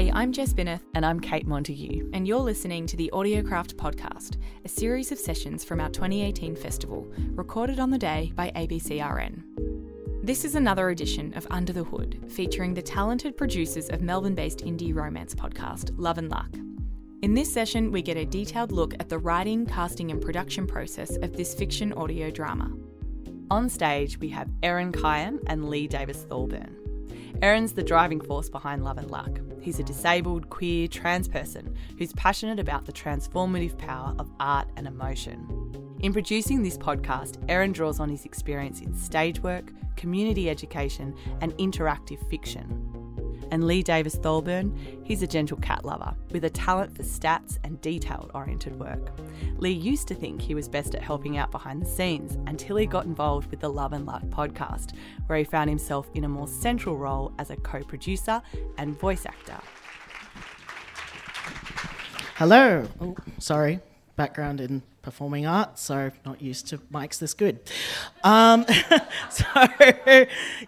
Hey, 0.00 0.10
I'm 0.14 0.32
Jess 0.32 0.54
Binneth. 0.54 0.80
And 0.94 1.04
I'm 1.04 1.20
Kate 1.20 1.46
Montague. 1.46 2.08
And 2.14 2.26
you're 2.26 2.38
listening 2.38 2.86
to 2.86 2.96
the 2.96 3.10
Audiocraft 3.12 3.74
Podcast, 3.74 4.38
a 4.64 4.68
series 4.68 5.12
of 5.12 5.18
sessions 5.18 5.62
from 5.62 5.78
our 5.78 5.90
2018 5.90 6.56
festival, 6.56 7.06
recorded 7.32 7.78
on 7.78 7.90
the 7.90 7.98
day 7.98 8.32
by 8.34 8.50
ABCRN. 8.56 9.42
This 10.22 10.46
is 10.46 10.54
another 10.54 10.88
edition 10.88 11.34
of 11.34 11.46
Under 11.50 11.74
the 11.74 11.84
Hood, 11.84 12.18
featuring 12.30 12.72
the 12.72 12.80
talented 12.80 13.36
producers 13.36 13.90
of 13.90 14.00
Melbourne 14.00 14.34
based 14.34 14.60
indie 14.60 14.94
romance 14.94 15.34
podcast, 15.34 15.92
Love 15.98 16.16
and 16.16 16.30
Luck. 16.30 16.48
In 17.20 17.34
this 17.34 17.52
session, 17.52 17.92
we 17.92 18.00
get 18.00 18.16
a 18.16 18.24
detailed 18.24 18.72
look 18.72 18.94
at 18.94 19.10
the 19.10 19.18
writing, 19.18 19.66
casting, 19.66 20.10
and 20.10 20.22
production 20.22 20.66
process 20.66 21.18
of 21.18 21.36
this 21.36 21.52
fiction 21.52 21.92
audio 21.92 22.30
drama. 22.30 22.72
On 23.50 23.68
stage, 23.68 24.16
we 24.16 24.30
have 24.30 24.48
Erin 24.62 24.92
Kyan 24.92 25.40
and 25.48 25.68
Lee 25.68 25.86
Davis 25.86 26.22
Thorburn. 26.22 26.74
Erin's 27.42 27.74
the 27.74 27.82
driving 27.82 28.22
force 28.22 28.48
behind 28.48 28.82
Love 28.82 28.96
and 28.96 29.10
Luck. 29.10 29.38
He's 29.60 29.78
a 29.78 29.82
disabled, 29.82 30.50
queer, 30.50 30.88
trans 30.88 31.28
person 31.28 31.76
who's 31.98 32.12
passionate 32.14 32.58
about 32.58 32.86
the 32.86 32.92
transformative 32.92 33.76
power 33.78 34.14
of 34.18 34.30
art 34.40 34.68
and 34.76 34.86
emotion. 34.86 35.96
In 36.00 36.12
producing 36.12 36.62
this 36.62 36.78
podcast, 36.78 37.42
Erin 37.48 37.72
draws 37.72 38.00
on 38.00 38.08
his 38.08 38.24
experience 38.24 38.80
in 38.80 38.94
stage 38.94 39.40
work, 39.40 39.72
community 39.96 40.48
education, 40.48 41.14
and 41.40 41.52
interactive 41.58 42.28
fiction 42.30 42.99
and 43.50 43.66
Lee 43.66 43.82
Davis 43.82 44.16
Tholburn, 44.16 44.76
he's 45.04 45.22
a 45.22 45.26
gentle 45.26 45.56
cat 45.58 45.84
lover 45.84 46.14
with 46.30 46.44
a 46.44 46.50
talent 46.50 46.96
for 46.96 47.02
stats 47.02 47.58
and 47.64 47.80
detail 47.80 48.30
oriented 48.34 48.78
work. 48.78 49.10
Lee 49.58 49.70
used 49.70 50.08
to 50.08 50.14
think 50.14 50.40
he 50.40 50.54
was 50.54 50.68
best 50.68 50.94
at 50.94 51.02
helping 51.02 51.36
out 51.36 51.50
behind 51.50 51.82
the 51.82 51.86
scenes 51.86 52.38
until 52.46 52.76
he 52.76 52.86
got 52.86 53.04
involved 53.04 53.50
with 53.50 53.60
the 53.60 53.68
Love 53.68 53.92
and 53.92 54.06
Luck 54.06 54.22
podcast, 54.24 54.96
where 55.26 55.38
he 55.38 55.44
found 55.44 55.68
himself 55.68 56.08
in 56.14 56.24
a 56.24 56.28
more 56.28 56.48
central 56.48 56.96
role 56.96 57.32
as 57.38 57.50
a 57.50 57.56
co 57.56 57.82
producer 57.82 58.40
and 58.78 58.98
voice 58.98 59.26
actor. 59.26 59.58
Hello. 62.36 62.88
Oh, 63.00 63.16
sorry. 63.38 63.80
Background 64.20 64.60
in 64.60 64.82
performing 65.00 65.46
arts, 65.46 65.80
so 65.80 66.10
not 66.26 66.42
used 66.42 66.68
to 66.68 66.76
mics 66.92 67.18
this 67.18 67.32
good. 67.32 67.58
Um, 68.22 68.66
so, 69.30 69.46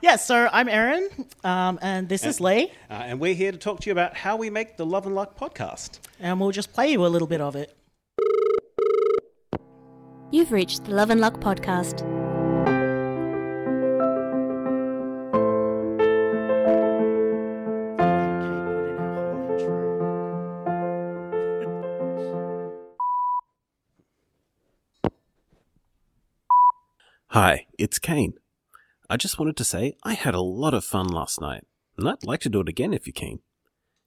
yeah, 0.00 0.16
so 0.16 0.48
I'm 0.50 0.70
Erin, 0.70 1.10
um, 1.44 1.78
and 1.82 2.08
this 2.08 2.22
and, 2.22 2.30
is 2.30 2.40
Lee. 2.40 2.72
Uh, 2.88 2.94
and 2.94 3.20
we're 3.20 3.34
here 3.34 3.52
to 3.52 3.58
talk 3.58 3.80
to 3.80 3.90
you 3.90 3.92
about 3.92 4.16
how 4.16 4.36
we 4.36 4.48
make 4.48 4.78
the 4.78 4.86
Love 4.86 5.04
and 5.04 5.14
Luck 5.14 5.38
podcast. 5.38 5.98
And 6.18 6.40
we'll 6.40 6.50
just 6.50 6.72
play 6.72 6.90
you 6.90 7.04
a 7.04 7.08
little 7.08 7.28
bit 7.28 7.42
of 7.42 7.54
it. 7.54 7.76
You've 10.30 10.50
reached 10.50 10.86
the 10.86 10.92
Love 10.92 11.10
and 11.10 11.20
Luck 11.20 11.34
podcast. 11.40 12.21
Hi, 27.32 27.66
it's 27.78 27.98
Kane. 27.98 28.34
I 29.08 29.16
just 29.16 29.38
wanted 29.38 29.56
to 29.56 29.64
say 29.64 29.96
I 30.02 30.12
had 30.12 30.34
a 30.34 30.42
lot 30.42 30.74
of 30.74 30.84
fun 30.84 31.08
last 31.08 31.40
night, 31.40 31.64
and 31.96 32.06
I'd 32.06 32.26
like 32.26 32.40
to 32.40 32.50
do 32.50 32.60
it 32.60 32.68
again 32.68 32.92
if 32.92 33.06
you're 33.06 33.14
keen. 33.14 33.40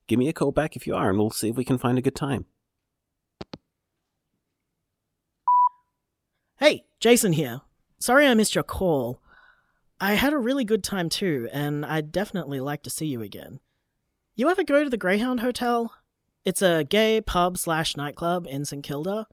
Give 0.05 0.19
me 0.19 0.29
a 0.29 0.31
call 0.31 0.51
back 0.51 0.75
if 0.75 0.85
you 0.85 0.93
are, 0.93 1.09
and 1.09 1.17
we'll 1.17 1.31
see 1.31 1.49
if 1.49 1.55
we 1.55 1.65
can 1.65 1.79
find 1.79 1.97
a 1.97 2.03
good 2.03 2.15
time. 2.15 2.45
Hey, 6.59 6.85
Jason 6.99 7.33
here. 7.33 7.61
Sorry 7.97 8.27
I 8.27 8.35
missed 8.35 8.53
your 8.53 8.63
call. 8.63 9.23
I 9.99 10.13
had 10.13 10.31
a 10.31 10.37
really 10.37 10.63
good 10.63 10.83
time 10.83 11.09
too, 11.09 11.49
and 11.51 11.83
I'd 11.83 12.11
definitely 12.11 12.59
like 12.59 12.83
to 12.83 12.91
see 12.91 13.07
you 13.07 13.23
again. 13.23 13.59
You 14.35 14.51
ever 14.51 14.63
go 14.63 14.83
to 14.83 14.89
the 14.91 14.97
Greyhound 14.97 15.39
Hotel? 15.39 15.91
It's 16.45 16.61
a 16.61 16.83
gay 16.83 17.21
pub 17.21 17.57
slash 17.57 17.97
nightclub 17.97 18.45
in 18.45 18.65
St 18.65 18.83
Kilda. 18.83 19.25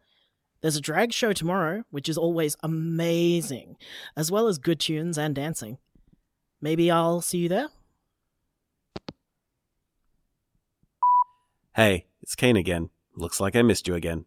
There's 0.63 0.77
a 0.77 0.81
drag 0.81 1.13
show 1.13 1.33
tomorrow, 1.33 1.83
which 1.91 2.09
is 2.09 2.17
always 2.17 2.57
amazing, 2.63 3.77
as 4.17 4.31
well 4.31 4.47
as 4.47 4.59
good 4.59 4.79
tunes 4.79 5.19
and 5.19 5.35
dancing. 5.35 5.79
Maybe 6.61 6.89
I'll 6.89 7.21
see 7.21 7.39
you 7.39 7.49
there? 7.49 7.69
Hey, 11.75 12.07
it's 12.23 12.37
Kane 12.37 12.57
again. 12.57 12.91
Looks 13.17 13.41
like 13.41 13.57
I 13.57 13.63
missed 13.63 13.89
you 13.89 13.95
again. 13.95 14.27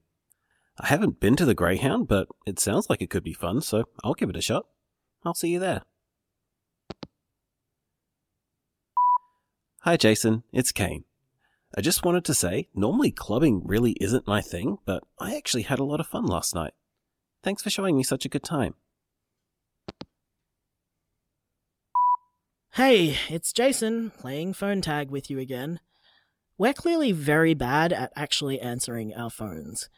I 0.77 0.87
haven't 0.87 1.21
been 1.21 1.37
to 1.37 1.45
the 1.45 1.53
Greyhound, 1.53 2.09
but 2.09 2.27
it 2.45 2.59
sounds 2.59 2.89
like 2.89 3.01
it 3.01 3.09
could 3.09 3.23
be 3.23 3.33
fun, 3.33 3.61
so 3.61 3.85
I'll 4.03 4.13
give 4.13 4.29
it 4.29 4.35
a 4.35 4.41
shot. 4.41 4.65
I'll 5.23 5.33
see 5.33 5.49
you 5.49 5.59
there. 5.59 5.83
Hi, 9.83 9.95
Jason. 9.95 10.43
It's 10.51 10.73
Kane. 10.73 11.05
I 11.77 11.81
just 11.81 12.05
wanted 12.05 12.23
to 12.25 12.33
say, 12.33 12.69
normally 12.73 13.11
clubbing 13.11 13.61
really 13.65 13.91
isn't 13.99 14.25
my 14.25 14.39
thing, 14.39 14.77
but 14.85 15.03
I 15.19 15.35
actually 15.35 15.63
had 15.63 15.79
a 15.79 15.83
lot 15.83 15.99
of 15.99 16.07
fun 16.07 16.25
last 16.25 16.55
night. 16.55 16.73
Thanks 17.43 17.61
for 17.61 17.69
showing 17.69 17.97
me 17.97 18.03
such 18.03 18.23
a 18.23 18.29
good 18.29 18.43
time. 18.43 18.75
Hey, 22.75 23.17
it's 23.29 23.51
Jason, 23.51 24.11
playing 24.11 24.53
phone 24.53 24.81
tag 24.81 25.09
with 25.09 25.29
you 25.29 25.37
again. 25.37 25.81
We're 26.57 26.73
clearly 26.73 27.11
very 27.11 27.53
bad 27.53 27.91
at 27.91 28.13
actually 28.15 28.61
answering 28.61 29.13
our 29.13 29.29
phones. 29.29 29.89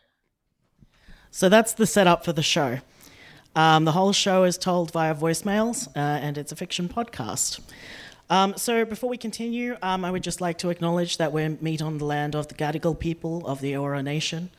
So 1.29 1.47
that's 1.47 1.73
the 1.73 1.85
setup 1.85 2.25
for 2.25 2.33
the 2.33 2.41
show. 2.41 2.79
Um, 3.55 3.85
the 3.85 3.91
whole 3.91 4.13
show 4.13 4.43
is 4.43 4.57
told 4.57 4.91
via 4.91 5.13
voicemails, 5.13 5.87
uh, 5.89 5.99
and 5.99 6.37
it's 6.39 6.51
a 6.51 6.55
fiction 6.55 6.89
podcast. 6.89 7.59
Um, 8.29 8.55
so 8.57 8.83
before 8.83 9.09
we 9.09 9.17
continue, 9.17 9.77
um, 9.81 10.03
I 10.03 10.11
would 10.11 10.23
just 10.23 10.41
like 10.41 10.57
to 10.59 10.69
acknowledge 10.69 11.17
that 11.17 11.31
we 11.31 11.47
meet 11.61 11.81
on 11.81 11.97
the 11.97 12.05
land 12.05 12.35
of 12.35 12.49
the 12.49 12.55
Gadigal 12.55 12.99
people 12.99 13.47
of 13.47 13.61
the 13.61 13.71
Eora 13.73 14.03
Nation. 14.03 14.49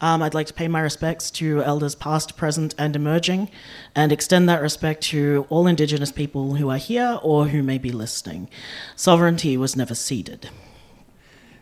Um, 0.00 0.22
I'd 0.22 0.34
like 0.34 0.46
to 0.46 0.54
pay 0.54 0.66
my 0.66 0.80
respects 0.80 1.30
to 1.32 1.62
elders 1.62 1.94
past, 1.94 2.36
present, 2.36 2.74
and 2.78 2.96
emerging, 2.96 3.50
and 3.94 4.10
extend 4.12 4.48
that 4.48 4.62
respect 4.62 5.02
to 5.04 5.46
all 5.50 5.66
Indigenous 5.66 6.10
people 6.10 6.56
who 6.56 6.70
are 6.70 6.78
here 6.78 7.18
or 7.22 7.48
who 7.48 7.62
may 7.62 7.78
be 7.78 7.92
listening. 7.92 8.48
Sovereignty 8.96 9.56
was 9.56 9.76
never 9.76 9.94
ceded. 9.94 10.48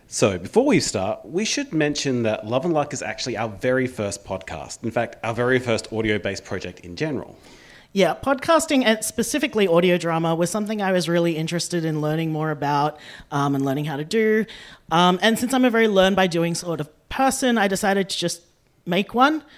So, 0.06 0.38
before 0.38 0.64
we 0.64 0.80
start, 0.80 1.24
we 1.24 1.44
should 1.44 1.72
mention 1.72 2.22
that 2.22 2.46
Love 2.46 2.64
and 2.64 2.74
Luck 2.74 2.92
is 2.92 3.02
actually 3.02 3.36
our 3.36 3.48
very 3.48 3.86
first 3.86 4.24
podcast. 4.24 4.82
In 4.82 4.90
fact, 4.90 5.16
our 5.22 5.34
very 5.34 5.58
first 5.58 5.92
audio 5.92 6.18
based 6.18 6.44
project 6.44 6.80
in 6.80 6.96
general. 6.96 7.36
Yeah, 7.92 8.14
podcasting 8.14 8.84
and 8.84 9.04
specifically 9.04 9.66
audio 9.66 9.98
drama 9.98 10.36
was 10.36 10.48
something 10.48 10.80
I 10.80 10.92
was 10.92 11.08
really 11.08 11.36
interested 11.36 11.84
in 11.84 12.00
learning 12.00 12.30
more 12.30 12.52
about 12.52 13.00
um, 13.32 13.56
and 13.56 13.64
learning 13.64 13.86
how 13.86 13.96
to 13.96 14.04
do. 14.04 14.46
Um, 14.92 15.18
and 15.22 15.36
since 15.36 15.52
I'm 15.52 15.64
a 15.64 15.70
very 15.70 15.88
learn 15.88 16.14
by 16.14 16.28
doing 16.28 16.54
sort 16.54 16.80
of 16.80 17.08
person, 17.08 17.58
I 17.58 17.66
decided 17.66 18.08
to 18.10 18.16
just 18.18 18.42
make 18.86 19.14
one. 19.14 19.42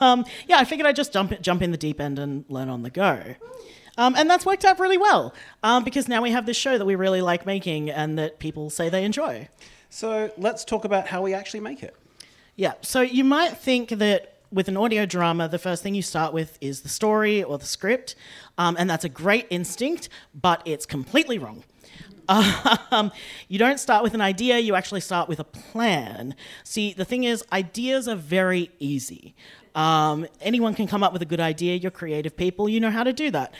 Um, 0.00 0.24
yeah, 0.46 0.58
I 0.58 0.64
figured 0.64 0.86
I'd 0.86 0.96
just 0.96 1.12
jump 1.12 1.38
jump 1.42 1.60
in 1.60 1.70
the 1.70 1.76
deep 1.76 2.00
end 2.00 2.18
and 2.18 2.46
learn 2.48 2.70
on 2.70 2.82
the 2.82 2.88
go. 2.88 3.34
Um, 3.98 4.14
and 4.16 4.30
that's 4.30 4.46
worked 4.46 4.64
out 4.64 4.78
really 4.78 4.96
well 4.96 5.34
um, 5.62 5.84
because 5.84 6.08
now 6.08 6.22
we 6.22 6.30
have 6.30 6.46
this 6.46 6.56
show 6.56 6.78
that 6.78 6.84
we 6.86 6.94
really 6.94 7.20
like 7.20 7.44
making 7.44 7.90
and 7.90 8.18
that 8.18 8.38
people 8.38 8.70
say 8.70 8.88
they 8.88 9.04
enjoy. 9.04 9.48
So 9.90 10.32
let's 10.38 10.64
talk 10.64 10.84
about 10.84 11.08
how 11.08 11.20
we 11.20 11.34
actually 11.34 11.60
make 11.60 11.82
it. 11.82 11.94
Yeah, 12.56 12.74
so 12.80 13.02
you 13.02 13.22
might 13.22 13.58
think 13.58 13.90
that 13.90 14.37
with 14.50 14.68
an 14.68 14.76
audio 14.76 15.06
drama, 15.06 15.48
the 15.48 15.58
first 15.58 15.82
thing 15.82 15.94
you 15.94 16.02
start 16.02 16.32
with 16.32 16.58
is 16.60 16.80
the 16.82 16.88
story 16.88 17.42
or 17.42 17.58
the 17.58 17.66
script, 17.66 18.14
um, 18.56 18.76
and 18.78 18.88
that's 18.88 19.04
a 19.04 19.08
great 19.08 19.46
instinct, 19.50 20.08
but 20.34 20.62
it's 20.64 20.86
completely 20.86 21.38
wrong. 21.38 21.64
Um, 22.90 23.10
you 23.48 23.58
don't 23.58 23.80
start 23.80 24.02
with 24.02 24.12
an 24.12 24.20
idea, 24.20 24.58
you 24.58 24.74
actually 24.74 25.00
start 25.00 25.28
with 25.28 25.40
a 25.40 25.44
plan. 25.44 26.34
See, 26.62 26.92
the 26.92 27.04
thing 27.04 27.24
is, 27.24 27.42
ideas 27.52 28.06
are 28.06 28.16
very 28.16 28.70
easy. 28.78 29.34
Um, 29.74 30.26
anyone 30.40 30.74
can 30.74 30.86
come 30.86 31.02
up 31.02 31.12
with 31.12 31.22
a 31.22 31.26
good 31.26 31.40
idea, 31.40 31.76
you're 31.76 31.90
creative 31.90 32.36
people, 32.36 32.68
you 32.68 32.80
know 32.80 32.90
how 32.90 33.04
to 33.04 33.12
do 33.12 33.30
that. 33.30 33.54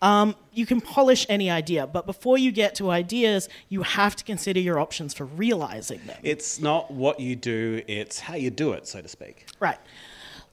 Um, 0.00 0.36
you 0.52 0.66
can 0.66 0.80
polish 0.80 1.24
any 1.28 1.50
idea, 1.50 1.86
but 1.86 2.06
before 2.06 2.36
you 2.36 2.52
get 2.52 2.74
to 2.76 2.90
ideas, 2.90 3.48
you 3.68 3.82
have 3.82 4.16
to 4.16 4.24
consider 4.24 4.60
your 4.60 4.78
options 4.78 5.14
for 5.14 5.24
realizing 5.24 6.00
them. 6.06 6.18
It's 6.22 6.60
not 6.60 6.90
what 6.90 7.20
you 7.20 7.36
do, 7.36 7.82
it's 7.86 8.20
how 8.20 8.34
you 8.34 8.50
do 8.50 8.72
it, 8.72 8.86
so 8.86 9.00
to 9.00 9.08
speak. 9.08 9.46
Right. 9.60 9.78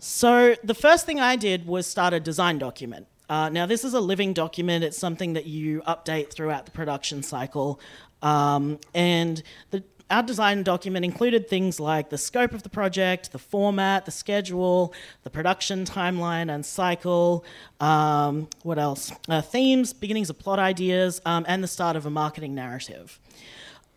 So 0.03 0.55
the 0.63 0.73
first 0.73 1.05
thing 1.05 1.19
I 1.19 1.35
did 1.35 1.67
was 1.67 1.85
start 1.85 2.11
a 2.11 2.19
design 2.19 2.57
document. 2.57 3.05
Uh, 3.29 3.49
now, 3.49 3.67
this 3.67 3.85
is 3.85 3.93
a 3.93 3.99
living 3.99 4.33
document. 4.33 4.83
It's 4.83 4.97
something 4.97 5.33
that 5.33 5.45
you 5.45 5.83
update 5.83 6.33
throughout 6.33 6.65
the 6.65 6.71
production 6.71 7.21
cycle. 7.21 7.79
Um, 8.23 8.79
and 8.95 9.43
the, 9.69 9.83
our 10.09 10.23
design 10.23 10.63
document 10.63 11.05
included 11.05 11.47
things 11.47 11.79
like 11.79 12.09
the 12.09 12.17
scope 12.17 12.51
of 12.53 12.63
the 12.63 12.69
project, 12.69 13.31
the 13.31 13.37
format, 13.37 14.05
the 14.05 14.11
schedule, 14.11 14.91
the 15.21 15.29
production 15.29 15.85
timeline 15.85 16.51
and 16.51 16.65
cycle, 16.65 17.45
um, 17.79 18.49
what 18.63 18.79
else? 18.79 19.11
Uh, 19.29 19.41
themes, 19.41 19.93
beginnings 19.93 20.31
of 20.31 20.39
plot 20.39 20.57
ideas, 20.57 21.21
um, 21.27 21.45
and 21.47 21.63
the 21.63 21.67
start 21.67 21.95
of 21.95 22.07
a 22.07 22.09
marketing 22.09 22.55
narrative. 22.55 23.19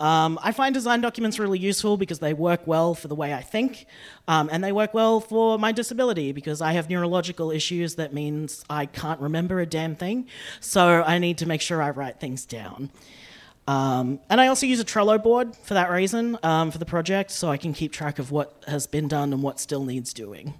Um, 0.01 0.39
I 0.43 0.51
find 0.53 0.75
design 0.75 1.01
documents 1.01 1.39
really 1.39 1.59
useful 1.59 1.97
because 1.97 2.19
they 2.19 2.35
work 2.35 2.67
well 2.67 2.95
for 2.95 3.09
the 3.09 3.15
way 3.15 3.33
I 3.33 3.43
think, 3.43 3.87
um, 4.27 4.49
and 4.51 4.63
they 4.63 4.73
work 4.73 4.93
well 4.93 5.21
for 5.21 5.59
my 5.59 5.71
disability 5.71 6.33
because 6.33 6.61
I 6.61 6.73
have 6.73 6.91
neurological 6.91 7.51
issues 7.51 7.95
that 7.95 8.13
means 8.13 8.65
I 8.69 8.87
can't 8.87 9.21
remember 9.21 9.61
a 9.61 9.67
damn 9.67 9.95
thing. 9.95 10.27
So 10.61 11.05
I 11.05 11.19
need 11.19 11.39
to 11.39 11.47
make 11.47 11.61
sure 11.61 11.81
I 11.81 11.91
write 11.91 12.19
things 12.19 12.45
down. 12.45 12.91
Um, 13.67 14.21
and 14.29 14.41
I 14.41 14.49
also 14.49 14.67
use 14.67 14.81
a 14.81 14.85
Trello 14.85 15.23
board 15.23 15.57
for 15.57 15.75
that 15.75 15.91
reason 15.91 16.39
um, 16.43 16.71
for 16.71 16.79
the 16.79 16.85
project, 16.85 17.31
so 17.31 17.49
I 17.49 17.57
can 17.57 17.73
keep 17.73 17.93
track 17.93 18.19
of 18.19 18.31
what 18.31 18.63
has 18.67 18.87
been 18.87 19.09
done 19.09 19.33
and 19.33 19.43
what 19.43 19.59
still 19.59 19.85
needs 19.85 20.13
doing. 20.13 20.55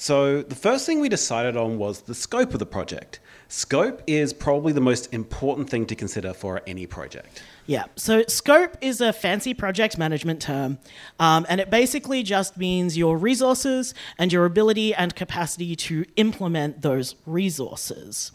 So, 0.00 0.40
the 0.40 0.54
first 0.54 0.86
thing 0.86 1.00
we 1.00 1.10
decided 1.10 1.58
on 1.58 1.76
was 1.76 2.00
the 2.00 2.14
scope 2.14 2.54
of 2.54 2.58
the 2.58 2.64
project. 2.64 3.20
Scope 3.48 4.00
is 4.06 4.32
probably 4.32 4.72
the 4.72 4.80
most 4.80 5.12
important 5.12 5.68
thing 5.68 5.84
to 5.84 5.94
consider 5.94 6.32
for 6.32 6.62
any 6.66 6.86
project. 6.86 7.42
Yeah, 7.66 7.84
so 7.96 8.24
scope 8.26 8.78
is 8.80 9.02
a 9.02 9.12
fancy 9.12 9.52
project 9.52 9.98
management 9.98 10.40
term, 10.40 10.78
um, 11.18 11.44
and 11.50 11.60
it 11.60 11.68
basically 11.68 12.22
just 12.22 12.56
means 12.56 12.96
your 12.96 13.18
resources 13.18 13.92
and 14.16 14.32
your 14.32 14.46
ability 14.46 14.94
and 14.94 15.14
capacity 15.14 15.76
to 15.76 16.06
implement 16.16 16.80
those 16.80 17.14
resources. 17.26 18.32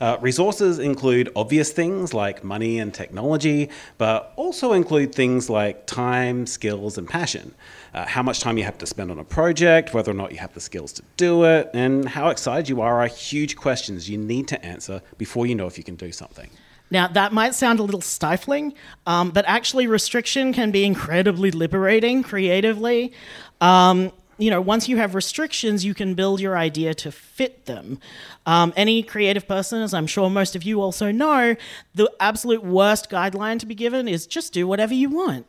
Uh, 0.00 0.16
resources 0.20 0.78
include 0.78 1.30
obvious 1.36 1.72
things 1.72 2.14
like 2.14 2.42
money 2.42 2.78
and 2.78 2.94
technology, 2.94 3.68
but 3.98 4.32
also 4.36 4.72
include 4.72 5.14
things 5.14 5.50
like 5.50 5.86
time, 5.86 6.46
skills, 6.46 6.96
and 6.96 7.08
passion. 7.08 7.54
Uh, 7.92 8.06
how 8.06 8.22
much 8.22 8.40
time 8.40 8.56
you 8.56 8.64
have 8.64 8.78
to 8.78 8.86
spend 8.86 9.10
on 9.10 9.18
a 9.18 9.24
project, 9.24 9.92
whether 9.92 10.10
or 10.10 10.14
not 10.14 10.32
you 10.32 10.38
have 10.38 10.54
the 10.54 10.60
skills 10.60 10.92
to 10.92 11.02
do 11.16 11.44
it, 11.44 11.70
and 11.74 12.08
how 12.08 12.28
excited 12.28 12.68
you 12.68 12.80
are 12.80 13.00
are 13.00 13.06
huge 13.06 13.56
questions 13.56 14.08
you 14.08 14.16
need 14.16 14.48
to 14.48 14.64
answer 14.64 15.02
before 15.18 15.46
you 15.46 15.54
know 15.54 15.66
if 15.66 15.76
you 15.76 15.84
can 15.84 15.96
do 15.96 16.12
something. 16.12 16.50
Now, 16.90 17.06
that 17.06 17.32
might 17.32 17.54
sound 17.54 17.78
a 17.78 17.84
little 17.84 18.00
stifling, 18.00 18.74
um, 19.06 19.30
but 19.30 19.44
actually, 19.46 19.86
restriction 19.86 20.52
can 20.52 20.72
be 20.72 20.84
incredibly 20.84 21.50
liberating 21.52 22.22
creatively. 22.22 23.12
Um, 23.60 24.10
you 24.40 24.50
know, 24.50 24.60
once 24.60 24.88
you 24.88 24.96
have 24.96 25.14
restrictions, 25.14 25.84
you 25.84 25.92
can 25.92 26.14
build 26.14 26.40
your 26.40 26.56
idea 26.56 26.94
to 26.94 27.12
fit 27.12 27.66
them. 27.66 27.98
Um, 28.46 28.72
any 28.74 29.02
creative 29.02 29.46
person, 29.46 29.82
as 29.82 29.92
I'm 29.92 30.06
sure 30.06 30.30
most 30.30 30.56
of 30.56 30.62
you 30.62 30.80
also 30.80 31.12
know, 31.12 31.56
the 31.94 32.10
absolute 32.18 32.64
worst 32.64 33.10
guideline 33.10 33.58
to 33.60 33.66
be 33.66 33.74
given 33.74 34.08
is 34.08 34.26
just 34.26 34.54
do 34.54 34.66
whatever 34.66 34.94
you 34.94 35.10
want. 35.10 35.46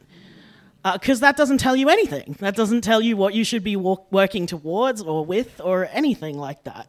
Because 0.83 1.21
uh, 1.21 1.27
that 1.27 1.37
doesn't 1.37 1.59
tell 1.59 1.75
you 1.75 1.89
anything. 1.89 2.35
That 2.39 2.55
doesn't 2.55 2.81
tell 2.81 3.01
you 3.01 3.15
what 3.15 3.33
you 3.33 3.43
should 3.43 3.63
be 3.63 3.75
working 3.75 4.45
towards 4.45 5.01
or 5.01 5.23
with 5.23 5.61
or 5.63 5.87
anything 5.91 6.37
like 6.37 6.63
that. 6.63 6.87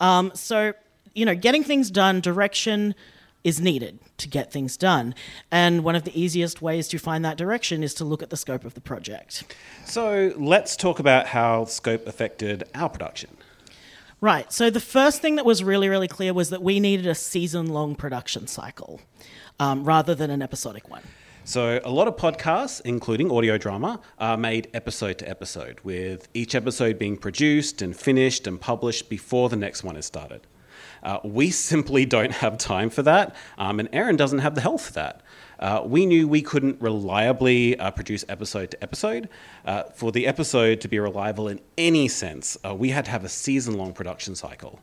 Um, 0.00 0.32
so, 0.34 0.72
you 1.14 1.24
know, 1.24 1.34
getting 1.34 1.62
things 1.62 1.90
done, 1.90 2.20
direction, 2.20 2.94
is 3.44 3.60
needed 3.60 4.00
to 4.16 4.26
get 4.26 4.50
things 4.50 4.76
done. 4.76 5.14
And 5.50 5.84
one 5.84 5.94
of 5.94 6.04
the 6.04 6.20
easiest 6.20 6.62
ways 6.62 6.88
to 6.88 6.98
find 6.98 7.24
that 7.24 7.36
direction 7.36 7.84
is 7.84 7.94
to 7.94 8.04
look 8.04 8.22
at 8.22 8.30
the 8.30 8.36
scope 8.36 8.64
of 8.64 8.74
the 8.74 8.80
project. 8.80 9.44
So 9.84 10.32
let's 10.36 10.76
talk 10.76 10.98
about 10.98 11.28
how 11.28 11.66
scope 11.66 12.06
affected 12.06 12.64
our 12.74 12.88
production. 12.88 13.36
Right. 14.20 14.50
So 14.50 14.70
the 14.70 14.80
first 14.80 15.20
thing 15.20 15.34
that 15.36 15.44
was 15.44 15.62
really, 15.62 15.90
really 15.90 16.08
clear 16.08 16.32
was 16.32 16.48
that 16.48 16.62
we 16.62 16.80
needed 16.80 17.06
a 17.06 17.14
season 17.14 17.66
long 17.66 17.94
production 17.94 18.46
cycle 18.46 19.02
um, 19.60 19.84
rather 19.84 20.14
than 20.14 20.30
an 20.30 20.40
episodic 20.40 20.88
one. 20.88 21.02
So, 21.46 21.78
a 21.84 21.90
lot 21.90 22.08
of 22.08 22.16
podcasts, 22.16 22.80
including 22.86 23.30
audio 23.30 23.58
drama, 23.58 24.00
are 24.18 24.38
made 24.38 24.70
episode 24.72 25.18
to 25.18 25.28
episode, 25.28 25.78
with 25.84 26.26
each 26.32 26.54
episode 26.54 26.98
being 26.98 27.18
produced 27.18 27.82
and 27.82 27.94
finished 27.94 28.46
and 28.46 28.58
published 28.58 29.10
before 29.10 29.50
the 29.50 29.56
next 29.56 29.84
one 29.84 29.94
is 29.94 30.06
started. 30.06 30.46
Uh, 31.04 31.20
we 31.22 31.50
simply 31.50 32.04
don't 32.04 32.32
have 32.32 32.58
time 32.58 32.90
for 32.90 33.02
that, 33.02 33.36
um, 33.58 33.78
and 33.78 33.88
Erin 33.92 34.16
doesn't 34.16 34.40
have 34.40 34.54
the 34.54 34.60
health 34.60 34.86
for 34.86 34.92
that. 34.94 35.20
Uh, 35.58 35.82
we 35.84 36.04
knew 36.06 36.26
we 36.26 36.42
couldn't 36.42 36.80
reliably 36.80 37.78
uh, 37.78 37.90
produce 37.90 38.24
episode 38.28 38.70
to 38.72 38.82
episode. 38.82 39.28
Uh, 39.64 39.84
for 39.84 40.12
the 40.12 40.26
episode 40.26 40.80
to 40.80 40.88
be 40.88 40.98
reliable 40.98 41.48
in 41.48 41.60
any 41.78 42.08
sense, 42.08 42.58
uh, 42.64 42.74
we 42.74 42.90
had 42.90 43.04
to 43.04 43.10
have 43.10 43.24
a 43.24 43.28
season 43.28 43.78
long 43.78 43.92
production 43.92 44.34
cycle. 44.34 44.80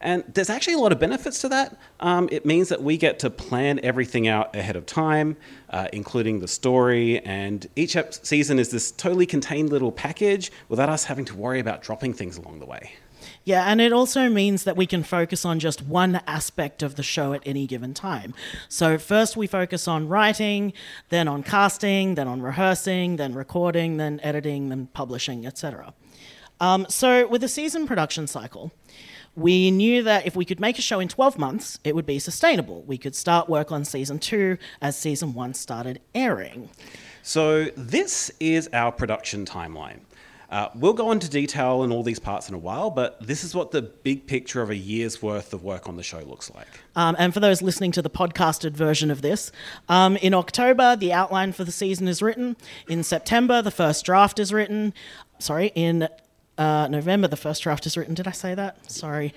And 0.00 0.24
there's 0.34 0.50
actually 0.50 0.74
a 0.74 0.78
lot 0.78 0.92
of 0.92 0.98
benefits 0.98 1.40
to 1.42 1.48
that. 1.48 1.78
Um, 2.00 2.28
it 2.30 2.44
means 2.44 2.68
that 2.68 2.82
we 2.82 2.96
get 2.96 3.18
to 3.20 3.30
plan 3.30 3.80
everything 3.82 4.28
out 4.28 4.54
ahead 4.54 4.76
of 4.76 4.86
time, 4.86 5.36
uh, 5.70 5.88
including 5.92 6.40
the 6.40 6.48
story, 6.48 7.20
and 7.24 7.66
each 7.74 7.96
season 8.22 8.58
is 8.58 8.70
this 8.70 8.90
totally 8.90 9.26
contained 9.26 9.70
little 9.70 9.92
package 9.92 10.52
without 10.68 10.88
us 10.88 11.04
having 11.04 11.24
to 11.26 11.36
worry 11.36 11.60
about 11.60 11.82
dropping 11.82 12.12
things 12.12 12.36
along 12.36 12.58
the 12.58 12.66
way. 12.66 12.92
Yeah, 13.44 13.64
and 13.64 13.78
it 13.78 13.92
also 13.92 14.30
means 14.30 14.64
that 14.64 14.74
we 14.76 14.86
can 14.86 15.02
focus 15.02 15.44
on 15.44 15.60
just 15.60 15.82
one 15.82 16.22
aspect 16.26 16.82
of 16.82 16.94
the 16.94 17.02
show 17.02 17.34
at 17.34 17.42
any 17.44 17.66
given 17.66 17.92
time. 17.92 18.32
So, 18.70 18.96
first 18.96 19.36
we 19.36 19.46
focus 19.46 19.86
on 19.86 20.08
writing, 20.08 20.72
then 21.10 21.28
on 21.28 21.42
casting, 21.42 22.14
then 22.14 22.26
on 22.26 22.40
rehearsing, 22.40 23.16
then 23.16 23.34
recording, 23.34 23.98
then 23.98 24.18
editing, 24.22 24.70
then 24.70 24.86
publishing, 24.94 25.46
etc. 25.46 25.92
Um, 26.58 26.86
so, 26.88 27.26
with 27.26 27.44
a 27.44 27.48
season 27.48 27.86
production 27.86 28.26
cycle, 28.26 28.72
we 29.36 29.70
knew 29.70 30.02
that 30.04 30.26
if 30.26 30.34
we 30.34 30.46
could 30.46 30.60
make 30.60 30.78
a 30.78 30.82
show 30.82 30.98
in 30.98 31.08
12 31.08 31.36
months, 31.36 31.78
it 31.84 31.94
would 31.94 32.06
be 32.06 32.18
sustainable. 32.18 32.82
We 32.84 32.96
could 32.96 33.14
start 33.14 33.48
work 33.48 33.70
on 33.70 33.84
season 33.84 34.20
two 34.20 34.56
as 34.80 34.96
season 34.96 35.34
one 35.34 35.52
started 35.52 36.00
airing. 36.14 36.70
So, 37.22 37.64
this 37.76 38.30
is 38.40 38.70
our 38.72 38.90
production 38.90 39.44
timeline. 39.44 40.00
Uh, 40.54 40.70
we'll 40.76 40.92
go 40.92 41.10
into 41.10 41.28
detail 41.28 41.82
in 41.82 41.90
all 41.90 42.04
these 42.04 42.20
parts 42.20 42.48
in 42.48 42.54
a 42.54 42.58
while, 42.58 42.88
but 42.88 43.20
this 43.20 43.42
is 43.42 43.56
what 43.56 43.72
the 43.72 43.82
big 43.82 44.24
picture 44.24 44.62
of 44.62 44.70
a 44.70 44.76
year's 44.76 45.20
worth 45.20 45.52
of 45.52 45.64
work 45.64 45.88
on 45.88 45.96
the 45.96 46.02
show 46.04 46.20
looks 46.20 46.48
like. 46.54 46.68
Um, 46.94 47.16
and 47.18 47.34
for 47.34 47.40
those 47.40 47.60
listening 47.60 47.90
to 47.90 48.02
the 48.02 48.08
podcasted 48.08 48.70
version 48.70 49.10
of 49.10 49.20
this, 49.20 49.50
um, 49.88 50.16
in 50.18 50.32
October, 50.32 50.94
the 50.94 51.12
outline 51.12 51.50
for 51.50 51.64
the 51.64 51.72
season 51.72 52.06
is 52.06 52.22
written. 52.22 52.56
In 52.88 53.02
September, 53.02 53.62
the 53.62 53.72
first 53.72 54.04
draft 54.04 54.38
is 54.38 54.52
written. 54.52 54.94
Sorry, 55.40 55.72
in 55.74 56.08
uh, 56.56 56.86
November, 56.88 57.26
the 57.26 57.36
first 57.36 57.64
draft 57.64 57.84
is 57.84 57.96
written. 57.96 58.14
Did 58.14 58.28
I 58.28 58.30
say 58.30 58.54
that? 58.54 58.88
Sorry. 58.88 59.34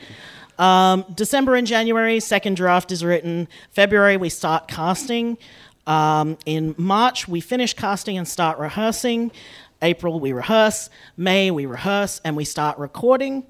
Um, 0.59 1.03
December 1.15 1.55
and 1.55 1.65
January, 1.65 2.19
second 2.19 2.57
draft 2.57 2.91
is 2.91 3.03
written. 3.03 3.47
February, 3.71 4.17
we 4.17 4.29
start 4.29 4.67
casting. 4.67 5.39
Um, 5.87 6.37
in 6.45 6.75
March, 6.77 7.27
we 7.27 7.39
finish 7.39 7.73
casting 7.73 8.19
and 8.19 8.27
start 8.27 8.59
rehearsing. 8.59 9.31
April, 9.81 10.19
we 10.19 10.31
rehearse. 10.31 10.89
May, 11.15 11.51
we 11.51 11.65
rehearse 11.65 12.21
and 12.23 12.35
we 12.35 12.45
start 12.45 12.77
recording. 12.77 13.45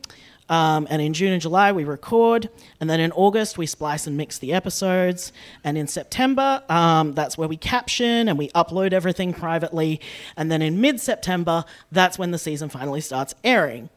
Um, 0.49 0.87
and 0.89 1.01
in 1.01 1.13
June 1.13 1.33
and 1.33 1.41
July, 1.41 1.71
we 1.71 1.83
record. 1.83 2.49
And 2.79 2.89
then 2.89 2.99
in 2.99 3.11
August, 3.11 3.57
we 3.57 3.65
splice 3.65 4.07
and 4.07 4.15
mix 4.15 4.37
the 4.37 4.53
episodes. 4.53 5.33
And 5.63 5.77
in 5.77 5.87
September, 5.87 6.63
um, 6.69 7.13
that's 7.13 7.37
where 7.37 7.47
we 7.47 7.57
caption 7.57 8.29
and 8.29 8.37
we 8.37 8.49
upload 8.49 8.93
everything 8.93 9.33
privately. 9.33 9.99
And 10.35 10.51
then 10.51 10.61
in 10.61 10.79
mid 10.79 10.99
September, 11.01 11.65
that's 11.91 12.17
when 12.17 12.31
the 12.31 12.37
season 12.37 12.69
finally 12.69 13.01
starts 13.01 13.33
airing. 13.43 13.89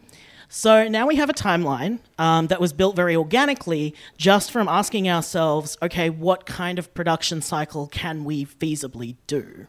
So 0.52 0.88
now 0.88 1.06
we 1.06 1.14
have 1.14 1.30
a 1.30 1.32
timeline 1.32 2.00
um, 2.18 2.48
that 2.48 2.60
was 2.60 2.72
built 2.72 2.96
very 2.96 3.14
organically 3.14 3.94
just 4.16 4.50
from 4.50 4.66
asking 4.66 5.08
ourselves 5.08 5.78
okay, 5.80 6.10
what 6.10 6.44
kind 6.44 6.76
of 6.80 6.92
production 6.92 7.40
cycle 7.40 7.86
can 7.86 8.24
we 8.24 8.44
feasibly 8.44 9.14
do? 9.28 9.68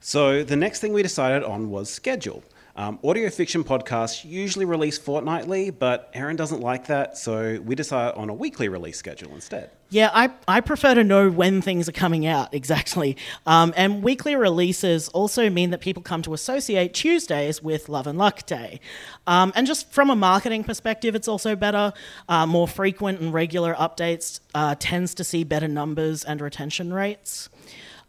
So 0.00 0.42
the 0.42 0.56
next 0.56 0.80
thing 0.80 0.94
we 0.94 1.02
decided 1.02 1.44
on 1.44 1.68
was 1.68 1.90
schedule. 1.90 2.42
Um, 2.74 2.98
audio 3.04 3.28
fiction 3.28 3.62
podcasts 3.62 4.24
usually 4.24 4.64
release 4.64 4.96
fortnightly, 4.96 5.68
but 5.68 6.10
Erin 6.14 6.36
doesn't 6.36 6.60
like 6.62 6.86
that, 6.86 7.18
so 7.18 7.60
we 7.62 7.74
decided 7.74 8.18
on 8.18 8.30
a 8.30 8.34
weekly 8.34 8.70
release 8.70 8.96
schedule 8.96 9.34
instead. 9.34 9.70
Yeah, 9.90 10.10
I, 10.14 10.30
I 10.48 10.60
prefer 10.60 10.94
to 10.94 11.04
know 11.04 11.30
when 11.30 11.60
things 11.60 11.88
are 11.90 11.92
coming 11.92 12.24
out 12.24 12.54
exactly. 12.54 13.18
Um, 13.44 13.74
and 13.76 14.02
weekly 14.02 14.34
releases 14.34 15.08
also 15.08 15.50
mean 15.50 15.70
that 15.70 15.82
people 15.82 16.02
come 16.02 16.22
to 16.22 16.32
associate 16.32 16.94
Tuesdays 16.94 17.62
with 17.62 17.90
Love 17.90 18.06
and 18.06 18.16
Luck 18.16 18.46
Day. 18.46 18.80
Um, 19.26 19.52
and 19.54 19.66
just 19.66 19.92
from 19.92 20.08
a 20.08 20.16
marketing 20.16 20.64
perspective, 20.64 21.14
it's 21.14 21.28
also 21.28 21.54
better. 21.54 21.92
Uh, 22.30 22.46
more 22.46 22.66
frequent 22.66 23.20
and 23.20 23.34
regular 23.34 23.74
updates 23.74 24.40
uh, 24.54 24.74
tends 24.78 25.12
to 25.16 25.24
see 25.24 25.44
better 25.44 25.68
numbers 25.68 26.24
and 26.24 26.40
retention 26.40 26.94
rates. 26.94 27.49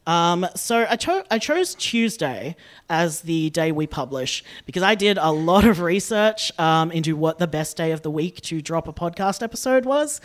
Um, 0.08 0.48
so 0.56 0.86
I, 0.90 0.96
cho- 0.96 1.24
I 1.30 1.38
chose 1.38 1.76
Tuesday 1.76 2.56
as 2.90 3.22
the 3.22 3.50
day 3.52 3.72
we 3.72 3.86
publish 3.86 4.44
because 4.66 4.84
I 4.84 4.96
did 4.96 5.18
a 5.18 5.32
lot 5.32 5.64
of 5.66 5.80
research 5.80 6.52
um, 6.60 6.92
into 6.92 7.16
what 7.16 7.38
the 7.38 7.48
best 7.48 7.78
day 7.78 7.92
of 7.92 8.02
the 8.02 8.10
week 8.10 8.42
to 8.42 8.62
drop 8.62 8.88
a 8.88 8.94
podcast 8.94 9.44
episode 9.44 9.86
was. 9.86 10.20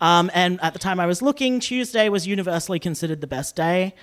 Um, 0.00 0.30
and 0.34 0.58
at 0.62 0.72
the 0.72 0.78
time 0.78 0.98
I 0.98 1.06
was 1.06 1.20
looking, 1.20 1.60
Tuesday 1.60 2.08
was 2.08 2.26
universally 2.26 2.78
considered 2.78 3.20
the 3.20 3.26
best 3.26 3.54
day. 3.54 3.94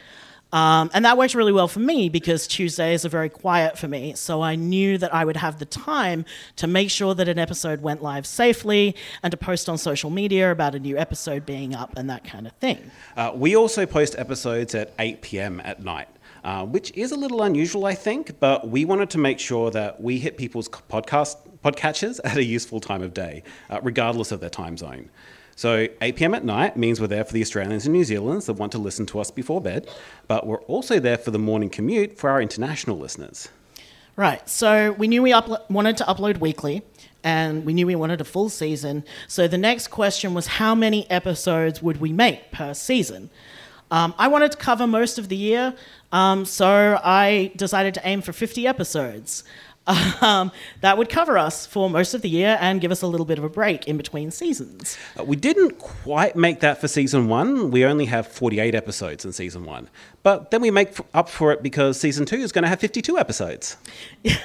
Um, 0.56 0.90
and 0.94 1.04
that 1.04 1.18
worked 1.18 1.36
really 1.36 1.52
well 1.52 1.68
for 1.68 1.82
me 1.82 2.08
because 2.08 2.48
Tuesdays 2.48 3.04
are 3.04 3.10
very 3.10 3.28
quiet 3.28 3.78
for 3.78 3.90
me. 3.90 4.14
So 4.14 4.42
I 4.42 4.56
knew 4.56 4.98
that 5.00 5.14
I 5.14 5.26
would 5.26 5.36
have 5.36 5.60
the 5.60 5.66
time 5.66 6.24
to 6.56 6.66
make 6.66 6.90
sure 6.90 7.14
that 7.14 7.28
an 7.28 7.38
episode 7.38 7.82
went 7.82 8.02
live 8.02 8.26
safely 8.26 8.96
and 9.22 9.32
to 9.32 9.38
post 9.38 9.68
on 9.68 9.78
social 9.78 10.10
media 10.10 10.50
about 10.52 10.74
a 10.74 10.80
new 10.80 10.98
episode 10.98 11.46
being 11.46 11.76
up 11.76 11.98
and 11.98 12.10
that 12.10 12.24
kind 12.24 12.48
of 12.48 12.54
thing. 12.54 12.90
Uh, 13.18 13.34
we 13.36 13.58
also 13.58 13.86
post 13.86 14.16
episodes 14.18 14.74
at 14.74 14.94
8 14.98 15.22
p.m. 15.22 15.62
at 15.66 15.84
night. 15.84 16.08
Uh, 16.46 16.64
which 16.64 16.92
is 16.94 17.12
a 17.12 17.16
little 17.16 17.42
unusual, 17.42 17.86
I 17.86 17.96
think, 17.96 18.40
but 18.40 18.70
we 18.70 18.86
wanted 18.86 19.10
to 19.10 19.18
make 19.18 19.40
sure 19.40 19.72
that 19.72 20.00
we 20.00 20.20
hit 20.20 20.38
people's 20.38 20.70
podcast 20.70 21.38
podcatchers 21.64 22.20
at 22.24 22.38
a 22.38 22.44
useful 22.44 22.80
time 22.80 23.02
of 23.02 23.16
day, 23.16 23.42
uh, 23.72 23.80
regardless 23.82 24.32
of 24.32 24.42
their 24.42 24.52
time 24.52 24.78
zone. 24.78 25.10
So 25.56 25.88
8 26.02 26.16
p.m. 26.18 26.34
at 26.34 26.44
night 26.44 26.76
means 26.76 27.00
we're 27.00 27.08
there 27.08 27.24
for 27.24 27.32
the 27.32 27.42
Australians 27.42 27.86
and 27.86 27.94
New 27.94 28.04
Zealanders 28.04 28.46
that 28.48 28.54
want 28.54 28.74
to 28.74 28.78
listen 28.78 29.06
to 29.08 29.20
us 29.20 29.32
before 29.32 29.62
bed, 29.62 29.90
but 30.28 30.46
we're 30.46 30.62
also 30.64 31.00
there 31.00 31.18
for 31.18 31.32
the 31.32 31.40
morning 31.40 31.70
commute 31.70 32.18
for 32.18 32.30
our 32.30 32.42
international 32.42 32.98
listeners. 32.98 33.48
Right. 34.18 34.48
So 34.50 34.92
we 34.94 35.08
knew 35.08 35.22
we 35.22 35.32
uplo- 35.32 35.70
wanted 35.70 35.98
to 35.98 36.04
upload 36.04 36.40
weekly 36.40 36.84
and 37.24 37.66
we 37.66 37.74
knew 37.74 37.88
we 37.88 37.96
wanted 37.96 38.22
a 38.22 38.26
full 38.26 38.50
season. 38.50 39.04
So 39.28 39.48
the 39.48 39.58
next 39.58 39.88
question 39.88 40.34
was 40.34 40.48
how 40.48 40.76
many 40.76 41.10
episodes 41.10 41.82
would 41.82 42.02
we 42.02 42.12
make 42.12 42.52
per 42.52 42.74
season? 42.74 43.30
Um, 43.92 44.14
I 44.18 44.28
wanted 44.28 44.52
to 44.52 44.58
cover 44.58 44.88
most 44.88 45.18
of 45.20 45.30
the 45.30 45.36
year, 45.36 45.74
um, 46.12 46.44
so 46.46 47.00
I 47.04 47.52
decided 47.56 47.94
to 47.96 48.02
aim 48.04 48.22
for 48.22 48.34
50 48.34 48.66
episodes. 48.66 49.44
Um, 50.22 50.52
that 50.82 50.98
would 50.98 51.10
cover 51.10 51.38
us 51.38 51.68
for 51.68 51.90
most 51.90 52.14
of 52.16 52.22
the 52.24 52.30
year 52.30 52.58
and 52.60 52.82
give 52.82 52.92
us 52.92 53.04
a 53.04 53.08
little 53.08 53.26
bit 53.26 53.38
of 53.38 53.44
a 53.44 53.50
break 53.50 53.88
in 53.88 53.98
between 53.98 54.32
seasons. 54.32 54.98
Uh, 55.20 55.24
we 55.24 55.36
didn't 55.36 55.78
quite 55.78 56.36
make 56.36 56.62
that 56.62 56.82
for 56.82 56.88
season 56.88 57.28
one. 57.28 57.70
We 57.70 57.86
only 57.86 58.06
have 58.06 58.28
48 58.28 58.74
episodes 58.74 59.26
in 59.26 59.32
season 59.34 59.66
one. 59.66 59.90
But 60.24 60.50
then 60.50 60.62
we 60.62 60.72
make 60.72 60.90
f- 60.90 61.02
up 61.14 61.30
for 61.30 61.52
it 61.52 61.62
because 61.62 62.00
season 62.00 62.26
two 62.26 62.38
is 62.38 62.52
going 62.52 62.64
to 62.64 62.70
have 62.70 62.80
52 62.80 63.18
episodes. 63.20 63.78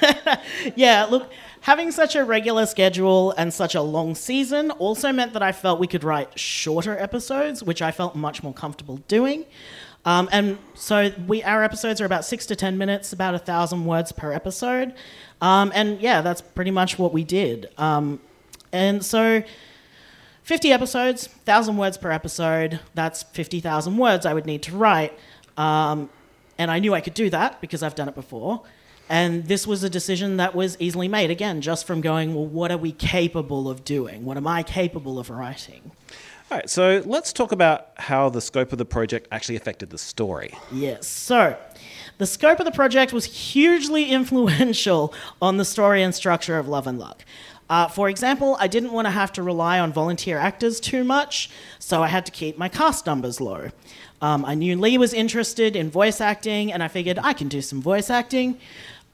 Yeah, 0.75 1.05
look, 1.05 1.31
having 1.61 1.91
such 1.91 2.15
a 2.15 2.23
regular 2.23 2.65
schedule 2.65 3.31
and 3.31 3.53
such 3.53 3.73
a 3.75 3.81
long 3.81 4.13
season 4.15 4.69
also 4.71 5.11
meant 5.11 5.33
that 5.33 5.41
I 5.41 5.51
felt 5.51 5.79
we 5.79 5.87
could 5.87 6.03
write 6.03 6.37
shorter 6.37 6.97
episodes, 6.97 7.63
which 7.63 7.81
I 7.81 7.91
felt 7.91 8.15
much 8.15 8.43
more 8.43 8.53
comfortable 8.53 8.97
doing. 9.07 9.45
Um, 10.05 10.29
and 10.31 10.57
so 10.73 11.11
we 11.27 11.43
our 11.43 11.63
episodes 11.63 12.01
are 12.01 12.05
about 12.05 12.25
six 12.25 12.45
to 12.47 12.55
ten 12.55 12.77
minutes, 12.77 13.13
about 13.13 13.35
a 13.35 13.39
thousand 13.39 13.85
words 13.85 14.11
per 14.11 14.31
episode. 14.31 14.93
Um, 15.41 15.71
and 15.75 15.99
yeah, 16.01 16.21
that's 16.21 16.41
pretty 16.41 16.71
much 16.71 16.97
what 16.97 17.13
we 17.13 17.23
did. 17.23 17.69
Um, 17.77 18.19
and 18.71 19.03
so 19.03 19.43
50 20.43 20.71
episodes, 20.71 21.27
1,000 21.27 21.77
words 21.77 21.97
per 21.97 22.11
episode. 22.11 22.79
That's 22.93 23.23
50,000 23.23 23.97
words 23.97 24.25
I 24.25 24.33
would 24.33 24.45
need 24.45 24.63
to 24.63 24.75
write. 24.75 25.17
Um, 25.57 26.09
and 26.57 26.71
I 26.71 26.79
knew 26.79 26.93
I 26.93 27.01
could 27.01 27.13
do 27.13 27.29
that 27.29 27.61
because 27.61 27.83
I've 27.83 27.95
done 27.95 28.09
it 28.09 28.15
before. 28.15 28.63
And 29.09 29.45
this 29.45 29.67
was 29.67 29.83
a 29.83 29.89
decision 29.89 30.37
that 30.37 30.55
was 30.55 30.77
easily 30.79 31.07
made, 31.07 31.31
again, 31.31 31.59
just 31.61 31.85
from 31.85 32.01
going, 32.01 32.33
well, 32.33 32.45
what 32.45 32.71
are 32.71 32.77
we 32.77 32.93
capable 32.93 33.69
of 33.69 33.83
doing? 33.83 34.23
What 34.23 34.37
am 34.37 34.47
I 34.47 34.63
capable 34.63 35.19
of 35.19 35.29
writing? 35.29 35.91
All 36.51 36.57
right, 36.57 36.69
so 36.69 37.01
let's 37.05 37.31
talk 37.31 37.53
about 37.53 37.91
how 37.95 38.27
the 38.27 38.41
scope 38.41 38.73
of 38.73 38.77
the 38.77 38.83
project 38.83 39.29
actually 39.31 39.55
affected 39.55 39.89
the 39.89 39.97
story. 39.97 40.53
Yes. 40.69 41.07
So, 41.07 41.57
the 42.17 42.25
scope 42.25 42.59
of 42.59 42.65
the 42.65 42.73
project 42.73 43.13
was 43.13 43.23
hugely 43.23 44.03
influential 44.11 45.13
on 45.41 45.55
the 45.55 45.63
story 45.63 46.03
and 46.03 46.13
structure 46.13 46.57
of 46.57 46.67
Love 46.67 46.87
and 46.87 46.99
Luck. 46.99 47.23
Uh, 47.69 47.87
for 47.87 48.09
example, 48.09 48.57
I 48.59 48.67
didn't 48.67 48.91
want 48.91 49.05
to 49.05 49.11
have 49.11 49.31
to 49.33 49.43
rely 49.43 49.79
on 49.79 49.93
volunteer 49.93 50.37
actors 50.37 50.81
too 50.81 51.05
much, 51.05 51.49
so 51.79 52.03
I 52.03 52.09
had 52.09 52.25
to 52.25 52.33
keep 52.33 52.57
my 52.57 52.67
cast 52.67 53.05
numbers 53.05 53.39
low. 53.39 53.69
Um, 54.21 54.43
I 54.43 54.53
knew 54.53 54.77
Lee 54.77 54.97
was 54.97 55.13
interested 55.13 55.77
in 55.77 55.89
voice 55.89 56.19
acting, 56.19 56.73
and 56.73 56.83
I 56.83 56.89
figured 56.89 57.17
I 57.17 57.31
can 57.31 57.47
do 57.47 57.61
some 57.61 57.81
voice 57.81 58.09
acting. 58.09 58.59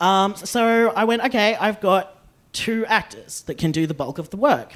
Um, 0.02 0.36
so 0.36 0.90
I 0.90 1.04
went, 1.04 1.24
okay, 1.26 1.56
I've 1.56 1.82
got 1.82 2.18
two 2.52 2.84
actors 2.88 3.42
that 3.42 3.60
can 3.60 3.72
do 3.72 3.86
the 3.86 3.94
bulk 3.94 4.18
of 4.18 4.32
the 4.32 4.38
work. 4.38 4.74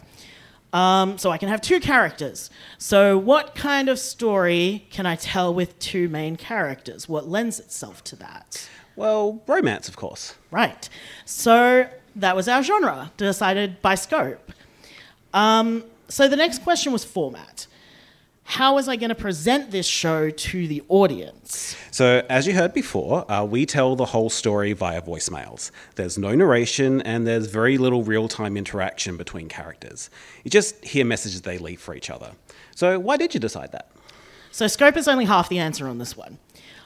Um, 0.73 1.17
so 1.17 1.31
I 1.31 1.37
can 1.37 1.49
have 1.49 1.61
two 1.61 1.79
characters. 1.79 2.49
So, 2.77 3.17
what 3.17 3.55
kind 3.55 3.89
of 3.89 3.99
story 3.99 4.87
can 4.89 5.05
I 5.05 5.15
tell 5.15 5.53
with 5.53 5.77
two 5.79 6.07
main 6.07 6.37
characters? 6.37 7.09
What 7.09 7.27
lends 7.27 7.59
itself 7.59 8.03
to 8.05 8.15
that? 8.17 8.69
Well, 8.95 9.41
romance, 9.47 9.89
of 9.89 9.97
course. 9.97 10.35
Right. 10.49 10.87
So, 11.25 11.89
that 12.15 12.35
was 12.35 12.47
our 12.47 12.63
genre, 12.63 13.11
decided 13.17 13.81
by 13.81 13.95
scope. 13.95 14.51
Um, 15.33 15.83
so, 16.07 16.29
the 16.29 16.37
next 16.37 16.63
question 16.63 16.93
was 16.93 17.03
format. 17.03 17.67
How 18.51 18.75
was 18.75 18.89
I 18.89 18.97
going 18.97 19.07
to 19.07 19.15
present 19.15 19.71
this 19.71 19.85
show 19.85 20.29
to 20.29 20.67
the 20.67 20.83
audience? 20.89 21.73
So, 21.89 22.21
as 22.29 22.45
you 22.45 22.53
heard 22.53 22.73
before, 22.73 23.31
uh, 23.31 23.45
we 23.45 23.65
tell 23.65 23.95
the 23.95 24.03
whole 24.03 24.29
story 24.29 24.73
via 24.73 25.01
voicemails. 25.01 25.71
There's 25.95 26.17
no 26.17 26.35
narration 26.35 27.01
and 27.03 27.25
there's 27.25 27.47
very 27.47 27.77
little 27.77 28.03
real 28.03 28.27
time 28.27 28.57
interaction 28.57 29.15
between 29.15 29.47
characters. 29.47 30.09
You 30.43 30.51
just 30.51 30.83
hear 30.83 31.05
messages 31.05 31.43
they 31.43 31.59
leave 31.59 31.79
for 31.79 31.95
each 31.95 32.09
other. 32.09 32.33
So, 32.75 32.99
why 32.99 33.15
did 33.15 33.33
you 33.33 33.39
decide 33.39 33.71
that? 33.71 33.89
So, 34.51 34.67
scope 34.67 34.97
is 34.97 35.07
only 35.07 35.23
half 35.23 35.47
the 35.47 35.59
answer 35.59 35.87
on 35.87 35.97
this 35.97 36.17
one. 36.17 36.37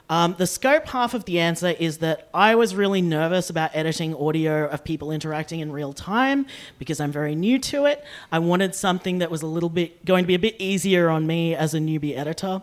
Um, 0.09 0.35
the 0.37 0.45
scope 0.45 0.87
half 0.87 1.13
of 1.15 1.25
the 1.25 1.39
answer 1.39 1.69
is 1.69 1.97
that 1.99 2.29
I 2.33 2.53
was 2.55 2.75
really 2.75 3.01
nervous 3.01 3.49
about 3.49 3.71
editing 3.73 4.13
audio 4.15 4.67
of 4.67 4.83
people 4.83 5.11
interacting 5.11 5.61
in 5.61 5.71
real 5.71 5.93
time 5.93 6.45
because 6.77 6.99
I'm 6.99 7.11
very 7.11 7.33
new 7.33 7.57
to 7.59 7.85
it. 7.85 8.03
I 8.31 8.39
wanted 8.39 8.75
something 8.75 9.17
that 9.19 9.31
was 9.31 9.41
a 9.41 9.47
little 9.47 9.69
bit 9.69 10.05
going 10.05 10.23
to 10.23 10.27
be 10.27 10.35
a 10.35 10.39
bit 10.39 10.55
easier 10.59 11.09
on 11.09 11.25
me 11.25 11.55
as 11.55 11.73
a 11.73 11.79
newbie 11.79 12.15
editor. 12.15 12.61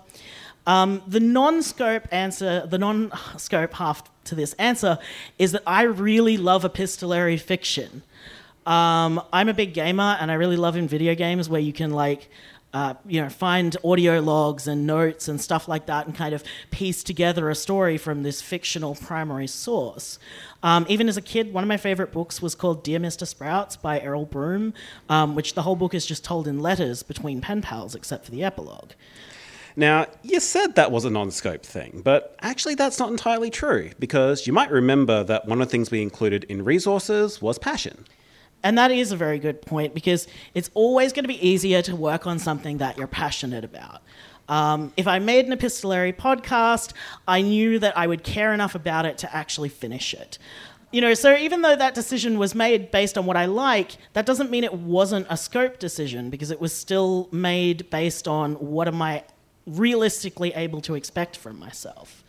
Um, 0.67 1.03
the 1.09 1.19
non-scope 1.19 2.07
answer, 2.13 2.65
the 2.67 2.79
non-scope 2.79 3.75
half 3.75 4.09
to 4.25 4.37
this 4.37 4.53
answer, 4.55 4.99
is 5.37 5.51
that 5.53 5.63
I 5.67 5.83
really 5.83 6.37
love 6.37 6.65
epistolary 6.65 7.37
fiction. 7.37 8.03
Um, 8.65 9.21
I'm 9.33 9.49
a 9.49 9.55
big 9.55 9.75
gamer, 9.75 10.17
and 10.21 10.31
I 10.31 10.35
really 10.35 10.57
love 10.57 10.77
in 10.77 10.87
video 10.87 11.17
games 11.17 11.49
where 11.49 11.61
you 11.61 11.73
can 11.73 11.91
like 11.91 12.31
uh, 12.75 12.95
you 13.07 13.21
know, 13.21 13.29
find 13.29 13.77
audio 13.85 14.21
logs 14.21 14.67
and 14.67 14.87
notes 14.87 15.29
and 15.29 15.41
stuff 15.41 15.69
like 15.69 15.87
that 15.87 16.07
and 16.07 16.15
kind 16.15 16.35
of 16.35 16.43
piece 16.71 17.03
together 17.03 17.51
a 17.51 17.55
story 17.55 17.99
from 17.99 18.23
this 18.23 18.41
fictional 18.41 18.95
primary 18.95 19.47
source. 19.47 20.19
Um, 20.63 20.87
even 20.89 21.09
as 21.09 21.17
a 21.17 21.23
kid, 21.23 21.53
one 21.53 21.65
of 21.65 21.69
my 21.69 21.77
favorite 21.77 22.13
books 22.13 22.41
was 22.41 22.55
called 22.55 22.83
Dear 22.83 22.99
Mr. 22.99 23.27
Sprouts 23.27 23.77
by 23.77 24.01
Errol 24.01 24.25
Broome, 24.25 24.73
um, 25.09 25.35
which 25.35 25.55
the 25.55 25.63
whole 25.63 25.77
book 25.77 25.93
is 25.93 26.07
just 26.07 26.25
told 26.25 26.49
in 26.49 26.61
letters 26.61 27.03
between 27.03 27.41
pen 27.41 27.61
pals, 27.61 27.95
except 27.95 28.25
for 28.25 28.31
the 28.31 28.43
epilogue. 28.43 28.93
Now, 29.75 30.07
you 30.23 30.39
said 30.41 30.75
that 30.75 30.93
was 30.93 31.05
a 31.05 31.11
non 31.11 31.31
scope 31.31 31.65
thing, 31.65 32.03
but 32.05 32.37
actually, 32.43 32.75
that's 32.75 32.99
not 32.99 33.11
entirely 33.11 33.51
true 33.51 33.91
because 33.99 34.47
you 34.47 34.53
might 34.53 34.71
remember 34.71 35.25
that 35.25 35.47
one 35.47 35.61
of 35.61 35.69
the 35.69 35.73
things 35.73 35.91
we 35.91 36.03
included 36.03 36.45
in 36.45 36.65
resources 36.65 37.41
was 37.41 37.59
passion. 37.59 38.05
And 38.63 38.79
that 38.79 38.91
is 38.91 39.13
a 39.13 39.17
very 39.17 39.39
good 39.39 39.63
point 39.63 39.95
because 39.95 40.29
it's 40.55 40.71
always 40.75 41.13
going 41.13 41.25
to 41.25 41.29
be 41.29 41.47
easier 41.47 41.83
to 41.83 41.97
work 41.97 42.27
on 42.27 42.39
something 42.39 42.79
that 42.79 42.97
you're 42.97 43.07
passionate 43.07 43.65
about. 43.65 44.03
Um, 44.49 44.93
if 44.97 45.07
I 45.07 45.19
made 45.19 45.47
an 45.47 45.53
epistolary 45.53 46.13
podcast, 46.13 46.93
I 47.27 47.43
knew 47.43 47.79
that 47.79 47.97
I 47.97 48.07
would 48.07 48.23
care 48.23 48.53
enough 48.53 48.75
about 48.75 49.07
it 49.07 49.19
to 49.19 49.35
actually 49.35 49.69
finish 49.69 50.15
it. 50.15 50.39
You 50.91 51.01
know, 51.01 51.15
so 51.15 51.35
even 51.35 51.63
though 51.63 51.75
that 51.75 51.95
decision 51.95 52.39
was 52.39 52.55
made 52.55 52.91
based 52.91 53.17
on 53.17 53.25
what 53.25 53.37
I 53.37 53.47
like, 53.47 53.97
that 54.13 54.27
doesn't 54.27 54.51
mean 54.51 54.63
it 54.63 54.75
wasn't 54.75 55.27
a 55.31 55.39
scope 55.39 55.79
decision 55.79 56.29
because 56.29 56.51
it 56.51 56.61
was 56.61 56.73
still 56.73 57.29
made 57.33 57.89
based 57.89 58.29
on 58.29 58.55
what 58.57 58.89
am 58.89 59.01
I 59.01 59.25
realistically 59.67 60.53
able 60.53 60.83
to 60.83 60.95
expect 60.95 61.37
from 61.37 61.59
myself. 61.59 62.22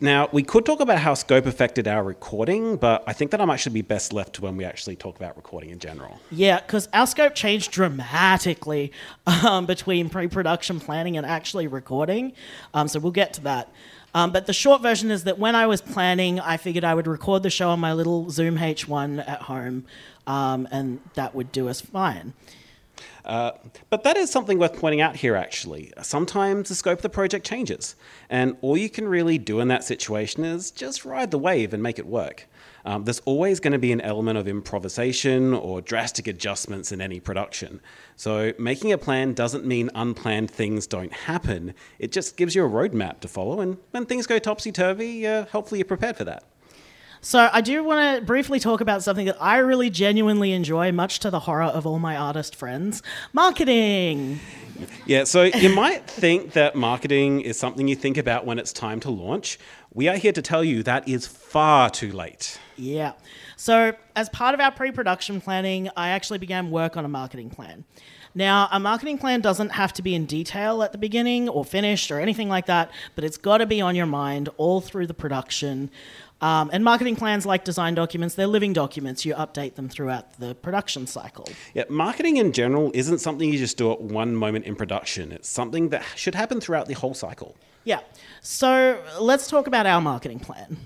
Now, 0.00 0.28
we 0.32 0.42
could 0.42 0.66
talk 0.66 0.80
about 0.80 0.98
how 0.98 1.14
scope 1.14 1.46
affected 1.46 1.88
our 1.88 2.04
recording, 2.04 2.76
but 2.76 3.02
I 3.06 3.12
think 3.12 3.30
that 3.30 3.40
I'm 3.40 3.50
actually 3.50 3.74
be 3.74 3.82
best 3.82 4.12
left 4.12 4.34
to 4.34 4.42
when 4.42 4.56
we 4.56 4.64
actually 4.64 4.96
talk 4.96 5.16
about 5.16 5.36
recording 5.36 5.70
in 5.70 5.78
general. 5.78 6.20
Yeah, 6.30 6.60
because 6.60 6.88
our 6.92 7.06
scope 7.06 7.34
changed 7.34 7.70
dramatically 7.70 8.92
um, 9.26 9.66
between 9.66 10.10
pre 10.10 10.28
production 10.28 10.80
planning 10.80 11.16
and 11.16 11.24
actually 11.24 11.66
recording. 11.66 12.32
Um, 12.74 12.88
so 12.88 13.00
we'll 13.00 13.12
get 13.12 13.32
to 13.34 13.40
that. 13.42 13.72
Um, 14.14 14.32
but 14.32 14.46
the 14.46 14.52
short 14.52 14.80
version 14.80 15.10
is 15.10 15.24
that 15.24 15.38
when 15.38 15.54
I 15.54 15.66
was 15.66 15.82
planning, 15.82 16.40
I 16.40 16.56
figured 16.56 16.84
I 16.84 16.94
would 16.94 17.06
record 17.06 17.42
the 17.42 17.50
show 17.50 17.68
on 17.70 17.80
my 17.80 17.92
little 17.92 18.30
Zoom 18.30 18.56
H1 18.56 19.26
at 19.28 19.42
home, 19.42 19.84
um, 20.26 20.66
and 20.70 21.00
that 21.14 21.34
would 21.34 21.52
do 21.52 21.68
us 21.68 21.80
fine. 21.82 22.32
Uh, 23.24 23.52
but 23.90 24.04
that 24.04 24.16
is 24.16 24.30
something 24.30 24.58
worth 24.58 24.78
pointing 24.78 25.00
out 25.00 25.16
here, 25.16 25.36
actually. 25.36 25.92
Sometimes 26.02 26.68
the 26.68 26.74
scope 26.74 26.98
of 26.98 27.02
the 27.02 27.08
project 27.08 27.46
changes, 27.46 27.96
and 28.30 28.56
all 28.60 28.76
you 28.76 28.88
can 28.88 29.08
really 29.08 29.38
do 29.38 29.60
in 29.60 29.68
that 29.68 29.84
situation 29.84 30.44
is 30.44 30.70
just 30.70 31.04
ride 31.04 31.30
the 31.30 31.38
wave 31.38 31.74
and 31.74 31.82
make 31.82 31.98
it 31.98 32.06
work. 32.06 32.48
Um, 32.84 33.04
there's 33.04 33.20
always 33.24 33.58
going 33.58 33.72
to 33.72 33.80
be 33.80 33.90
an 33.90 34.00
element 34.00 34.38
of 34.38 34.46
improvisation 34.46 35.52
or 35.52 35.80
drastic 35.80 36.28
adjustments 36.28 36.92
in 36.92 37.00
any 37.00 37.18
production. 37.18 37.80
So, 38.14 38.52
making 38.60 38.92
a 38.92 38.98
plan 38.98 39.34
doesn't 39.34 39.66
mean 39.66 39.90
unplanned 39.96 40.52
things 40.52 40.86
don't 40.86 41.12
happen, 41.12 41.74
it 41.98 42.12
just 42.12 42.36
gives 42.36 42.54
you 42.54 42.64
a 42.64 42.68
roadmap 42.68 43.20
to 43.20 43.28
follow, 43.28 43.60
and 43.60 43.76
when 43.90 44.06
things 44.06 44.28
go 44.28 44.38
topsy 44.38 44.70
turvy, 44.70 45.26
uh, 45.26 45.46
hopefully 45.46 45.80
you're 45.80 45.86
prepared 45.86 46.16
for 46.16 46.24
that. 46.24 46.44
So 47.20 47.48
I 47.52 47.60
do 47.60 47.82
want 47.82 48.18
to 48.18 48.24
briefly 48.24 48.60
talk 48.60 48.80
about 48.80 49.02
something 49.02 49.26
that 49.26 49.40
I 49.40 49.58
really 49.58 49.90
genuinely 49.90 50.52
enjoy, 50.52 50.92
much 50.92 51.18
to 51.20 51.30
the 51.30 51.40
horror 51.40 51.64
of 51.64 51.86
all 51.86 51.98
my 51.98 52.16
artist 52.16 52.54
friends: 52.54 53.02
marketing. 53.32 54.40
Yeah, 55.06 55.24
so 55.24 55.44
you 55.44 55.74
might 55.74 56.06
think 56.06 56.52
that 56.52 56.74
marketing 56.76 57.40
is 57.40 57.58
something 57.58 57.88
you 57.88 57.96
think 57.96 58.16
about 58.18 58.44
when 58.44 58.58
it's 58.58 58.72
time 58.72 59.00
to 59.00 59.10
launch. 59.10 59.58
We 59.94 60.08
are 60.08 60.16
here 60.16 60.32
to 60.32 60.42
tell 60.42 60.62
you 60.62 60.82
that 60.82 61.08
is 61.08 61.26
far 61.26 61.88
too 61.88 62.12
late. 62.12 62.58
Yeah. 62.76 63.12
So, 63.56 63.94
as 64.14 64.28
part 64.28 64.54
of 64.54 64.60
our 64.60 64.70
pre 64.70 64.90
production 64.90 65.40
planning, 65.40 65.88
I 65.96 66.10
actually 66.10 66.38
began 66.38 66.70
work 66.70 66.96
on 66.96 67.04
a 67.04 67.08
marketing 67.08 67.50
plan. 67.50 67.84
Now, 68.34 68.68
a 68.70 68.78
marketing 68.78 69.16
plan 69.16 69.40
doesn't 69.40 69.70
have 69.70 69.94
to 69.94 70.02
be 70.02 70.14
in 70.14 70.26
detail 70.26 70.82
at 70.82 70.92
the 70.92 70.98
beginning 70.98 71.48
or 71.48 71.64
finished 71.64 72.10
or 72.10 72.20
anything 72.20 72.50
like 72.50 72.66
that, 72.66 72.90
but 73.14 73.24
it's 73.24 73.38
got 73.38 73.58
to 73.58 73.66
be 73.66 73.80
on 73.80 73.96
your 73.96 74.04
mind 74.04 74.50
all 74.58 74.82
through 74.82 75.06
the 75.06 75.14
production. 75.14 75.90
Um, 76.40 76.68
and 76.72 76.84
marketing 76.84 77.16
plans, 77.16 77.46
like 77.46 77.64
design 77.64 77.94
documents, 77.94 78.34
they're 78.34 78.46
living 78.46 78.72
documents. 78.72 79.24
You 79.24 79.34
update 79.34 79.74
them 79.74 79.88
throughout 79.88 80.38
the 80.38 80.54
production 80.54 81.06
cycle. 81.06 81.48
Yeah, 81.72 81.84
marketing 81.88 82.36
in 82.36 82.52
general 82.52 82.90
isn't 82.94 83.18
something 83.18 83.50
you 83.50 83.58
just 83.58 83.78
do 83.78 83.90
at 83.90 84.00
one 84.00 84.36
moment 84.36 84.66
in 84.66 84.76
production. 84.76 85.32
It's 85.32 85.48
something 85.48 85.88
that 85.90 86.04
should 86.14 86.34
happen 86.34 86.60
throughout 86.60 86.88
the 86.88 86.94
whole 86.94 87.14
cycle. 87.14 87.56
Yeah. 87.84 88.00
So 88.42 89.02
let's 89.18 89.48
talk 89.48 89.66
about 89.66 89.86
our 89.86 90.00
marketing 90.00 90.40
plan. 90.40 90.76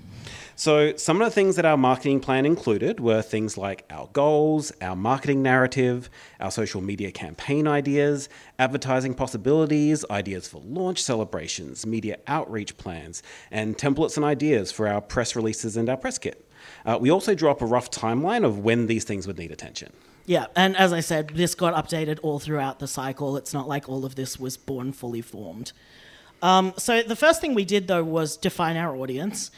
So, 0.61 0.95
some 0.95 1.19
of 1.19 1.25
the 1.25 1.33
things 1.33 1.55
that 1.55 1.65
our 1.65 1.75
marketing 1.75 2.19
plan 2.19 2.45
included 2.45 2.99
were 2.99 3.23
things 3.23 3.57
like 3.57 3.83
our 3.89 4.07
goals, 4.13 4.71
our 4.79 4.95
marketing 4.95 5.41
narrative, 5.41 6.07
our 6.39 6.51
social 6.51 6.81
media 6.81 7.11
campaign 7.11 7.67
ideas, 7.67 8.29
advertising 8.59 9.15
possibilities, 9.15 10.05
ideas 10.11 10.47
for 10.47 10.61
launch 10.63 11.01
celebrations, 11.01 11.83
media 11.87 12.19
outreach 12.27 12.77
plans, 12.77 13.23
and 13.49 13.75
templates 13.75 14.17
and 14.17 14.23
ideas 14.23 14.71
for 14.71 14.87
our 14.87 15.01
press 15.01 15.35
releases 15.35 15.77
and 15.77 15.89
our 15.89 15.97
press 15.97 16.19
kit. 16.19 16.47
Uh, 16.85 16.95
we 17.01 17.09
also 17.09 17.33
drew 17.33 17.49
up 17.49 17.63
a 17.63 17.65
rough 17.65 17.89
timeline 17.89 18.45
of 18.45 18.59
when 18.59 18.85
these 18.85 19.03
things 19.03 19.25
would 19.25 19.39
need 19.39 19.49
attention. 19.49 19.91
Yeah, 20.27 20.45
and 20.55 20.77
as 20.77 20.93
I 20.93 20.99
said, 20.99 21.29
this 21.29 21.55
got 21.55 21.73
updated 21.73 22.19
all 22.21 22.37
throughout 22.37 22.77
the 22.77 22.87
cycle. 22.87 23.35
It's 23.35 23.51
not 23.51 23.67
like 23.67 23.89
all 23.89 24.05
of 24.05 24.13
this 24.13 24.39
was 24.39 24.57
born 24.57 24.93
fully 24.93 25.23
formed. 25.23 25.71
Um, 26.43 26.73
so 26.77 27.01
the 27.01 27.15
first 27.15 27.41
thing 27.41 27.53
we 27.53 27.65
did 27.65 27.87
though 27.87 28.03
was 28.03 28.37
define 28.37 28.77
our 28.77 28.95
audience. 28.95 29.51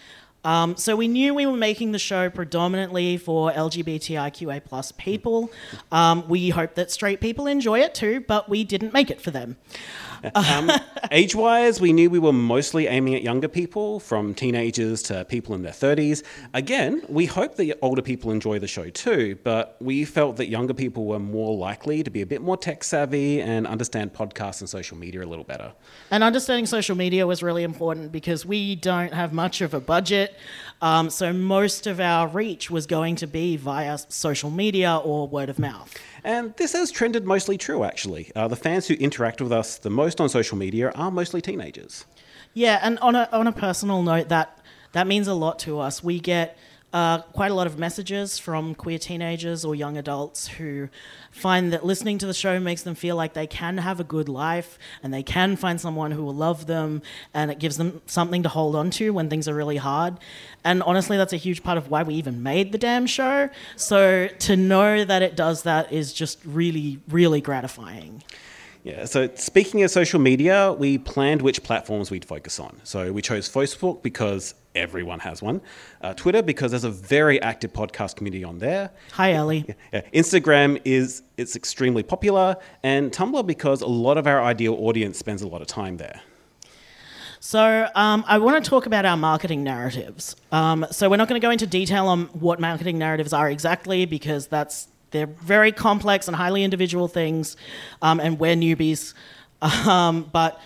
Um, 0.44 0.76
so 0.76 0.96
we 0.96 1.08
knew 1.08 1.34
we 1.34 1.46
were 1.46 1.58
making 1.58 1.92
the 1.92 2.00
show 2.00 2.30
predominantly 2.30 3.18
for 3.18 3.52
LGBTIQA 3.52 4.66
plus 4.66 4.92
people. 4.94 5.52
Um, 5.92 6.28
we 6.28 6.50
hope 6.50 6.76
that 6.76 6.92
straight 6.92 7.22
people 7.22 7.48
enjoy 7.48 7.80
it 7.80 7.96
too, 7.96 8.22
but 8.28 8.50
we 8.50 8.64
didn't 8.64 8.94
make 8.94 9.10
it 9.10 9.22
for 9.22 9.32
them. 9.32 9.58
Um, 10.36 10.72
age 11.12 11.36
wise, 11.36 11.82
we 11.82 11.94
knew 11.94 12.10
we 12.10 12.20
were 12.20 12.34
mostly 12.34 12.88
aiming 12.88 13.16
at 13.16 13.24
younger 13.24 13.48
people, 13.48 14.00
from 14.00 14.34
teenagers 14.34 15.02
to 15.04 15.26
people 15.26 15.56
in 15.56 15.62
their 15.62 15.74
30s. 15.74 16.24
Again, 16.54 17.02
we 17.10 17.26
hope 17.26 17.56
that 17.56 17.78
older 17.82 18.02
people 18.02 18.32
enjoy 18.32 18.60
the 18.60 18.68
show 18.68 18.90
too, 18.90 19.38
but 19.44 19.76
we 19.80 20.06
felt 20.06 20.38
that 20.38 20.48
younger 20.48 20.74
people 20.74 21.06
were 21.06 21.20
more 21.20 21.56
likely 21.56 22.04
to 22.04 22.10
be 22.10 22.22
a 22.22 22.26
bit 22.26 22.42
more 22.42 22.58
tech 22.58 22.84
savvy 22.84 23.42
and 23.42 23.68
understand 23.68 24.14
podcasts 24.14 24.62
and 24.62 24.70
social 24.70 24.98
media 24.98 25.24
a 25.24 25.26
little 25.26 25.44
better. 25.44 25.74
And 26.12 26.24
understanding 26.24 26.66
social 26.66 26.96
media 26.96 27.28
was 27.28 27.44
really 27.44 27.64
important 27.64 28.12
because 28.12 28.46
we 28.46 28.76
don't 28.76 29.14
have 29.14 29.34
much 29.34 29.62
of 29.62 29.74
a 29.74 29.80
budget. 29.80 30.33
Um, 30.82 31.10
so 31.10 31.32
most 31.32 31.88
of 31.88 32.00
our 32.00 32.28
reach 32.28 32.70
was 32.70 32.86
going 32.86 33.16
to 33.18 33.28
be 33.28 33.56
via 33.58 33.98
social 34.10 34.50
media 34.50 34.98
or 34.98 35.28
word 35.28 35.50
of 35.50 35.58
mouth. 35.60 35.94
And 36.24 36.56
this 36.58 36.74
has 36.74 36.92
trended 36.92 37.26
mostly 37.26 37.58
true, 37.58 37.84
actually. 37.84 38.32
Uh, 38.36 38.48
the 38.48 38.56
fans 38.56 38.88
who 38.88 38.96
interact 38.96 39.42
with 39.42 39.52
us 39.52 39.78
the 39.78 39.90
most 39.90 40.20
on 40.20 40.30
social 40.30 40.58
media 40.58 40.92
are 40.92 41.12
mostly 41.12 41.42
teenagers. 41.42 42.06
Yeah, 42.54 42.80
and 42.82 43.00
on 43.00 43.16
a, 43.16 43.30
on 43.32 43.48
a 43.48 43.52
personal 43.52 44.04
note, 44.04 44.30
that, 44.30 44.60
that 44.92 45.08
means 45.08 45.28
a 45.28 45.34
lot 45.34 45.60
to 45.60 45.80
us. 45.80 46.04
We 46.04 46.20
get 46.20 46.58
quite 46.94 47.50
a 47.50 47.54
lot 47.54 47.66
of 47.66 47.80
messages 47.80 48.38
from 48.38 48.76
queer 48.76 49.00
teenagers 49.00 49.66
or 49.66 49.74
young 49.74 49.98
adults 49.98 50.48
who 50.48 50.90
find 51.32 51.74
that 51.74 51.84
listening 51.84 52.20
to 52.20 52.28
the 52.28 52.34
show 52.34 52.60
makes 52.60 52.84
them 52.84 52.94
feel 52.94 53.16
like 53.16 53.34
they 53.34 53.48
can 53.48 53.80
have 53.80 54.00
a 54.00 54.04
good 54.04 54.30
life 54.30 54.78
and 55.02 55.12
they 55.12 55.24
can 55.24 55.56
find 55.56 55.82
someone 55.82 56.12
who 56.12 56.24
will 56.24 56.36
love 56.36 56.68
them 56.68 57.02
and 57.34 57.50
it 57.50 57.58
gives 57.58 57.78
them 57.78 58.00
something 58.06 58.44
to 58.44 58.50
hold 58.50 58.76
on 58.76 58.92
to 58.92 59.10
when 59.12 59.28
things 59.28 59.48
are 59.48 59.56
really 59.56 59.78
hard. 59.78 60.20
And 60.64 60.84
honestly, 60.84 61.18
that's 61.18 61.34
a 61.34 61.38
huge 61.38 61.64
part 61.64 61.80
of 61.80 61.90
why 61.90 62.04
we 62.04 62.14
even 62.14 62.44
made 62.44 62.72
the 62.72 62.78
damn 62.78 63.08
show. 63.08 63.50
So 63.76 64.28
to 64.28 64.56
know 64.56 65.04
that 65.04 65.24
it 65.24 65.36
does 65.36 65.64
that 65.64 65.92
is 65.92 66.14
just 66.14 66.40
really, 66.46 67.00
really 67.10 67.42
gratifying. 67.42 68.24
Yeah, 68.84 69.06
so 69.06 69.30
speaking 69.36 69.82
of 69.82 69.92
social 69.92 70.20
media, 70.20 70.74
we 70.74 70.98
planned 70.98 71.42
which 71.42 71.64
platforms 71.64 72.12
we'd 72.12 72.26
focus 72.26 72.60
on. 72.60 72.82
So 72.84 73.14
we 73.14 73.22
chose 73.22 73.50
Facebook 73.50 74.04
because 74.04 74.54
everyone 74.76 75.20
has 75.20 75.42
one, 75.42 75.62
uh, 76.02 76.14
Twitter 76.14 76.42
because 76.42 76.72
there's 76.72 76.84
a 76.84 76.90
very 76.90 77.42
active 77.42 77.74
podcast 77.74 78.16
community 78.16 78.44
on 78.44 78.60
there. 78.60 78.92
Hi, 79.14 79.34
Ellie. 79.34 79.66
Yeah, 79.92 80.02
Instagram 80.14 80.82
is 80.86 81.24
it's 81.38 81.56
extremely 81.56 82.04
popular, 82.04 82.58
and 82.84 83.12
Tumblr 83.12 83.46
because 83.46 83.82
a 83.82 83.88
lot 83.88 84.18
of 84.18 84.28
our 84.28 84.42
ideal 84.42 84.76
audience 84.76 85.18
spends 85.18 85.42
a 85.42 85.48
lot 85.48 85.62
of 85.62 85.68
time 85.68 85.98
there. 85.98 86.22
So, 87.40 87.90
um, 87.94 88.24
I 88.26 88.38
want 88.38 88.64
to 88.64 88.70
talk 88.70 88.86
about 88.86 89.06
our 89.06 89.18
marketing 89.18 89.64
narratives. 89.64 90.38
Um, 90.54 90.86
so, 90.92 91.10
we're 91.10 91.18
not 91.18 91.28
going 91.28 91.40
to 91.40 91.46
go 91.46 91.52
into 91.52 91.68
detail 91.68 92.08
on 92.08 92.26
what 92.28 92.60
marketing 92.62 92.98
narratives 92.98 93.34
are 93.34 93.50
exactly 93.50 94.06
because 94.06 94.48
that's 94.48 94.88
they're 95.12 95.28
very 95.28 95.72
complex 95.72 96.28
and 96.28 96.36
highly 96.36 96.64
individual 96.64 97.08
things, 97.08 97.58
um, 98.02 98.20
and 98.20 98.40
we're 98.40 98.56
newbies. 98.56 99.14
Um, 99.64 100.30
but 100.34 100.60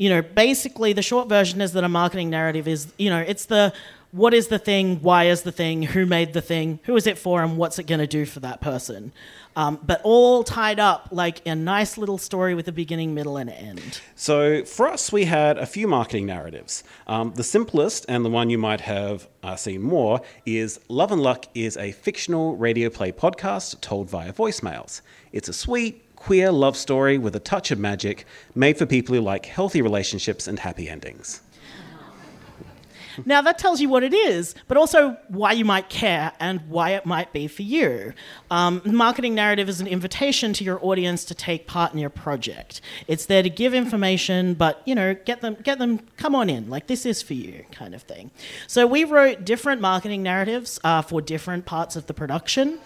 you 0.00 0.08
know, 0.08 0.22
basically, 0.22 0.94
the 0.94 1.02
short 1.02 1.28
version 1.28 1.60
is 1.60 1.74
that 1.74 1.84
a 1.84 1.88
marketing 1.88 2.30
narrative 2.30 2.66
is, 2.66 2.90
you 2.96 3.10
know, 3.10 3.20
it's 3.20 3.44
the 3.44 3.70
what 4.12 4.32
is 4.32 4.48
the 4.48 4.58
thing, 4.58 4.96
why 5.02 5.24
is 5.24 5.42
the 5.42 5.52
thing, 5.52 5.82
who 5.82 6.06
made 6.06 6.32
the 6.32 6.40
thing, 6.40 6.80
who 6.84 6.96
is 6.96 7.06
it 7.06 7.18
for, 7.18 7.42
and 7.42 7.58
what's 7.58 7.78
it 7.78 7.86
going 7.86 8.00
to 8.00 8.06
do 8.06 8.24
for 8.24 8.40
that 8.40 8.62
person. 8.62 9.12
Um, 9.56 9.78
but 9.84 10.00
all 10.02 10.42
tied 10.42 10.80
up 10.80 11.08
like 11.12 11.46
a 11.46 11.54
nice 11.54 11.98
little 11.98 12.16
story 12.16 12.54
with 12.54 12.66
a 12.66 12.72
beginning, 12.72 13.14
middle, 13.14 13.36
and 13.36 13.50
end. 13.50 14.00
So 14.16 14.64
for 14.64 14.88
us, 14.88 15.12
we 15.12 15.26
had 15.26 15.58
a 15.58 15.66
few 15.66 15.86
marketing 15.86 16.24
narratives. 16.24 16.82
Um, 17.06 17.34
the 17.36 17.44
simplest 17.44 18.06
and 18.08 18.24
the 18.24 18.30
one 18.30 18.48
you 18.48 18.56
might 18.56 18.80
have 18.80 19.28
uh, 19.42 19.56
seen 19.56 19.82
more 19.82 20.22
is 20.46 20.80
Love 20.88 21.12
and 21.12 21.20
Luck 21.20 21.44
is 21.54 21.76
a 21.76 21.92
fictional 21.92 22.56
radio 22.56 22.88
play 22.88 23.12
podcast 23.12 23.82
told 23.82 24.08
via 24.08 24.32
voicemails. 24.32 25.02
It's 25.32 25.50
a 25.50 25.52
sweet, 25.52 26.02
queer 26.20 26.52
love 26.52 26.76
story 26.76 27.16
with 27.16 27.34
a 27.34 27.40
touch 27.40 27.70
of 27.70 27.78
magic 27.78 28.26
made 28.54 28.76
for 28.76 28.84
people 28.84 29.14
who 29.14 29.20
like 29.22 29.46
healthy 29.46 29.80
relationships 29.80 30.46
and 30.46 30.58
happy 30.58 30.86
endings. 30.86 31.40
Now, 33.24 33.42
that 33.42 33.58
tells 33.58 33.80
you 33.80 33.88
what 33.88 34.02
it 34.02 34.14
is, 34.14 34.54
but 34.68 34.76
also 34.76 35.16
why 35.28 35.52
you 35.52 35.64
might 35.64 35.88
care 35.88 36.32
and 36.38 36.60
why 36.68 36.90
it 36.90 37.06
might 37.06 37.32
be 37.32 37.48
for 37.48 37.62
you. 37.62 38.12
Um, 38.50 38.82
marketing 38.84 39.34
narrative 39.34 39.68
is 39.68 39.80
an 39.80 39.86
invitation 39.86 40.52
to 40.54 40.64
your 40.64 40.82
audience 40.84 41.24
to 41.26 41.34
take 41.34 41.66
part 41.66 41.92
in 41.92 41.98
your 41.98 42.10
project. 42.10 42.80
It's 43.08 43.26
there 43.26 43.42
to 43.42 43.50
give 43.50 43.74
information, 43.74 44.54
but 44.54 44.82
you 44.86 44.94
know, 44.94 45.14
get 45.14 45.40
them, 45.40 45.56
get 45.62 45.78
them, 45.78 46.00
come 46.16 46.34
on 46.34 46.48
in, 46.48 46.70
like 46.70 46.86
this 46.86 47.04
is 47.04 47.22
for 47.22 47.34
you, 47.34 47.64
kind 47.72 47.94
of 47.94 48.02
thing. 48.02 48.30
So 48.66 48.86
we 48.86 49.04
wrote 49.04 49.44
different 49.44 49.80
marketing 49.80 50.22
narratives 50.22 50.78
uh, 50.84 51.02
for 51.02 51.20
different 51.20 51.66
parts 51.66 51.96
of 51.96 52.06
the 52.06 52.14
production. 52.14 52.78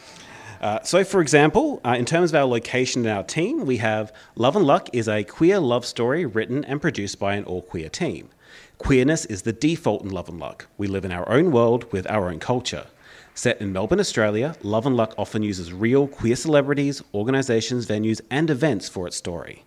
Uh, 0.60 0.82
so, 0.82 1.04
for 1.04 1.20
example, 1.20 1.80
uh, 1.84 1.96
in 1.98 2.04
terms 2.04 2.30
of 2.30 2.36
our 2.36 2.44
location 2.44 3.06
and 3.06 3.16
our 3.16 3.22
team, 3.22 3.66
we 3.66 3.78
have 3.78 4.12
Love 4.36 4.56
and 4.56 4.64
Luck 4.64 4.88
is 4.92 5.08
a 5.08 5.24
queer 5.24 5.58
love 5.58 5.84
story 5.84 6.24
written 6.24 6.64
and 6.64 6.80
produced 6.80 7.18
by 7.18 7.34
an 7.34 7.44
all 7.44 7.62
queer 7.62 7.88
team. 7.88 8.30
Queerness 8.78 9.24
is 9.26 9.42
the 9.42 9.52
default 9.52 10.02
in 10.02 10.10
Love 10.10 10.28
and 10.28 10.38
Luck. 10.38 10.66
We 10.76 10.86
live 10.86 11.04
in 11.04 11.12
our 11.12 11.28
own 11.28 11.52
world 11.52 11.90
with 11.92 12.10
our 12.10 12.28
own 12.28 12.38
culture. 12.38 12.86
Set 13.34 13.60
in 13.60 13.72
Melbourne, 13.72 14.00
Australia, 14.00 14.56
Love 14.62 14.86
and 14.86 14.96
Luck 14.96 15.14
often 15.18 15.42
uses 15.42 15.72
real 15.72 16.06
queer 16.06 16.36
celebrities, 16.36 17.02
organisations, 17.12 17.86
venues, 17.86 18.20
and 18.30 18.48
events 18.48 18.88
for 18.88 19.06
its 19.06 19.16
story. 19.16 19.64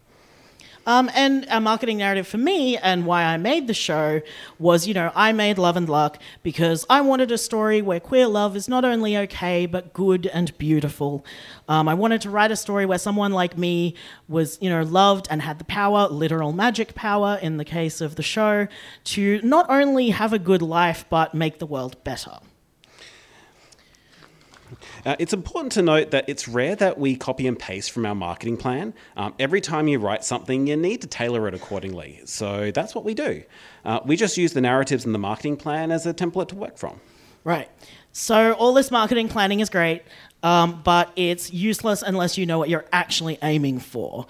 Um, 0.87 1.11
and 1.13 1.45
a 1.49 1.59
marketing 1.59 1.97
narrative 1.97 2.27
for 2.27 2.37
me 2.37 2.77
and 2.77 3.05
why 3.05 3.25
I 3.25 3.35
made 3.35 3.67
the 3.67 3.73
show 3.73 4.21
was, 4.57 4.87
you 4.87 4.93
know, 4.93 5.11
I 5.13 5.33
made 5.33 5.57
Love 5.57 5.75
and 5.75 5.89
Luck 5.89 6.17
because 6.43 6.85
I 6.89 7.01
wanted 7.01 7.29
a 7.29 7.37
story 7.37 7.81
where 7.81 7.99
queer 7.99 8.25
love 8.25 8.55
is 8.55 8.69
not 8.69 8.85
only 8.85 9.17
okay, 9.17 9.65
but 9.65 9.93
good 9.93 10.27
and 10.27 10.57
beautiful. 10.57 11.25
Um, 11.67 11.89
I 11.89 11.93
wanted 11.93 12.21
to 12.21 12.29
write 12.29 12.51
a 12.51 12.55
story 12.55 12.85
where 12.85 12.97
someone 12.97 13.33
like 13.33 13.57
me 13.57 13.95
was, 14.29 14.57
you 14.61 14.69
know, 14.69 14.81
loved 14.81 15.27
and 15.29 15.41
had 15.41 15.59
the 15.59 15.65
power, 15.65 16.07
literal 16.07 16.53
magic 16.53 16.95
power 16.95 17.37
in 17.41 17.57
the 17.57 17.65
case 17.65 17.99
of 17.99 18.15
the 18.15 18.23
show, 18.23 18.69
to 19.03 19.41
not 19.43 19.69
only 19.69 20.11
have 20.11 20.31
a 20.31 20.39
good 20.39 20.61
life, 20.61 21.03
but 21.09 21.33
make 21.33 21.59
the 21.59 21.65
world 21.65 22.01
better. 22.05 22.39
Uh, 25.05 25.15
it's 25.19 25.33
important 25.33 25.71
to 25.73 25.81
note 25.81 26.11
that 26.11 26.27
it's 26.27 26.47
rare 26.47 26.75
that 26.75 26.97
we 26.97 27.15
copy 27.15 27.47
and 27.47 27.57
paste 27.57 27.91
from 27.91 28.05
our 28.05 28.15
marketing 28.15 28.57
plan. 28.57 28.93
Um, 29.15 29.33
every 29.39 29.61
time 29.61 29.87
you 29.87 29.99
write 29.99 30.23
something, 30.23 30.67
you 30.67 30.75
need 30.75 31.01
to 31.01 31.07
tailor 31.07 31.47
it 31.47 31.53
accordingly. 31.53 32.21
So 32.25 32.71
that's 32.71 32.93
what 32.95 33.03
we 33.03 33.13
do. 33.13 33.43
Uh, 33.85 33.99
we 34.05 34.15
just 34.15 34.37
use 34.37 34.53
the 34.53 34.61
narratives 34.61 35.05
in 35.05 35.11
the 35.11 35.19
marketing 35.19 35.57
plan 35.57 35.91
as 35.91 36.05
a 36.05 36.13
template 36.13 36.49
to 36.49 36.55
work 36.55 36.77
from. 36.77 36.99
Right. 37.43 37.69
So 38.11 38.53
all 38.53 38.73
this 38.73 38.91
marketing 38.91 39.29
planning 39.29 39.59
is 39.59 39.69
great, 39.69 40.01
um, 40.43 40.81
but 40.83 41.11
it's 41.15 41.53
useless 41.53 42.01
unless 42.01 42.37
you 42.37 42.45
know 42.45 42.57
what 42.57 42.67
you're 42.67 42.85
actually 42.91 43.37
aiming 43.41 43.79
for. 43.79 44.25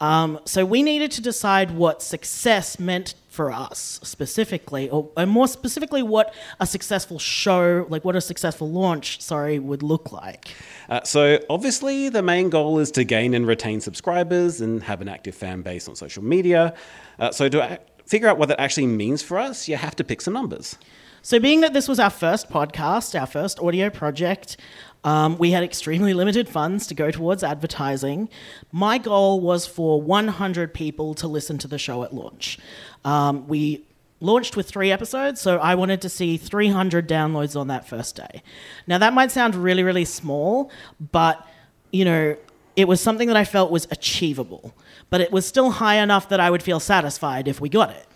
Um, 0.00 0.40
so 0.44 0.64
we 0.64 0.82
needed 0.82 1.10
to 1.12 1.22
decide 1.22 1.72
what 1.72 2.02
success 2.02 2.78
meant 2.78 3.14
for 3.32 3.50
us 3.50 3.98
specifically, 4.02 4.90
or 4.90 5.10
and 5.16 5.30
more 5.30 5.48
specifically, 5.48 6.02
what 6.02 6.34
a 6.60 6.66
successful 6.66 7.18
show, 7.18 7.86
like 7.88 8.04
what 8.04 8.14
a 8.14 8.20
successful 8.20 8.70
launch, 8.70 9.22
sorry, 9.22 9.58
would 9.58 9.82
look 9.82 10.12
like. 10.12 10.54
Uh, 10.90 11.02
so 11.02 11.38
obviously, 11.48 12.10
the 12.10 12.22
main 12.22 12.50
goal 12.50 12.78
is 12.78 12.90
to 12.90 13.04
gain 13.04 13.32
and 13.32 13.46
retain 13.46 13.80
subscribers 13.80 14.60
and 14.60 14.82
have 14.82 15.00
an 15.00 15.08
active 15.08 15.34
fan 15.34 15.62
base 15.62 15.88
on 15.88 15.96
social 15.96 16.22
media. 16.22 16.74
Uh, 17.18 17.30
so 17.30 17.48
to 17.48 17.80
figure 18.04 18.28
out 18.28 18.36
what 18.36 18.48
that 18.48 18.60
actually 18.60 18.86
means 18.86 19.22
for 19.22 19.38
us, 19.38 19.66
you 19.66 19.76
have 19.76 19.96
to 19.96 20.04
pick 20.04 20.20
some 20.20 20.34
numbers. 20.34 20.76
So, 21.24 21.38
being 21.38 21.60
that 21.60 21.72
this 21.72 21.86
was 21.86 22.00
our 22.00 22.10
first 22.10 22.50
podcast, 22.50 23.18
our 23.18 23.28
first 23.28 23.60
audio 23.60 23.90
project, 23.90 24.56
um, 25.04 25.38
we 25.38 25.52
had 25.52 25.62
extremely 25.62 26.14
limited 26.14 26.48
funds 26.48 26.88
to 26.88 26.94
go 26.94 27.12
towards 27.12 27.44
advertising. 27.44 28.28
My 28.72 28.98
goal 28.98 29.40
was 29.40 29.64
for 29.64 30.02
100 30.02 30.74
people 30.74 31.14
to 31.14 31.28
listen 31.28 31.58
to 31.58 31.68
the 31.68 31.78
show 31.78 32.02
at 32.02 32.12
launch. 32.12 32.58
Um, 33.04 33.46
we 33.46 33.84
launched 34.18 34.56
with 34.56 34.68
three 34.68 34.90
episodes, 34.90 35.40
so 35.40 35.58
I 35.58 35.76
wanted 35.76 36.00
to 36.02 36.08
see 36.08 36.36
300 36.36 37.08
downloads 37.08 37.58
on 37.58 37.68
that 37.68 37.86
first 37.86 38.16
day. 38.16 38.42
Now, 38.88 38.98
that 38.98 39.12
might 39.12 39.30
sound 39.30 39.54
really, 39.54 39.84
really 39.84 40.04
small, 40.04 40.72
but 41.12 41.46
you 41.92 42.04
know, 42.04 42.36
it 42.74 42.88
was 42.88 43.00
something 43.00 43.28
that 43.28 43.36
I 43.36 43.44
felt 43.44 43.70
was 43.70 43.86
achievable, 43.92 44.74
but 45.08 45.20
it 45.20 45.30
was 45.30 45.46
still 45.46 45.70
high 45.70 45.96
enough 46.02 46.28
that 46.30 46.40
I 46.40 46.50
would 46.50 46.64
feel 46.64 46.80
satisfied 46.80 47.46
if 47.46 47.60
we 47.60 47.68
got 47.68 47.90
it. 47.90 48.06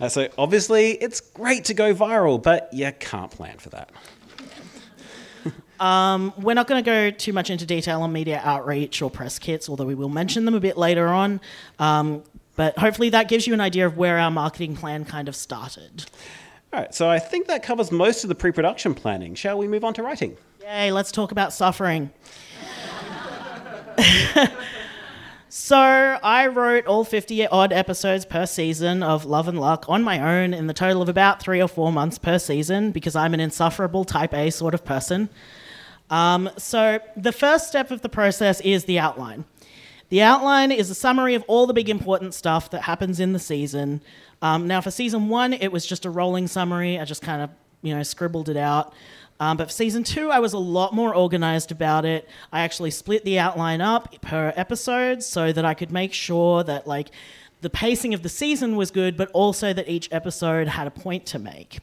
Uh, 0.00 0.08
so 0.08 0.28
obviously, 0.38 0.92
it's 0.92 1.20
great 1.20 1.64
to 1.66 1.74
go 1.74 1.94
viral, 1.94 2.42
but 2.42 2.68
you 2.72 2.90
can't 2.98 3.30
plan 3.30 3.58
for 3.58 3.70
that. 3.70 3.90
We're 6.38 6.54
not 6.54 6.66
going 6.66 6.82
to 6.82 6.88
go 6.88 7.10
too 7.10 7.32
much 7.32 7.50
into 7.50 7.66
detail 7.66 8.02
on 8.02 8.12
media 8.12 8.40
outreach 8.44 9.02
or 9.02 9.10
press 9.10 9.38
kits, 9.38 9.68
although 9.68 9.84
we 9.86 9.94
will 9.94 10.08
mention 10.08 10.44
them 10.44 10.54
a 10.54 10.60
bit 10.60 10.76
later 10.76 11.08
on. 11.08 11.40
Um, 11.78 12.22
but 12.56 12.76
hopefully 12.76 13.10
that 13.10 13.28
gives 13.28 13.46
you 13.46 13.54
an 13.54 13.60
idea 13.60 13.86
of 13.86 13.96
where 13.96 14.18
our 14.18 14.30
marketing 14.32 14.74
plan 14.74 15.04
kind 15.04 15.28
of 15.28 15.36
started. 15.36 16.06
All 16.72 16.80
right, 16.80 16.92
so 16.94 17.08
I 17.08 17.18
think 17.18 17.46
that 17.46 17.62
covers 17.62 17.90
most 17.92 18.24
of 18.24 18.28
the 18.28 18.34
pre 18.34 18.52
production 18.52 18.94
planning. 18.94 19.34
Shall 19.34 19.56
we 19.56 19.68
move 19.68 19.84
on 19.84 19.94
to 19.94 20.02
writing? 20.02 20.36
Yay, 20.60 20.92
let's 20.92 21.10
talk 21.12 21.32
about 21.32 21.52
suffering. 21.52 22.10
so, 25.48 25.78
I 25.78 26.46
wrote 26.48 26.86
all 26.86 27.04
50 27.04 27.46
odd 27.46 27.72
episodes 27.72 28.26
per 28.26 28.44
season 28.44 29.02
of 29.02 29.24
Love 29.24 29.48
and 29.48 29.58
Luck 29.58 29.86
on 29.88 30.02
my 30.02 30.20
own 30.20 30.52
in 30.52 30.66
the 30.66 30.74
total 30.74 31.00
of 31.00 31.08
about 31.08 31.40
three 31.40 31.62
or 31.62 31.68
four 31.68 31.90
months 31.90 32.18
per 32.18 32.38
season 32.38 32.92
because 32.92 33.16
I'm 33.16 33.32
an 33.32 33.40
insufferable 33.40 34.04
type 34.04 34.34
A 34.34 34.50
sort 34.50 34.74
of 34.74 34.84
person. 34.84 35.30
Um, 36.10 36.50
so, 36.58 37.00
the 37.16 37.32
first 37.32 37.68
step 37.68 37.90
of 37.90 38.02
the 38.02 38.08
process 38.08 38.60
is 38.60 38.84
the 38.84 38.98
outline. 38.98 39.44
The 40.10 40.22
outline 40.22 40.72
is 40.72 40.90
a 40.90 40.94
summary 40.94 41.34
of 41.34 41.44
all 41.48 41.66
the 41.66 41.74
big 41.74 41.88
important 41.88 42.34
stuff 42.34 42.70
that 42.70 42.82
happens 42.82 43.20
in 43.20 43.32
the 43.32 43.38
season. 43.38 44.00
Um, 44.40 44.66
now, 44.66 44.80
for 44.80 44.90
season 44.90 45.28
one, 45.28 45.52
it 45.52 45.72
was 45.72 45.86
just 45.86 46.04
a 46.04 46.10
rolling 46.10 46.46
summary. 46.46 46.98
I 46.98 47.04
just 47.04 47.22
kind 47.22 47.42
of, 47.42 47.50
you 47.82 47.94
know, 47.94 48.02
scribbled 48.02 48.48
it 48.48 48.56
out. 48.56 48.92
Um, 49.40 49.56
but 49.56 49.68
for 49.68 49.72
season 49.72 50.02
two, 50.02 50.30
I 50.30 50.40
was 50.40 50.52
a 50.52 50.58
lot 50.58 50.92
more 50.92 51.14
organized 51.14 51.70
about 51.70 52.04
it. 52.04 52.28
I 52.52 52.60
actually 52.60 52.90
split 52.90 53.24
the 53.24 53.38
outline 53.38 53.80
up 53.80 54.20
per 54.20 54.52
episode 54.56 55.22
so 55.22 55.52
that 55.52 55.64
I 55.64 55.74
could 55.74 55.92
make 55.92 56.12
sure 56.12 56.64
that, 56.64 56.86
like, 56.86 57.10
the 57.60 57.70
pacing 57.70 58.14
of 58.14 58.22
the 58.22 58.28
season 58.28 58.76
was 58.76 58.90
good, 58.90 59.16
but 59.16 59.30
also 59.32 59.72
that 59.72 59.88
each 59.88 60.08
episode 60.12 60.68
had 60.68 60.86
a 60.86 60.90
point 60.90 61.26
to 61.26 61.38
make. 61.38 61.78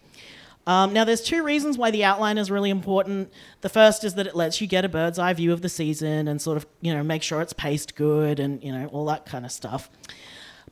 Um, 0.67 0.93
now, 0.93 1.03
there's 1.03 1.21
two 1.21 1.43
reasons 1.43 1.77
why 1.77 1.91
the 1.91 2.03
outline 2.03 2.37
is 2.37 2.49
really 2.49 2.71
important. 2.71 3.31
The 3.61 3.69
first 3.69 4.03
is 4.03 4.15
that 4.15 4.25
it 4.25 4.35
lets 4.35 4.59
you 4.59 4.67
get 4.67 4.83
a 4.83 4.89
bird's 4.89 5.19
eye 5.19 5.33
view 5.33 5.53
of 5.53 5.61
the 5.61 5.69
season 5.69 6.27
and 6.27 6.41
sort 6.41 6.57
of, 6.57 6.65
you 6.81 6.93
know, 6.93 7.03
make 7.03 7.21
sure 7.21 7.39
it's 7.41 7.53
paced 7.53 7.95
good 7.95 8.39
and, 8.39 8.63
you 8.63 8.71
know, 8.71 8.87
all 8.87 9.05
that 9.05 9.25
kind 9.25 9.45
of 9.45 9.51
stuff. 9.51 9.89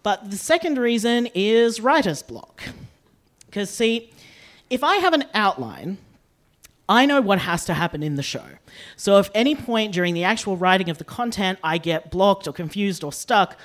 But 0.01 0.31
the 0.31 0.37
second 0.37 0.77
reason 0.77 1.29
is 1.35 1.79
writer's 1.79 2.23
block. 2.23 2.63
Because, 3.45 3.69
see, 3.69 4.11
if 4.69 4.83
I 4.83 4.95
have 4.97 5.13
an 5.13 5.25
outline, 5.33 5.99
I 6.89 7.05
know 7.05 7.21
what 7.21 7.39
has 7.39 7.65
to 7.65 7.73
happen 7.73 8.03
in 8.03 8.15
the 8.15 8.23
show. 8.23 8.45
So 8.97 9.17
if 9.17 9.29
any 9.33 9.55
point 9.55 9.93
during 9.93 10.13
the 10.13 10.23
actual 10.23 10.57
writing 10.57 10.89
of 10.89 10.97
the 10.97 11.03
content 11.03 11.59
I 11.63 11.77
get 11.77 12.11
blocked 12.11 12.47
or 12.47 12.53
confused 12.53 13.03
or 13.03 13.13
stuck, 13.13 13.57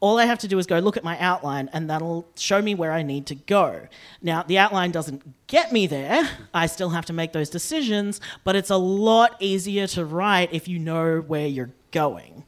all 0.00 0.18
I 0.18 0.26
have 0.26 0.38
to 0.40 0.48
do 0.48 0.58
is 0.58 0.66
go 0.66 0.78
look 0.78 0.96
at 0.96 1.04
my 1.04 1.18
outline 1.18 1.70
and 1.72 1.88
that'll 1.88 2.28
show 2.36 2.60
me 2.60 2.74
where 2.74 2.92
I 2.92 3.02
need 3.02 3.26
to 3.26 3.34
go. 3.34 3.86
Now, 4.20 4.42
the 4.42 4.58
outline 4.58 4.90
doesn't 4.90 5.46
get 5.46 5.72
me 5.72 5.86
there. 5.86 6.28
I 6.52 6.66
still 6.66 6.90
have 6.90 7.06
to 7.06 7.12
make 7.12 7.32
those 7.32 7.48
decisions, 7.48 8.20
but 8.44 8.56
it's 8.56 8.70
a 8.70 8.76
lot 8.76 9.36
easier 9.40 9.86
to 9.88 10.04
write 10.04 10.52
if 10.52 10.68
you 10.68 10.78
know 10.78 11.20
where 11.20 11.46
you're 11.46 11.70
going. 11.92 12.44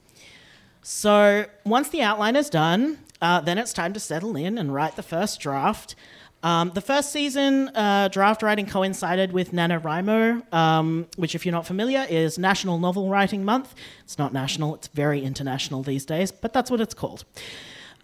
So 0.82 1.46
once 1.64 1.88
the 1.88 2.02
outline 2.02 2.36
is 2.36 2.50
done, 2.50 2.98
uh, 3.20 3.40
then 3.40 3.58
it's 3.58 3.72
time 3.72 3.92
to 3.92 4.00
settle 4.00 4.36
in 4.36 4.58
and 4.58 4.72
write 4.72 4.96
the 4.96 5.02
first 5.02 5.40
draft. 5.40 5.94
Um, 6.42 6.70
the 6.72 6.80
first 6.80 7.10
season 7.10 7.68
uh, 7.74 8.08
draft 8.08 8.42
writing 8.42 8.66
coincided 8.66 9.32
with 9.32 9.52
NaNoWriMo, 9.52 10.52
um, 10.54 11.06
which, 11.16 11.34
if 11.34 11.44
you're 11.44 11.52
not 11.52 11.66
familiar, 11.66 12.06
is 12.08 12.38
National 12.38 12.78
Novel 12.78 13.08
Writing 13.08 13.44
Month. 13.44 13.74
It's 14.04 14.18
not 14.18 14.32
national, 14.32 14.76
it's 14.76 14.86
very 14.88 15.22
international 15.22 15.82
these 15.82 16.04
days, 16.04 16.30
but 16.30 16.52
that's 16.52 16.70
what 16.70 16.80
it's 16.80 16.94
called. 16.94 17.24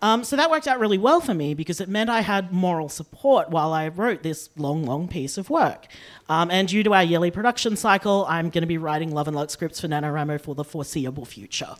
Um, 0.02 0.24
so 0.24 0.36
that 0.36 0.50
worked 0.50 0.66
out 0.66 0.80
really 0.80 0.98
well 0.98 1.20
for 1.20 1.32
me 1.32 1.54
because 1.54 1.80
it 1.80 1.88
meant 1.88 2.10
I 2.10 2.20
had 2.20 2.52
moral 2.52 2.88
support 2.88 3.48
while 3.50 3.72
I 3.72 3.88
wrote 3.88 4.22
this 4.22 4.50
long, 4.56 4.84
long 4.84 5.08
piece 5.08 5.38
of 5.38 5.48
work. 5.48 5.86
Um, 6.28 6.50
and 6.50 6.68
due 6.68 6.82
to 6.82 6.92
our 6.92 7.04
yearly 7.04 7.30
production 7.30 7.76
cycle, 7.76 8.26
I'm 8.28 8.50
going 8.50 8.62
to 8.62 8.68
be 8.68 8.78
writing 8.78 9.12
Love 9.12 9.28
and 9.28 9.36
Luck 9.36 9.48
scripts 9.48 9.80
for 9.80 9.88
NaNoWriMo 9.88 10.40
for 10.40 10.54
the 10.54 10.64
foreseeable 10.64 11.24
future. 11.24 11.76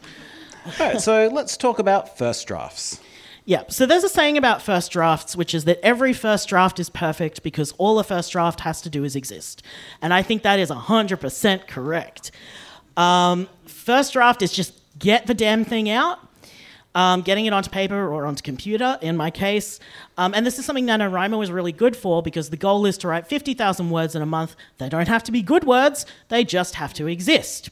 All 0.67 0.73
right, 0.81 1.01
so 1.01 1.29
let's 1.31 1.59
talk 1.59 1.79
about 1.79 2.17
first 2.17 2.47
drafts. 2.47 3.01
Yeah, 3.47 3.65
so 3.69 3.85
there's 3.85 4.05
a 4.05 4.09
saying 4.09 4.39
about 4.39 4.63
first 4.63 4.91
drafts, 4.91 5.37
which 5.37 5.55
is 5.55 5.65
that 5.65 5.79
every 5.83 6.15
first 6.15 6.49
draft 6.49 6.81
is 6.81 6.89
perfect 6.89 7.43
because 7.43 7.73
all 7.73 7.99
a 7.99 8.05
first 8.05 8.33
draft 8.33 8.61
has 8.61 8.81
to 8.83 8.89
do 8.89 9.05
is 9.05 9.15
exist. 9.15 9.63
And 10.01 10.15
I 10.15 10.23
think 10.23 10.43
that 10.45 10.59
is 10.59 10.71
100% 10.71 11.67
correct. 11.67 12.31
Um, 12.97 13.49
first 13.67 14.15
draft 14.15 14.41
is 14.41 14.51
just 14.51 14.73
get 14.99 15.27
the 15.27 15.35
damn 15.35 15.63
thing 15.63 15.91
out, 15.91 16.21
um, 16.95 17.21
getting 17.21 17.45
it 17.45 17.53
onto 17.53 17.69
paper 17.69 18.11
or 18.11 18.25
onto 18.25 18.43
computer, 18.43 18.99
in 19.03 19.15
my 19.15 19.31
case. 19.31 19.79
Um, 20.17 20.33
and 20.33 20.47
this 20.47 20.59
is 20.59 20.65
something 20.65 20.87
NaNoWriMo 20.87 21.43
is 21.43 21.51
really 21.51 21.73
good 21.73 21.97
for 21.97 22.23
because 22.23 22.49
the 22.49 22.57
goal 22.57 22.87
is 22.87 22.97
to 22.99 23.09
write 23.09 23.27
50,000 23.27 23.91
words 23.91 24.15
in 24.15 24.23
a 24.23 24.27
month. 24.27 24.57
They 24.79 24.89
don't 24.89 25.09
have 25.09 25.23
to 25.25 25.33
be 25.33 25.43
good 25.43 25.65
words, 25.65 26.07
they 26.29 26.45
just 26.45 26.77
have 26.77 26.95
to 26.95 27.09
exist. 27.09 27.69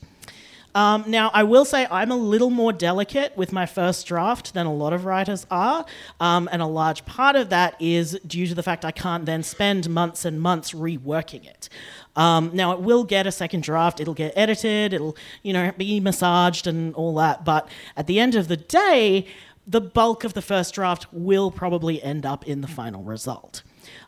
Um, 0.75 1.05
now, 1.07 1.31
I 1.35 1.43
will 1.43 1.65
say 1.65 1.87
I'm 1.91 2.11
a 2.11 2.17
little 2.17 2.51
more 2.51 2.73
delicate 2.73 3.37
with 3.37 3.53
my 3.53 3.67
first 3.67 4.07
draft 4.07 4.55
than 4.55 4.67
a 4.67 4.73
lot 4.73 4.93
of 4.93 5.05
writers 5.05 5.47
are, 5.51 5.85
um, 6.19 6.49
and 6.51 6.63
a 6.63 6.67
large 6.67 7.05
part 7.05 7.37
of 7.37 7.51
that 7.51 7.77
is 7.81 8.19
due 8.27 8.47
to 8.47 8.55
the 8.55 8.63
fact 8.63 8.85
I 8.85 8.91
can't 8.91 9.27
then 9.27 9.43
spend 9.43 9.91
months 9.91 10.25
and 10.25 10.41
months 10.41 10.73
reworking 10.73 11.45
it. 11.45 11.69
Um, 12.17 12.51
now, 12.55 12.73
it 12.73 12.81
will 12.81 13.05
get 13.05 13.27
a 13.27 13.33
second 13.33 13.63
draft, 13.63 14.01
it'll 14.01 14.15
get 14.15 14.33
edited, 14.37 14.95
it'll, 14.95 15.17
you 15.43 15.53
know, 15.53 15.73
be 15.77 16.01
massaged 16.01 16.67
and 16.67 16.95
all 16.95 17.15
that, 17.17 17.45
but 17.45 17.69
at 17.97 18.07
the 18.07 18.19
end 18.19 18.35
of 18.35 18.49
the 18.49 18.57
day, 18.57 19.27
the 19.67 19.81
bulk 19.81 20.25
of 20.25 20.35
the 20.35 20.43
first 20.43 20.75
draft 20.75 21.07
will 21.13 21.51
probably 21.51 22.03
end 22.03 22.27
up 22.27 22.47
in 22.49 22.63
the 22.63 22.69
final 22.69 23.03
result. 23.03 23.63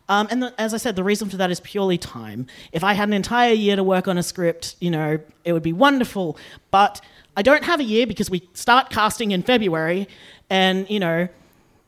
Um, 0.09 0.27
and 0.29 0.43
the, 0.43 0.53
as 0.59 0.73
I 0.73 0.77
said, 0.77 0.95
the 0.95 1.03
reason 1.03 1.29
for 1.29 1.37
that 1.37 1.51
is 1.51 1.59
purely 1.59 1.97
time. 1.97 2.47
If 2.71 2.83
I 2.83 2.93
had 2.93 3.09
an 3.09 3.13
entire 3.13 3.53
year 3.53 3.75
to 3.75 3.83
work 3.83 4.07
on 4.07 4.17
a 4.17 4.23
script, 4.23 4.75
you 4.79 4.91
know, 4.91 5.19
it 5.43 5.53
would 5.53 5.63
be 5.63 5.73
wonderful. 5.73 6.37
But 6.71 7.01
I 7.37 7.41
don't 7.41 7.63
have 7.63 7.79
a 7.79 7.83
year 7.83 8.07
because 8.07 8.29
we 8.29 8.47
start 8.53 8.89
casting 8.89 9.31
in 9.31 9.43
February, 9.43 10.07
and 10.49 10.89
you 10.89 10.99
know, 10.99 11.27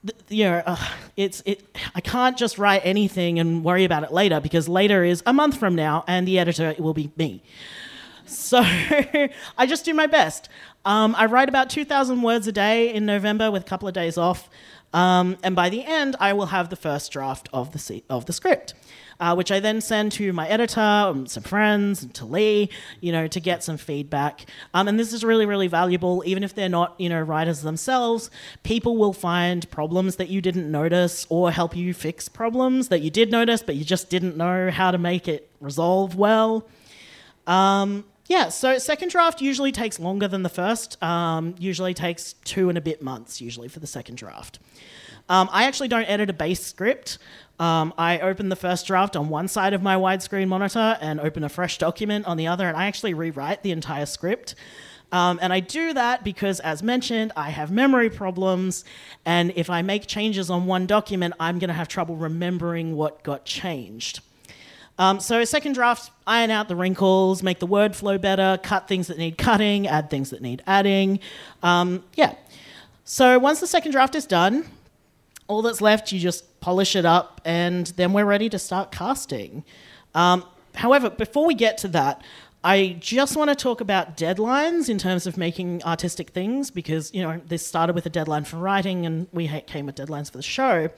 th- 0.05 0.19
you 0.29 0.43
know, 0.45 0.63
uh, 0.65 0.87
it's 1.15 1.41
it. 1.45 1.65
I 1.95 2.01
can't 2.01 2.37
just 2.37 2.57
write 2.57 2.81
anything 2.83 3.39
and 3.39 3.63
worry 3.63 3.85
about 3.85 4.03
it 4.03 4.11
later 4.11 4.39
because 4.39 4.67
later 4.67 5.03
is 5.03 5.23
a 5.25 5.33
month 5.33 5.57
from 5.57 5.75
now, 5.75 6.03
and 6.07 6.27
the 6.27 6.39
editor 6.39 6.75
will 6.79 6.93
be 6.93 7.11
me. 7.17 7.43
So 8.25 8.59
I 8.61 9.65
just 9.67 9.85
do 9.85 9.93
my 9.93 10.07
best. 10.07 10.49
Um, 10.85 11.15
I 11.17 11.25
write 11.25 11.49
about 11.49 11.69
2,000 11.69 12.21
words 12.21 12.47
a 12.47 12.51
day 12.51 12.93
in 12.93 13.05
November 13.05 13.51
with 13.51 13.63
a 13.63 13.65
couple 13.65 13.87
of 13.87 13.93
days 13.93 14.17
off. 14.17 14.49
Um, 14.97 15.37
and 15.43 15.55
by 15.55 15.69
the 15.69 15.85
end, 15.85 16.15
I 16.19 16.33
will 16.33 16.47
have 16.47 16.69
the 16.69 16.75
first 16.75 17.11
draft 17.11 17.49
of 17.53 17.71
the, 17.71 18.03
of 18.09 18.25
the 18.25 18.33
script. 18.33 18.73
Uh, 19.19 19.33
which 19.33 19.51
I 19.51 19.59
then 19.59 19.81
send 19.81 20.11
to 20.13 20.31
my 20.31 20.47
editor, 20.47 20.79
um, 20.79 21.25
some 21.25 21.41
friends, 21.41 22.03
and 22.03 22.13
to 22.13 22.25
Lee, 22.25 22.69
you 23.01 23.11
know, 23.11 23.27
to 23.27 23.39
get 23.39 23.63
some 23.63 23.75
feedback. 23.75 24.45
Um, 24.75 24.87
and 24.87 24.99
this 24.99 25.11
is 25.11 25.23
really, 25.23 25.47
really 25.47 25.67
valuable, 25.67 26.21
even 26.27 26.43
if 26.43 26.53
they're 26.53 26.69
not, 26.69 26.93
you 26.99 27.09
know, 27.09 27.19
writers 27.19 27.63
themselves. 27.63 28.29
People 28.61 28.95
will 28.95 29.13
find 29.13 29.67
problems 29.71 30.17
that 30.17 30.29
you 30.29 30.39
didn't 30.39 30.69
notice 30.69 31.25
or 31.29 31.49
help 31.49 31.75
you 31.75 31.95
fix 31.95 32.29
problems 32.29 32.89
that 32.89 33.01
you 33.01 33.09
did 33.09 33.31
notice, 33.31 33.63
but 33.63 33.75
you 33.75 33.83
just 33.83 34.11
didn't 34.11 34.37
know 34.37 34.69
how 34.69 34.91
to 34.91 34.99
make 34.99 35.27
it 35.27 35.49
resolve 35.59 36.15
well. 36.15 36.67
Um, 37.47 38.05
yeah, 38.27 38.49
so 38.49 38.77
second 38.77 39.09
draft 39.09 39.41
usually 39.41 39.71
takes 39.71 39.99
longer 39.99 40.27
than 40.27 40.43
the 40.43 40.49
first. 40.49 41.01
Um, 41.01 41.55
usually 41.57 41.93
takes 41.93 42.33
two 42.43 42.69
and 42.69 42.77
a 42.77 42.81
bit 42.81 43.01
months, 43.01 43.41
usually 43.41 43.69
for 43.69 43.79
the 43.79 43.87
second 43.87 44.15
draft. 44.15 44.59
Um, 45.29 45.49
I 45.51 45.63
actually 45.63 45.87
don't 45.87 46.05
edit 46.05 46.29
a 46.29 46.33
base 46.33 46.63
script. 46.63 47.17
Um, 47.59 47.93
I 47.97 48.19
open 48.19 48.49
the 48.49 48.55
first 48.55 48.85
draft 48.85 49.15
on 49.15 49.29
one 49.29 49.47
side 49.47 49.73
of 49.73 49.81
my 49.81 49.95
widescreen 49.95 50.47
monitor 50.47 50.97
and 51.01 51.19
open 51.19 51.43
a 51.43 51.49
fresh 51.49 51.77
document 51.77 52.25
on 52.25 52.37
the 52.37 52.47
other, 52.47 52.67
and 52.67 52.77
I 52.77 52.85
actually 52.85 53.13
rewrite 53.13 53.63
the 53.63 53.71
entire 53.71 54.05
script. 54.05 54.55
Um, 55.11 55.39
and 55.41 55.53
I 55.53 55.61
do 55.61 55.93
that 55.93 56.23
because, 56.23 56.59
as 56.59 56.83
mentioned, 56.83 57.31
I 57.35 57.49
have 57.49 57.71
memory 57.71 58.09
problems, 58.09 58.83
and 59.25 59.53
if 59.55 59.69
I 59.69 59.81
make 59.81 60.05
changes 60.05 60.49
on 60.49 60.65
one 60.65 60.85
document, 60.85 61.33
I'm 61.39 61.59
going 61.59 61.69
to 61.69 61.73
have 61.73 61.87
trouble 61.87 62.17
remembering 62.17 62.95
what 62.95 63.23
got 63.23 63.45
changed. 63.45 64.19
Um, 64.99 65.19
so, 65.19 65.43
second 65.43 65.73
draft, 65.73 66.11
iron 66.25 66.49
out 66.49 66.67
the 66.67 66.75
wrinkles, 66.75 67.43
make 67.43 67.59
the 67.59 67.67
word 67.67 67.95
flow 67.95 68.17
better, 68.17 68.59
cut 68.63 68.87
things 68.87 69.07
that 69.07 69.17
need 69.17 69.37
cutting, 69.37 69.87
add 69.87 70.09
things 70.09 70.31
that 70.31 70.41
need 70.41 70.63
adding. 70.65 71.19
Um, 71.61 72.03
yeah. 72.15 72.33
So, 73.03 73.37
once 73.37 73.59
the 73.59 73.67
second 73.67 73.91
draft 73.91 74.15
is 74.15 74.25
done, 74.25 74.65
all 75.47 75.61
that's 75.61 75.81
left, 75.81 76.11
you 76.11 76.19
just 76.19 76.59
polish 76.59 76.95
it 76.95 77.05
up, 77.05 77.41
and 77.45 77.87
then 77.95 78.11
we're 78.11 78.25
ready 78.25 78.49
to 78.49 78.59
start 78.59 78.91
casting. 78.91 79.63
Um, 80.15 80.43
however, 80.75 81.09
before 81.09 81.45
we 81.45 81.53
get 81.53 81.77
to 81.79 81.87
that, 81.89 82.23
I 82.63 82.97
just 82.99 83.37
want 83.37 83.49
to 83.49 83.55
talk 83.55 83.81
about 83.81 84.17
deadlines 84.17 84.89
in 84.89 84.97
terms 84.97 85.27
of 85.27 85.37
making 85.37 85.83
artistic 85.83 86.31
things 86.31 86.71
because, 86.71 87.13
you 87.13 87.21
know, 87.21 87.39
this 87.45 87.65
started 87.65 87.93
with 87.93 88.05
a 88.07 88.09
deadline 88.09 88.45
for 88.45 88.57
writing 88.57 89.05
and 89.05 89.27
we 89.31 89.47
came 89.67 89.85
with 89.85 89.95
deadlines 89.95 90.31
for 90.31 90.37
the 90.37 90.43
show. 90.43 90.89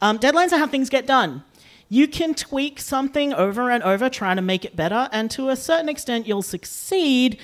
Um, 0.00 0.18
deadlines 0.18 0.52
are 0.52 0.58
how 0.58 0.66
things 0.66 0.88
get 0.88 1.06
done. 1.06 1.44
You 1.88 2.08
can 2.08 2.34
tweak 2.34 2.80
something 2.80 3.32
over 3.32 3.70
and 3.70 3.82
over 3.82 4.08
trying 4.08 4.36
to 4.36 4.42
make 4.42 4.64
it 4.64 4.74
better, 4.74 5.08
and 5.12 5.30
to 5.32 5.50
a 5.50 5.56
certain 5.56 5.88
extent, 5.88 6.26
you'll 6.26 6.42
succeed, 6.42 7.38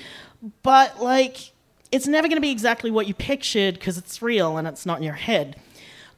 but 0.63 1.01
like, 1.01 1.51
it's 1.91 2.07
never 2.07 2.27
going 2.27 2.37
to 2.37 2.41
be 2.41 2.51
exactly 2.51 2.89
what 2.89 3.07
you 3.07 3.13
pictured 3.13 3.75
because 3.75 3.97
it's 3.97 4.21
real 4.21 4.57
and 4.57 4.67
it's 4.67 4.85
not 4.85 4.97
in 4.97 5.03
your 5.03 5.13
head. 5.13 5.57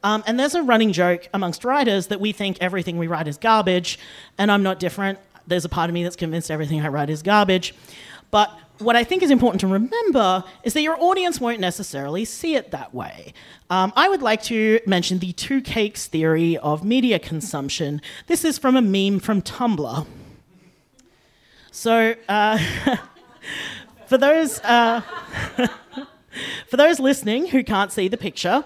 Um, 0.03 0.23
and 0.27 0.39
there's 0.39 0.53
a 0.53 0.61
running 0.61 0.91
joke 0.91 1.27
amongst 1.33 1.63
writers 1.63 2.07
that 2.07 2.19
we 2.19 2.31
think 2.31 2.57
everything 2.59 2.97
we 2.97 3.07
write 3.07 3.27
is 3.27 3.37
garbage, 3.37 3.97
and 4.37 4.51
I'm 4.51 4.63
not 4.63 4.79
different. 4.79 5.19
There's 5.47 5.65
a 5.65 5.69
part 5.69 5.89
of 5.89 5.93
me 5.93 6.03
that's 6.03 6.15
convinced 6.15 6.51
everything 6.51 6.81
I 6.81 6.89
write 6.89 7.09
is 7.09 7.21
garbage. 7.21 7.73
But 8.33 8.49
what 8.79 8.95
I 8.95 9.03
think 9.03 9.21
is 9.21 9.29
important 9.29 9.61
to 9.61 9.67
remember 9.67 10.43
is 10.63 10.73
that 10.73 10.81
your 10.81 10.99
audience 10.99 11.39
won't 11.39 11.59
necessarily 11.59 12.25
see 12.25 12.55
it 12.55 12.71
that 12.71 12.91
way. 12.91 13.31
Um, 13.69 13.93
I 13.95 14.09
would 14.09 14.23
like 14.23 14.41
to 14.45 14.79
mention 14.87 15.19
the 15.19 15.33
two 15.33 15.61
cakes 15.61 16.07
theory 16.07 16.57
of 16.57 16.83
media 16.83 17.19
consumption. 17.19 18.01
This 18.25 18.43
is 18.43 18.57
from 18.57 18.75
a 18.75 18.81
meme 18.81 19.19
from 19.19 19.43
Tumblr. 19.43 20.07
So, 21.69 22.15
uh, 22.27 22.57
for 24.07 24.17
those 24.17 24.59
uh, 24.61 25.01
for 26.67 26.77
those 26.77 26.99
listening 26.99 27.49
who 27.49 27.63
can't 27.63 27.91
see 27.91 28.07
the 28.07 28.17
picture, 28.17 28.65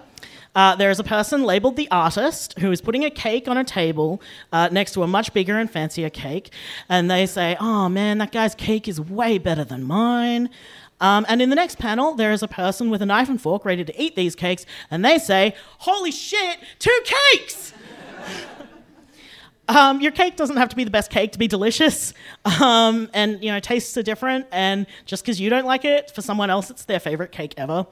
uh, 0.58 0.76
there 0.76 0.90
is 0.90 1.00
a 1.00 1.04
person 1.04 1.44
labeled 1.44 1.76
the 1.76 1.88
artist 1.92 2.58
who 2.58 2.72
is 2.72 2.82
putting 2.82 3.06
a 3.06 3.12
cake 3.12 3.48
on 3.48 3.58
a 3.58 3.64
table 3.64 4.20
uh, 4.52 4.68
next 4.72 4.94
to 4.94 5.04
a 5.04 5.08
much 5.08 5.32
bigger 5.32 5.60
and 5.60 5.70
fancier 5.70 6.10
cake, 6.10 6.52
and 6.90 7.12
they 7.12 7.28
say, 7.28 7.56
"Oh 7.60 7.88
man, 7.90 8.18
that 8.18 8.32
guy's 8.32 8.56
cake 8.56 8.88
is 8.88 9.00
way 9.00 9.38
better 9.38 9.64
than 9.64 9.84
mine." 9.84 10.50
Um, 11.00 11.28
and 11.30 11.44
in 11.44 11.52
the 11.52 11.56
next 11.56 11.78
panel, 11.78 12.16
there 12.16 12.32
is 12.32 12.42
a 12.42 12.48
person 12.48 12.90
with 12.90 13.04
a 13.04 13.06
knife 13.06 13.30
and 13.30 13.40
fork 13.40 13.66
ready 13.66 13.86
to 13.86 14.02
eat 14.02 14.16
these 14.16 14.36
cakes, 14.36 14.66
and 14.90 15.06
they 15.06 15.20
say, 15.20 15.54
"Holy 15.78 16.12
shit, 16.12 16.58
two 16.80 17.00
cakes!" 17.06 17.74
Um, 19.70 20.00
your 20.00 20.14
cake 20.14 20.38
doesn't 20.38 20.56
have 20.56 20.70
to 20.70 20.78
be 20.78 20.86
the 20.86 20.92
best 20.92 21.12
cake 21.12 21.34
to 21.34 21.38
be 21.38 21.50
delicious, 21.50 22.14
um, 22.62 23.10
and 23.14 23.44
you 23.44 23.52
know 23.52 23.60
tastes 23.60 23.98
are 23.98 24.02
different. 24.02 24.48
And 24.50 24.88
just 25.06 25.24
because 25.24 25.42
you 25.42 25.50
don't 25.50 25.66
like 25.66 25.84
it, 25.84 26.10
for 26.10 26.22
someone 26.22 26.50
else, 26.50 26.70
it's 26.70 26.86
their 26.86 27.02
favorite 27.02 27.34
cake 27.34 27.54
ever. 27.58 27.86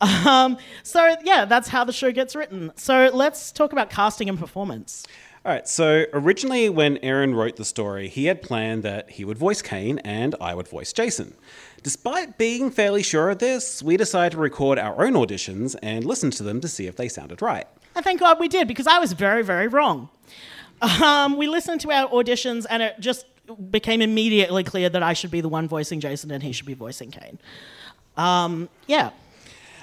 Um, 0.00 0.58
so 0.82 1.16
yeah, 1.24 1.44
that's 1.44 1.68
how 1.68 1.84
the 1.84 1.92
show 1.92 2.12
gets 2.12 2.36
written. 2.36 2.72
So 2.76 3.10
let's 3.12 3.52
talk 3.52 3.72
about 3.72 3.90
casting 3.90 4.28
and 4.28 4.38
performance. 4.38 5.06
All 5.44 5.52
right, 5.52 5.68
so 5.68 6.06
originally 6.12 6.68
when 6.68 6.98
Erin 7.04 7.34
wrote 7.34 7.54
the 7.54 7.64
story, 7.64 8.08
he 8.08 8.24
had 8.24 8.42
planned 8.42 8.82
that 8.82 9.10
he 9.10 9.24
would 9.24 9.38
voice 9.38 9.62
Kane 9.62 10.00
and 10.00 10.34
I 10.40 10.56
would 10.56 10.66
voice 10.66 10.92
Jason. 10.92 11.36
Despite 11.84 12.36
being 12.36 12.68
fairly 12.68 13.04
sure 13.04 13.30
of 13.30 13.38
this, 13.38 13.80
we 13.80 13.96
decided 13.96 14.32
to 14.32 14.38
record 14.38 14.76
our 14.76 15.06
own 15.06 15.12
auditions 15.12 15.76
and 15.84 16.04
listen 16.04 16.32
to 16.32 16.42
them 16.42 16.60
to 16.62 16.68
see 16.68 16.88
if 16.88 16.96
they 16.96 17.08
sounded 17.08 17.40
right. 17.40 17.68
And 17.94 18.04
thank 18.04 18.18
God 18.18 18.40
we 18.40 18.48
did 18.48 18.66
because 18.66 18.88
I 18.88 18.98
was 18.98 19.12
very, 19.12 19.44
very 19.44 19.68
wrong. 19.68 20.08
Um, 20.82 21.36
we 21.36 21.46
listened 21.46 21.80
to 21.82 21.92
our 21.92 22.08
auditions 22.10 22.66
and 22.68 22.82
it 22.82 22.98
just 22.98 23.24
became 23.70 24.02
immediately 24.02 24.64
clear 24.64 24.88
that 24.88 25.02
I 25.02 25.12
should 25.12 25.30
be 25.30 25.40
the 25.40 25.48
one 25.48 25.68
voicing 25.68 26.00
Jason 26.00 26.32
and 26.32 26.42
he 26.42 26.50
should 26.52 26.66
be 26.66 26.74
voicing 26.74 27.12
Kane. 27.12 27.38
Um, 28.16 28.68
yeah. 28.88 29.10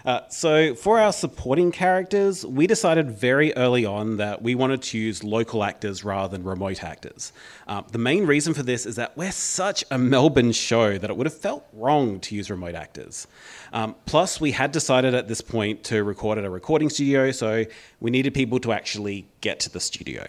Uh, 0.05 0.19
so, 0.27 0.75
for 0.75 0.99
our 0.99 1.13
supporting 1.13 1.71
characters, 1.71 2.45
we 2.45 2.67
decided 2.67 3.09
very 3.09 3.55
early 3.55 3.85
on 3.85 4.17
that 4.17 4.41
we 4.41 4.53
wanted 4.53 4.81
to 4.81 4.97
use 4.97 5.23
local 5.23 5.63
actors 5.63 6.03
rather 6.03 6.35
than 6.35 6.45
remote 6.45 6.83
actors. 6.83 7.31
Uh, 7.67 7.81
the 7.91 7.97
main 7.97 8.25
reason 8.25 8.53
for 8.53 8.63
this 8.63 8.85
is 8.85 8.97
that 8.97 9.15
we're 9.15 9.31
such 9.31 9.85
a 9.91 9.97
Melbourne 9.97 10.51
show 10.51 10.97
that 10.97 11.09
it 11.09 11.15
would 11.15 11.25
have 11.25 11.37
felt 11.37 11.65
wrong 11.71 12.19
to 12.19 12.35
use 12.35 12.51
remote 12.51 12.75
actors. 12.75 13.27
Um, 13.71 13.95
plus, 14.05 14.41
we 14.41 14.51
had 14.51 14.73
decided 14.73 15.13
at 15.13 15.29
this 15.29 15.39
point 15.39 15.85
to 15.85 16.03
record 16.03 16.37
at 16.37 16.43
a 16.43 16.49
recording 16.49 16.89
studio, 16.89 17.31
so 17.31 17.63
we 18.01 18.11
needed 18.11 18.33
people 18.33 18.59
to 18.59 18.73
actually 18.73 19.25
get 19.39 19.61
to 19.61 19.69
the 19.69 19.79
studio. 19.79 20.27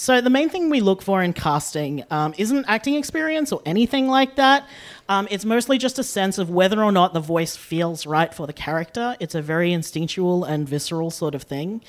So 0.00 0.22
the 0.22 0.30
main 0.30 0.48
thing 0.48 0.70
we 0.70 0.80
look 0.80 1.02
for 1.02 1.22
in 1.22 1.34
casting 1.34 2.04
um, 2.10 2.32
isn't 2.38 2.64
acting 2.66 2.94
experience 2.94 3.52
or 3.52 3.60
anything 3.66 4.08
like 4.08 4.36
that. 4.36 4.66
Um, 5.10 5.28
it's 5.30 5.44
mostly 5.44 5.76
just 5.76 5.98
a 5.98 6.02
sense 6.02 6.38
of 6.38 6.48
whether 6.48 6.82
or 6.82 6.90
not 6.90 7.12
the 7.12 7.20
voice 7.20 7.54
feels 7.54 8.06
right 8.06 8.32
for 8.32 8.46
the 8.46 8.54
character. 8.54 9.14
It's 9.20 9.34
a 9.34 9.42
very 9.42 9.74
instinctual 9.74 10.44
and 10.44 10.66
visceral 10.66 11.10
sort 11.10 11.34
of 11.34 11.42
thing. 11.42 11.82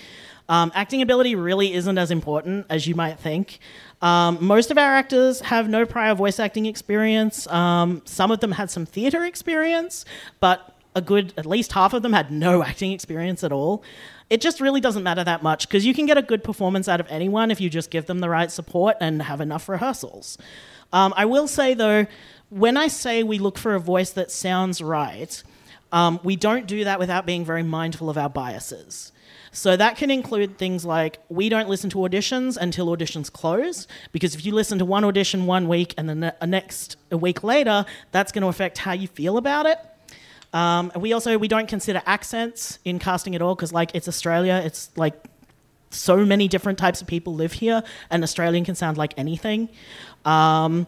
Um, 0.50 0.74
acting 0.76 1.02
ability 1.02 1.36
really 1.36 1.74
isn't 1.74 1.98
as 1.98 2.12
important 2.12 2.66
as 2.70 2.86
you 2.86 2.96
might 2.96 3.18
think. 3.18 3.60
Um, 4.02 4.40
most 4.46 4.72
of 4.72 4.78
our 4.78 4.94
actors 4.94 5.40
have 5.40 5.70
no 5.70 5.86
prior 5.86 6.14
voice 6.14 6.38
acting 6.38 6.66
experience. 6.66 7.48
Um, 7.48 8.02
some 8.04 8.30
of 8.30 8.42
them 8.42 8.52
had 8.52 8.70
some 8.70 8.86
theatre 8.86 9.24
experience, 9.24 10.04
but 10.42 10.76
a 10.94 11.02
good, 11.02 11.34
at 11.38 11.46
least 11.46 11.72
half 11.72 11.94
of 11.94 12.02
them 12.02 12.12
had 12.12 12.30
no 12.30 12.62
acting 12.72 12.92
experience 12.92 13.42
at 13.42 13.54
all 13.54 13.86
it 14.32 14.40
just 14.40 14.62
really 14.62 14.80
doesn't 14.80 15.04
matter 15.04 15.26
that 15.26 15.44
much 15.44 15.68
because 15.68 15.86
you 15.86 15.94
can 15.94 16.06
get 16.06 16.18
a 16.18 16.22
good 16.22 16.42
performance 16.42 16.88
out 16.88 17.02
of 17.02 17.08
anyone 17.10 17.52
if 17.52 17.60
you 17.60 17.70
just 17.70 17.92
give 17.92 18.06
them 18.06 18.20
the 18.20 18.30
right 18.30 18.50
support 18.50 18.96
and 19.02 19.22
have 19.22 19.42
enough 19.42 19.68
rehearsals. 19.68 20.38
Um, 20.94 21.14
I 21.18 21.26
will 21.26 21.50
say 21.50 21.74
though, 21.74 22.08
when 22.50 22.78
I 22.78 22.88
say 22.88 23.24
we 23.24 23.40
look 23.40 23.58
for 23.58 23.76
a 23.76 23.80
voice 23.80 24.12
that 24.12 24.32
sounds 24.32 24.82
right, 24.82 25.44
um, 25.92 26.18
we 26.24 26.38
don't 26.38 26.66
do 26.66 26.86
that 26.86 26.98
without 26.98 27.26
being 27.26 27.44
very 27.44 27.62
mindful 27.62 28.10
of 28.10 28.18
our 28.18 28.30
biases. 28.30 29.12
So 29.52 29.76
that 29.76 29.98
can 29.98 30.10
include 30.10 30.58
things 30.58 30.86
like 30.86 31.20
we 31.28 31.50
don't 31.50 31.68
listen 31.68 31.90
to 31.90 31.98
auditions 31.98 32.56
until 32.56 32.88
auditions 32.88 33.30
close, 33.30 33.86
because 34.14 34.34
if 34.34 34.46
you 34.46 34.54
listen 34.54 34.80
to 34.80 34.86
one 34.86 35.04
audition 35.04 35.46
one 35.46 35.68
week 35.68 35.94
and 35.98 36.08
then 36.08 36.22
the 36.22 36.48
next 36.48 36.96
a 37.12 37.18
week 37.18 37.44
later, 37.44 37.86
that's 38.14 38.32
going 38.32 38.44
to 38.44 38.48
affect 38.48 38.78
how 38.78 38.94
you 38.94 39.10
feel 39.10 39.36
about 39.36 39.66
it. 39.66 39.78
Um, 40.54 40.92
we 40.96 41.14
also 41.14 41.38
we 41.38 41.48
don't 41.48 41.68
consider 41.68 42.02
accents 42.06 42.80
in 42.84 43.00
casting 43.00 43.36
at 43.36 43.42
all 43.42 43.56
because 43.56 43.72
like 43.72 43.92
it's 43.94 44.08
Australia. 44.08 44.62
It's 44.64 44.90
like 44.96 45.14
so 45.90 46.26
many 46.26 46.48
different 46.48 46.78
types 46.78 47.02
of 47.02 47.08
people 47.08 47.34
live 47.36 47.54
here, 47.54 47.84
and 48.10 48.24
Australian 48.24 48.66
can 48.66 48.76
sound 48.76 48.98
like 48.98 49.14
anything. 49.18 49.70
Um, 50.26 50.88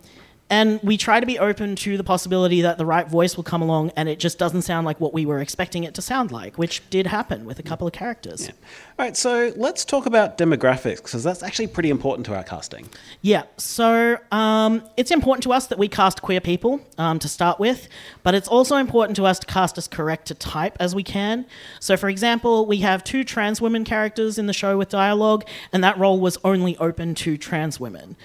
and 0.54 0.80
we 0.84 0.98
try 0.98 1.20
to 1.20 1.26
be 1.26 1.39
open 1.39 1.76
to 1.76 1.98
the 1.98 2.04
possibility 2.04 2.62
that 2.62 2.78
the 2.78 2.86
right 2.86 3.08
voice 3.08 3.36
will 3.36 3.44
come 3.44 3.63
along 3.63 3.92
and 3.96 4.08
it 4.08 4.20
just 4.20 4.38
doesn't 4.38 4.62
sound 4.62 4.86
like 4.86 5.00
what 5.00 5.12
we 5.12 5.26
were 5.26 5.39
expecting 5.39 5.84
it 5.84 5.96
to 5.96 6.02
sound 6.02 6.32
like, 6.32 6.60
which 6.60 6.88
did 6.92 7.08
happen 7.08 7.44
with 7.46 7.58
a 7.58 7.63
couple 7.63 7.88
of 7.88 7.94
characters. 7.94 8.46
Yeah. 8.46 8.52
All 9.00 9.06
right, 9.08 9.18
so 9.18 9.52
let's 9.56 9.84
talk 9.84 10.06
about 10.06 10.38
demographics 10.38 10.98
because 10.98 11.24
that's 11.24 11.42
actually 11.42 11.66
pretty 11.66 11.89
important 11.89 12.28
to 12.28 12.36
our 12.36 12.44
casting. 12.44 12.88
Yeah, 13.24 13.46
so 13.58 14.20
um, 14.32 14.84
it's 14.96 15.10
important 15.10 15.42
to 15.46 15.54
us 15.54 15.66
that 15.68 15.80
we 15.80 15.88
cast 15.88 16.22
queer 16.22 16.39
people 16.39 16.80
um, 17.00 17.18
to 17.18 17.28
start 17.28 17.60
with, 17.60 17.89
but 18.22 18.36
it's 18.36 18.48
also 18.48 18.76
important 18.76 19.16
to 19.16 19.26
us 19.26 19.39
to 19.39 19.48
cast 19.48 19.80
as 19.80 19.88
correct 19.88 20.28
to 20.28 20.36
type 20.36 20.78
as 20.80 20.94
we 20.94 21.02
can. 21.02 21.48
So, 21.80 21.98
for 21.98 22.10
example, 22.10 22.68
we 22.68 22.78
have 22.82 23.04
two 23.04 23.24
trans 23.24 23.60
women 23.60 23.86
characters 23.86 24.38
in 24.38 24.46
the 24.46 24.54
show 24.54 24.78
with 24.78 24.89
dialogue, 24.89 25.46
and 25.72 25.84
that 25.84 25.98
role 25.98 26.20
was 26.20 26.38
only 26.44 26.78
open 26.78 27.16
to 27.16 27.38
trans 27.38 27.80
women. 27.80 28.16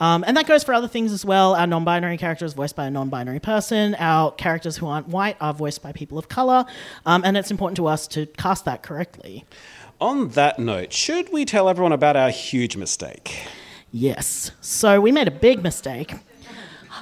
Um, 0.00 0.24
and 0.26 0.36
that 0.36 0.46
goes 0.46 0.64
for 0.64 0.74
other 0.74 0.88
things 0.88 1.12
as 1.12 1.24
well. 1.24 1.54
Our 1.54 1.66
non 1.66 1.84
binary 1.84 2.16
character 2.16 2.44
is 2.44 2.52
voiced 2.54 2.76
by 2.76 2.86
a 2.86 2.90
non 2.90 3.08
binary 3.08 3.40
person. 3.40 3.94
Our 3.98 4.32
characters 4.32 4.76
who 4.76 4.86
aren't 4.86 5.08
white 5.08 5.36
are 5.40 5.54
voiced 5.54 5.82
by 5.82 5.92
people 5.92 6.18
of 6.18 6.28
color. 6.28 6.64
Um, 7.06 7.22
and 7.24 7.36
it's 7.36 7.50
important 7.50 7.76
to 7.76 7.86
us 7.86 8.06
to 8.08 8.26
cast 8.26 8.64
that 8.64 8.82
correctly. 8.82 9.44
On 10.00 10.28
that 10.30 10.58
note, 10.58 10.92
should 10.92 11.32
we 11.32 11.44
tell 11.44 11.68
everyone 11.68 11.92
about 11.92 12.16
our 12.16 12.30
huge 12.30 12.76
mistake? 12.76 13.46
Yes. 13.92 14.50
So 14.60 15.00
we 15.00 15.12
made 15.12 15.28
a 15.28 15.32
big 15.32 15.62
mistake. 15.62 16.14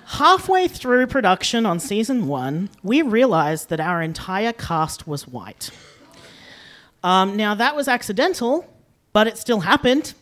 Halfway 0.07 0.69
through 0.69 1.07
production 1.07 1.65
on 1.65 1.81
season 1.81 2.27
one, 2.27 2.69
we 2.83 3.01
realized 3.01 3.71
that 3.71 3.81
our 3.81 4.03
entire 4.03 4.53
cast 4.53 5.07
was 5.07 5.27
white. 5.27 5.71
Um, 7.03 7.37
now, 7.37 7.55
that 7.55 7.75
was 7.75 7.89
accidental, 7.89 8.67
but 9.13 9.27
it 9.27 9.39
still 9.39 9.61
happened. 9.61 10.15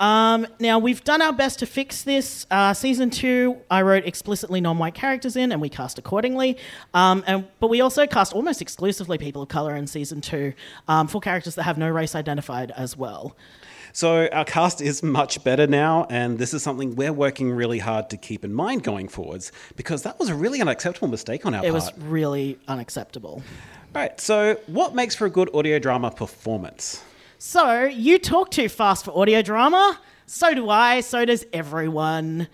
Um, 0.00 0.46
now 0.60 0.78
we've 0.78 1.02
done 1.02 1.22
our 1.22 1.32
best 1.32 1.58
to 1.60 1.66
fix 1.66 2.02
this. 2.02 2.46
Uh, 2.50 2.72
season 2.72 3.10
two, 3.10 3.58
I 3.70 3.82
wrote 3.82 4.04
explicitly 4.04 4.60
non-white 4.60 4.94
characters 4.94 5.36
in, 5.36 5.52
and 5.52 5.60
we 5.60 5.68
cast 5.68 5.98
accordingly. 5.98 6.56
Um, 6.94 7.24
and 7.26 7.46
but 7.60 7.68
we 7.68 7.80
also 7.80 8.06
cast 8.06 8.32
almost 8.32 8.62
exclusively 8.62 9.18
people 9.18 9.42
of 9.42 9.48
color 9.48 9.74
in 9.76 9.86
season 9.86 10.20
two 10.20 10.52
um, 10.86 11.08
for 11.08 11.20
characters 11.20 11.54
that 11.56 11.64
have 11.64 11.78
no 11.78 11.88
race 11.88 12.14
identified 12.14 12.70
as 12.72 12.96
well. 12.96 13.36
So 13.92 14.28
our 14.32 14.44
cast 14.44 14.80
is 14.80 15.02
much 15.02 15.42
better 15.42 15.66
now, 15.66 16.06
and 16.10 16.38
this 16.38 16.54
is 16.54 16.62
something 16.62 16.94
we're 16.94 17.12
working 17.12 17.50
really 17.50 17.78
hard 17.78 18.10
to 18.10 18.16
keep 18.16 18.44
in 18.44 18.52
mind 18.52 18.84
going 18.84 19.08
forwards 19.08 19.50
because 19.76 20.02
that 20.02 20.18
was 20.18 20.28
a 20.28 20.34
really 20.34 20.60
unacceptable 20.60 21.08
mistake 21.08 21.46
on 21.46 21.54
our 21.54 21.64
it 21.64 21.72
part. 21.72 21.82
It 21.82 21.96
was 21.96 22.04
really 22.04 22.58
unacceptable. 22.68 23.42
All 23.94 24.02
right. 24.02 24.20
So 24.20 24.60
what 24.66 24.94
makes 24.94 25.14
for 25.14 25.26
a 25.26 25.30
good 25.30 25.52
audio 25.54 25.78
drama 25.78 26.10
performance? 26.10 27.02
So, 27.40 27.84
you 27.84 28.18
talk 28.18 28.50
too 28.50 28.68
fast 28.68 29.04
for 29.04 29.16
audio 29.16 29.42
drama. 29.42 30.00
So 30.26 30.54
do 30.54 30.68
I. 30.70 31.00
So 31.02 31.24
does 31.24 31.46
everyone. 31.52 32.48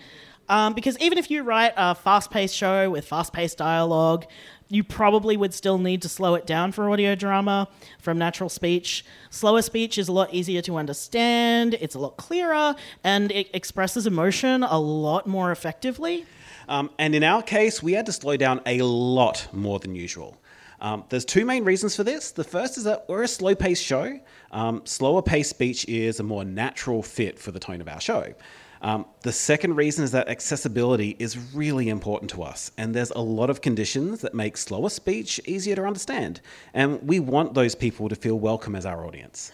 Um, 0.46 0.74
because 0.74 0.98
even 0.98 1.16
if 1.16 1.30
you 1.30 1.42
write 1.42 1.72
a 1.74 1.94
fast 1.94 2.30
paced 2.30 2.54
show 2.54 2.90
with 2.90 3.06
fast 3.06 3.32
paced 3.32 3.56
dialogue, 3.56 4.26
you 4.68 4.84
probably 4.84 5.38
would 5.38 5.54
still 5.54 5.78
need 5.78 6.02
to 6.02 6.08
slow 6.10 6.34
it 6.34 6.46
down 6.46 6.70
for 6.70 6.90
audio 6.90 7.14
drama 7.14 7.66
from 7.98 8.18
natural 8.18 8.50
speech. 8.50 9.06
Slower 9.30 9.62
speech 9.62 9.96
is 9.96 10.08
a 10.08 10.12
lot 10.12 10.34
easier 10.34 10.60
to 10.60 10.76
understand, 10.76 11.78
it's 11.80 11.94
a 11.94 11.98
lot 11.98 12.18
clearer, 12.18 12.74
and 13.02 13.32
it 13.32 13.48
expresses 13.54 14.06
emotion 14.06 14.62
a 14.64 14.78
lot 14.78 15.26
more 15.26 15.50
effectively. 15.50 16.26
Um, 16.68 16.90
and 16.98 17.14
in 17.14 17.24
our 17.24 17.42
case, 17.42 17.82
we 17.82 17.94
had 17.94 18.04
to 18.04 18.12
slow 18.12 18.36
down 18.36 18.60
a 18.66 18.82
lot 18.82 19.48
more 19.50 19.78
than 19.78 19.94
usual. 19.94 20.36
Um, 20.80 21.04
there's 21.08 21.24
two 21.24 21.44
main 21.44 21.64
reasons 21.64 21.96
for 21.96 22.04
this. 22.04 22.32
The 22.32 22.44
first 22.44 22.76
is 22.76 22.84
that 22.84 23.06
we're 23.08 23.22
a 23.22 23.28
slow 23.28 23.54
paced 23.54 23.82
show. 23.82 24.20
Um, 24.50 24.82
slower 24.84 25.22
paced 25.22 25.50
speech 25.50 25.86
is 25.88 26.20
a 26.20 26.22
more 26.22 26.44
natural 26.44 27.02
fit 27.02 27.38
for 27.38 27.52
the 27.52 27.60
tone 27.60 27.80
of 27.80 27.88
our 27.88 28.00
show. 28.00 28.34
Um, 28.82 29.06
the 29.22 29.32
second 29.32 29.76
reason 29.76 30.04
is 30.04 30.10
that 30.10 30.28
accessibility 30.28 31.16
is 31.18 31.38
really 31.54 31.88
important 31.88 32.30
to 32.32 32.42
us, 32.42 32.70
and 32.76 32.94
there's 32.94 33.12
a 33.12 33.20
lot 33.20 33.48
of 33.48 33.62
conditions 33.62 34.20
that 34.20 34.34
make 34.34 34.58
slower 34.58 34.90
speech 34.90 35.40
easier 35.46 35.74
to 35.76 35.84
understand, 35.84 36.42
and 36.74 37.00
we 37.02 37.18
want 37.18 37.54
those 37.54 37.74
people 37.74 38.10
to 38.10 38.14
feel 38.14 38.38
welcome 38.38 38.76
as 38.76 38.84
our 38.84 39.06
audience. 39.06 39.52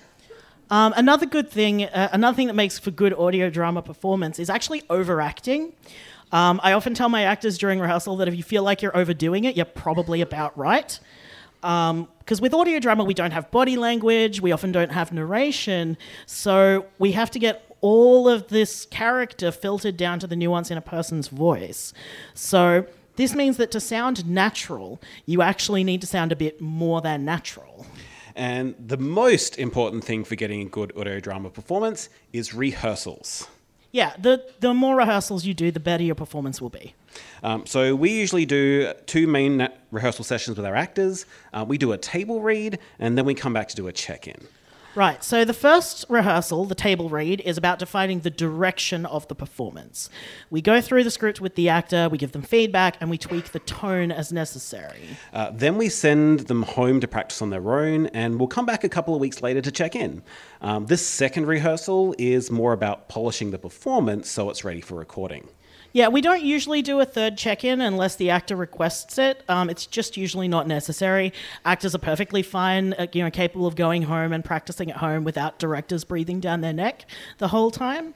Um, 0.68 0.94
another 0.96 1.26
good 1.26 1.48
thing, 1.48 1.84
uh, 1.84 2.08
another 2.12 2.34
thing 2.34 2.48
that 2.48 2.54
makes 2.54 2.80
for 2.80 2.90
good 2.90 3.12
audio 3.12 3.50
drama 3.50 3.82
performance 3.82 4.40
is 4.40 4.50
actually 4.50 4.82
overacting. 4.90 5.74
Um, 6.32 6.60
I 6.62 6.72
often 6.72 6.94
tell 6.94 7.08
my 7.08 7.22
actors 7.22 7.58
during 7.58 7.80
rehearsal 7.80 8.16
that 8.18 8.28
if 8.28 8.34
you 8.36 8.42
feel 8.42 8.62
like 8.62 8.82
you're 8.82 8.96
overdoing 8.96 9.44
it, 9.44 9.56
you're 9.56 9.64
probably 9.64 10.20
about 10.20 10.56
right. 10.56 10.98
Because 11.60 11.90
um, 11.90 12.08
with 12.40 12.54
audio 12.54 12.78
drama, 12.78 13.04
we 13.04 13.14
don't 13.14 13.32
have 13.32 13.50
body 13.50 13.76
language, 13.76 14.40
we 14.40 14.52
often 14.52 14.72
don't 14.72 14.92
have 14.92 15.12
narration, 15.12 15.98
so 16.24 16.86
we 16.98 17.12
have 17.12 17.30
to 17.32 17.38
get 17.38 17.76
all 17.82 18.28
of 18.28 18.48
this 18.48 18.86
character 18.86 19.50
filtered 19.50 19.96
down 19.96 20.18
to 20.20 20.26
the 20.26 20.36
nuance 20.36 20.70
in 20.70 20.78
a 20.78 20.82
person's 20.82 21.28
voice. 21.28 21.92
So 22.34 22.86
this 23.16 23.34
means 23.34 23.56
that 23.58 23.70
to 23.72 23.80
sound 23.80 24.26
natural, 24.26 25.00
you 25.26 25.42
actually 25.42 25.84
need 25.84 26.00
to 26.00 26.06
sound 26.06 26.32
a 26.32 26.36
bit 26.36 26.60
more 26.60 27.00
than 27.00 27.24
natural. 27.24 27.86
And 28.34 28.74
the 28.78 28.96
most 28.96 29.58
important 29.58 30.04
thing 30.04 30.24
for 30.24 30.36
getting 30.36 30.62
a 30.62 30.64
good 30.66 30.96
audio 30.96 31.20
drama 31.20 31.50
performance 31.50 32.08
is 32.32 32.54
rehearsals. 32.54 33.48
Yeah, 33.92 34.12
the, 34.18 34.44
the 34.60 34.72
more 34.72 34.96
rehearsals 34.96 35.44
you 35.44 35.54
do, 35.54 35.70
the 35.70 35.80
better 35.80 36.04
your 36.04 36.14
performance 36.14 36.60
will 36.60 36.70
be. 36.70 36.94
Um, 37.42 37.66
so 37.66 37.94
we 37.94 38.10
usually 38.10 38.46
do 38.46 38.92
two 39.06 39.26
main 39.26 39.68
rehearsal 39.90 40.24
sessions 40.24 40.56
with 40.56 40.64
our 40.64 40.76
actors. 40.76 41.26
Uh, 41.52 41.64
we 41.66 41.76
do 41.76 41.92
a 41.92 41.98
table 41.98 42.40
read, 42.40 42.78
and 43.00 43.18
then 43.18 43.24
we 43.24 43.34
come 43.34 43.52
back 43.52 43.68
to 43.68 43.76
do 43.76 43.88
a 43.88 43.92
check-in. 43.92 44.46
Right, 44.96 45.22
so 45.22 45.44
the 45.44 45.54
first 45.54 46.04
rehearsal, 46.08 46.64
the 46.64 46.74
table 46.74 47.08
read, 47.08 47.40
is 47.42 47.56
about 47.56 47.78
defining 47.78 48.20
the 48.20 48.30
direction 48.30 49.06
of 49.06 49.28
the 49.28 49.36
performance. 49.36 50.10
We 50.50 50.60
go 50.60 50.80
through 50.80 51.04
the 51.04 51.12
script 51.12 51.40
with 51.40 51.54
the 51.54 51.68
actor, 51.68 52.08
we 52.08 52.18
give 52.18 52.32
them 52.32 52.42
feedback, 52.42 52.96
and 53.00 53.08
we 53.08 53.16
tweak 53.16 53.52
the 53.52 53.60
tone 53.60 54.10
as 54.10 54.32
necessary. 54.32 55.16
Uh, 55.32 55.52
then 55.52 55.78
we 55.78 55.88
send 55.88 56.40
them 56.40 56.64
home 56.64 56.98
to 57.00 57.06
practice 57.06 57.40
on 57.40 57.50
their 57.50 57.72
own, 57.72 58.06
and 58.08 58.40
we'll 58.40 58.48
come 58.48 58.66
back 58.66 58.82
a 58.82 58.88
couple 58.88 59.14
of 59.14 59.20
weeks 59.20 59.42
later 59.42 59.60
to 59.60 59.70
check 59.70 59.94
in. 59.94 60.24
Um, 60.60 60.86
this 60.86 61.06
second 61.06 61.46
rehearsal 61.46 62.16
is 62.18 62.50
more 62.50 62.72
about 62.72 63.08
polishing 63.08 63.52
the 63.52 63.58
performance 63.58 64.28
so 64.28 64.50
it's 64.50 64.64
ready 64.64 64.80
for 64.80 64.96
recording. 64.96 65.48
Yeah, 65.92 66.08
we 66.08 66.20
don't 66.20 66.42
usually 66.42 66.82
do 66.82 67.00
a 67.00 67.04
third 67.04 67.36
check 67.36 67.64
in 67.64 67.80
unless 67.80 68.14
the 68.16 68.30
actor 68.30 68.54
requests 68.54 69.18
it. 69.18 69.42
Um, 69.48 69.68
it's 69.68 69.86
just 69.86 70.16
usually 70.16 70.46
not 70.46 70.68
necessary. 70.68 71.32
Actors 71.64 71.94
are 71.94 71.98
perfectly 71.98 72.42
fine, 72.42 72.92
uh, 72.92 73.08
you 73.12 73.24
know, 73.24 73.30
capable 73.30 73.66
of 73.66 73.74
going 73.74 74.02
home 74.02 74.32
and 74.32 74.44
practicing 74.44 74.90
at 74.90 74.98
home 74.98 75.24
without 75.24 75.58
directors 75.58 76.04
breathing 76.04 76.38
down 76.38 76.60
their 76.60 76.72
neck 76.72 77.06
the 77.38 77.48
whole 77.48 77.70
time. 77.72 78.14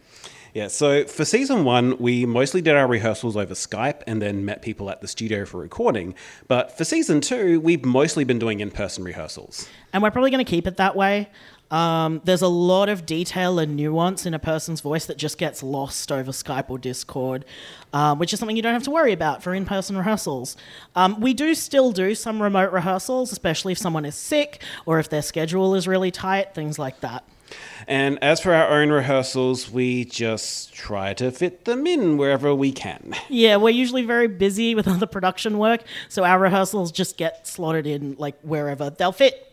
Yeah, 0.55 0.69
so 0.69 1.05
for 1.07 1.25
season 1.25 1.65
one, 1.65 1.99
we 1.99 2.27
mostly 2.27 2.63
did 2.63 2.77
our 2.77 2.87
rehearsals 2.87 3.37
over 3.37 3.55
Skype 3.55 4.03
and 4.07 4.23
then 4.23 4.45
met 4.45 4.63
people 4.63 4.89
at 4.89 5.01
the 5.01 5.09
studio 5.09 5.45
for 5.45 5.59
recording. 5.59 6.15
But 6.47 6.79
for 6.79 6.85
season 6.85 7.21
two, 7.21 7.59
we've 7.59 7.85
mostly 7.85 8.23
been 8.23 8.39
doing 8.39 8.61
in 8.61 8.71
person 8.71 9.03
rehearsals. 9.03 9.69
And 9.93 10.01
we're 10.01 10.13
probably 10.13 10.31
going 10.31 10.45
to 10.45 10.49
keep 10.49 10.69
it 10.69 10.77
that 10.77 10.95
way. 10.95 11.29
Um, 11.75 12.21
there's 12.23 12.41
a 12.41 12.47
lot 12.49 12.89
of 12.89 13.05
detail 13.05 13.59
and 13.59 13.75
nuance 13.75 14.27
in 14.27 14.33
a 14.33 14.39
person's 14.39 14.81
voice 14.81 15.07
that 15.07 15.19
just 15.19 15.39
gets 15.39 15.61
lost 15.61 16.13
over 16.13 16.31
Skype 16.31 16.71
or 16.71 16.79
Discord, 16.79 17.45
um, 17.93 18.21
which 18.21 18.33
is 18.33 18.39
something 18.39 18.55
you 18.55 18.63
don't 18.63 18.75
have 18.75 18.85
to 18.85 18.93
worry 18.93 19.13
about 19.13 19.43
for 19.43 19.53
in 19.53 19.65
person 19.65 19.99
rehearsals. 19.99 20.57
Um, 20.95 21.19
we 21.19 21.35
do 21.35 21.53
still 21.53 21.91
do 21.91 22.15
some 22.15 22.41
remote 22.41 22.73
rehearsals, 22.73 23.33
especially 23.33 23.73
if 23.73 23.79
someone 23.79 24.05
is 24.05 24.15
sick 24.15 24.63
or 24.87 25.01
if 25.01 25.11
their 25.11 25.21
schedule 25.21 25.75
is 25.75 25.89
really 25.89 26.13
tight, 26.13 26.55
things 26.55 26.79
like 26.79 27.01
that. 27.01 27.25
And 27.89 28.23
as 28.23 28.39
for 28.39 28.55
our 28.55 28.69
own 28.69 28.91
rehearsals, 28.91 29.69
we 29.69 30.05
just 30.05 30.73
try 30.73 31.13
to 31.15 31.33
fit 31.33 31.65
them 31.65 31.89
in 31.89 32.19
wherever 32.19 32.55
we 32.55 32.71
can. 32.71 33.17
Yeah, 33.29 33.57
we're 33.57 33.71
usually 33.71 34.05
very 34.05 34.29
busy 34.29 34.77
with 34.77 34.87
other 34.95 35.07
production 35.07 35.59
work, 35.59 35.83
so 36.09 36.23
our 36.23 36.39
rehearsals 36.39 36.93
just 36.93 37.17
get 37.17 37.49
slotted 37.49 37.89
in 37.89 38.15
like 38.17 38.41
wherever 38.43 38.91
they'll 38.91 39.11
fit. 39.11 39.51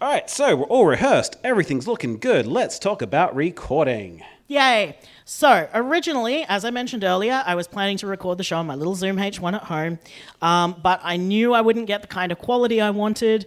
All 0.00 0.10
right, 0.10 0.28
so 0.28 0.56
we're 0.56 0.64
all 0.66 0.86
rehearsed. 0.86 1.36
Everything's 1.44 1.86
looking 1.86 2.18
good. 2.18 2.48
Let's 2.48 2.80
talk 2.80 3.00
about 3.00 3.34
recording. 3.36 4.24
Yay! 4.48 4.98
So, 5.24 5.68
originally, 5.72 6.44
as 6.48 6.64
I 6.64 6.70
mentioned 6.70 7.04
earlier, 7.04 7.44
I 7.46 7.54
was 7.54 7.68
planning 7.68 7.96
to 7.98 8.08
record 8.08 8.36
the 8.36 8.44
show 8.44 8.56
on 8.56 8.66
my 8.66 8.74
little 8.74 8.96
Zoom 8.96 9.16
H1 9.18 9.54
at 9.54 9.62
home, 9.62 10.00
um, 10.42 10.74
but 10.82 11.00
I 11.04 11.16
knew 11.16 11.54
I 11.54 11.60
wouldn't 11.60 11.86
get 11.86 12.02
the 12.02 12.08
kind 12.08 12.32
of 12.32 12.38
quality 12.38 12.80
I 12.80 12.90
wanted, 12.90 13.46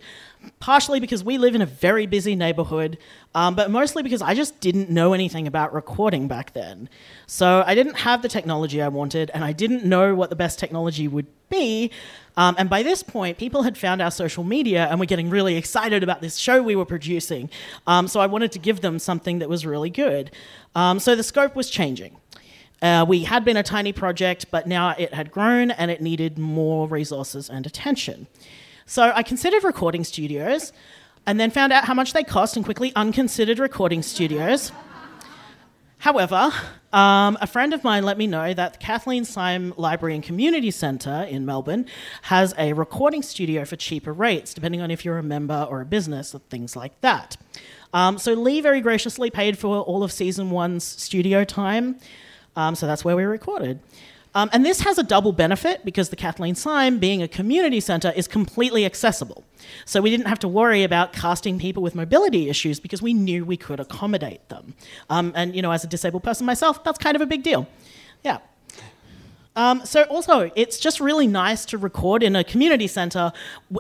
partially 0.60 1.00
because 1.00 1.24
we 1.24 1.38
live 1.38 1.56
in 1.56 1.62
a 1.62 1.66
very 1.66 2.06
busy 2.06 2.36
neighborhood, 2.36 2.98
um, 3.36 3.56
but 3.56 3.72
mostly 3.72 4.04
because 4.04 4.22
I 4.22 4.34
just 4.34 4.60
didn't 4.60 4.90
know 4.90 5.14
anything 5.14 5.48
about 5.48 5.74
recording 5.74 6.28
back 6.28 6.54
then. 6.54 6.90
So, 7.26 7.64
I 7.66 7.76
didn't 7.76 7.96
have 7.96 8.22
the 8.22 8.30
technology 8.30 8.82
I 8.82 8.88
wanted, 8.88 9.32
and 9.34 9.44
I 9.44 9.52
didn't 9.52 9.86
know 9.86 10.16
what 10.16 10.30
the 10.30 10.36
best 10.36 10.60
technology 10.60 11.08
would 11.08 11.28
be. 11.50 11.92
Um, 12.36 12.56
and 12.58 12.70
by 12.70 12.84
this 12.84 13.04
point, 13.04 13.38
people 13.38 13.64
had 13.64 13.78
found 13.78 14.02
our 14.02 14.12
social 14.12 14.44
media 14.44 14.88
and 14.90 15.00
were 15.00 15.06
getting 15.06 15.30
really 15.30 15.56
excited 15.56 16.04
about 16.04 16.22
this 16.22 16.38
show 16.38 16.62
we 16.62 16.76
were 16.76 16.86
producing. 16.86 17.50
Um, 17.88 18.08
so 18.08 18.20
I 18.20 18.28
wanted 18.28 18.52
to 18.54 18.60
give 18.60 18.82
them 18.82 19.00
something 19.00 19.40
that 19.40 19.50
was 19.50 19.66
really 19.66 19.90
good. 19.90 20.32
Um, 20.76 21.00
so 21.00 21.16
the 21.16 21.24
scope 21.24 21.56
was 21.56 21.70
changing. 21.70 22.18
Uh, 22.82 23.06
we 23.08 23.24
had 23.24 23.44
been 23.44 23.58
a 23.58 23.64
tiny 23.64 23.92
project, 23.92 24.52
but 24.52 24.68
now 24.68 24.90
it 24.98 25.14
had 25.14 25.32
grown 25.32 25.72
and 25.72 25.90
it 25.90 26.02
needed 26.02 26.38
more 26.38 26.88
resources 26.88 27.50
and 27.50 27.66
attention. 27.66 28.28
So 28.90 29.12
I 29.14 29.22
considered 29.22 29.66
recording 29.66 30.06
studios 30.06 30.72
and 31.26 31.38
then 31.38 31.52
found 31.52 31.74
out 31.74 31.84
how 31.84 31.94
much 31.94 32.14
they 32.14 32.24
cost 32.24 32.56
and 32.56 32.64
quickly 32.64 32.94
unconsidered 32.96 33.60
recording 33.60 34.02
studios. 34.02 34.72
However, 35.98 36.54
um, 36.94 37.38
a 37.42 37.48
friend 37.48 37.74
of 37.74 37.84
mine 37.84 38.04
let 38.04 38.18
me 38.18 38.28
know 38.28 38.54
that 38.54 38.74
the 38.74 38.80
Kathleen 38.80 39.26
Syme 39.26 39.74
Library 39.76 40.16
and 40.16 40.24
Community 40.24 40.72
Centre 40.72 41.28
in 41.30 41.46
Melbourne 41.46 41.86
has 42.22 42.54
a 42.58 42.72
recording 42.72 43.22
studio 43.22 43.66
for 43.66 43.76
cheaper 43.76 44.14
rates, 44.14 44.54
depending 44.54 44.80
on 44.80 44.90
if 44.90 45.04
you're 45.04 45.18
a 45.18 45.24
member 45.24 45.68
or 45.70 45.82
a 45.82 45.86
business 45.86 46.34
or 46.34 46.40
things 46.50 46.78
like 46.78 47.02
that. 47.02 47.36
Um, 47.94 48.18
so 48.18 48.36
Lee 48.36 48.62
very 48.62 48.80
graciously 48.80 49.30
paid 49.30 49.58
for 49.58 49.82
all 49.82 50.02
of 50.02 50.14
season 50.14 50.50
one's 50.50 50.86
studio 50.86 51.44
time. 51.44 52.00
Um, 52.56 52.74
so 52.74 52.88
that's 52.88 53.04
where 53.04 53.18
we 53.18 53.24
recorded. 53.26 53.82
Um, 54.36 54.50
and 54.54 54.66
this 54.66 54.82
has 54.82 54.98
a 54.98 55.04
double 55.04 55.32
benefit 55.32 55.84
because 55.84 56.10
the 56.10 56.16
Kathleen 56.16 56.56
Syme, 56.56 57.00
being 57.00 57.22
a 57.22 57.28
community 57.28 57.80
centre, 57.80 58.12
is 58.16 58.28
completely 58.28 58.86
accessible. 58.86 59.44
So 59.86 60.02
we 60.02 60.10
didn't 60.10 60.28
have 60.28 60.40
to 60.40 60.48
worry 60.48 60.84
about 60.84 61.14
casting 61.14 61.60
people 61.60 61.82
with 61.82 61.96
mobility 61.96 62.50
issues 62.50 62.80
because 62.80 63.02
we 63.02 63.14
knew 63.14 63.46
we 63.46 63.58
could 63.58 63.80
accommodate 63.80 64.48
them. 64.50 64.76
Um, 65.10 65.32
and, 65.36 65.56
you 65.56 65.62
know, 65.62 65.72
as 65.72 65.84
a 65.84 65.88
disabled 65.88 66.24
person 66.24 66.46
myself, 66.46 66.84
that's 66.84 67.00
kind 67.00 67.16
of 67.16 67.22
a 67.22 67.26
big 67.26 67.44
deal. 67.44 67.68
Yeah. 68.24 68.40
Um, 69.58 69.84
so 69.86 70.04
also, 70.04 70.52
it's 70.56 70.78
just 70.78 71.00
really 71.00 71.26
nice 71.26 71.66
to 71.66 71.80
record 71.80 72.22
in 72.22 72.36
a 72.36 72.44
community 72.44 72.86
center. 72.86 73.34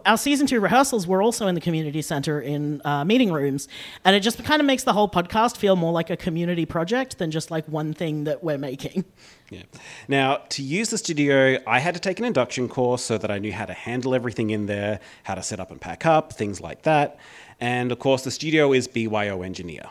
Our 0.07 0.17
season 0.17 0.47
two 0.47 0.59
rehearsals 0.59 1.05
were 1.05 1.21
also 1.21 1.45
in 1.45 1.53
the 1.53 1.61
community 1.61 2.01
center 2.01 2.41
in 2.41 2.81
uh, 2.83 3.05
meeting 3.05 3.31
rooms, 3.31 3.67
and 4.03 4.15
it 4.15 4.21
just 4.21 4.43
kind 4.43 4.59
of 4.59 4.65
makes 4.65 4.83
the 4.83 4.93
whole 4.93 5.07
podcast 5.07 5.55
feel 5.55 5.75
more 5.75 5.91
like 5.91 6.09
a 6.09 6.17
community 6.17 6.65
project 6.65 7.19
than 7.19 7.29
just 7.29 7.51
like 7.51 7.63
one 7.67 7.93
thing 7.93 8.23
that 8.23 8.43
we're 8.43 8.57
making. 8.57 9.05
Yeah. 9.49 9.63
Now, 10.09 10.41
to 10.49 10.61
use 10.61 10.89
the 10.89 10.97
studio, 10.97 11.59
I 11.65 11.79
had 11.79 11.93
to 11.93 12.01
take 12.01 12.19
an 12.19 12.25
induction 12.25 12.67
course 12.67 13.01
so 13.01 13.17
that 13.17 13.31
I 13.31 13.37
knew 13.37 13.53
how 13.53 13.65
to 13.65 13.73
handle 13.73 14.13
everything 14.13 14.49
in 14.49 14.65
there, 14.65 14.99
how 15.23 15.35
to 15.35 15.41
set 15.41 15.61
up 15.61 15.71
and 15.71 15.79
pack 15.79 16.05
up, 16.05 16.33
things 16.33 16.59
like 16.59 16.81
that. 16.81 17.17
And 17.61 17.93
of 17.93 17.99
course, 17.99 18.23
the 18.23 18.31
studio 18.31 18.73
is 18.73 18.89
BYO 18.89 19.43
Engineer. 19.43 19.85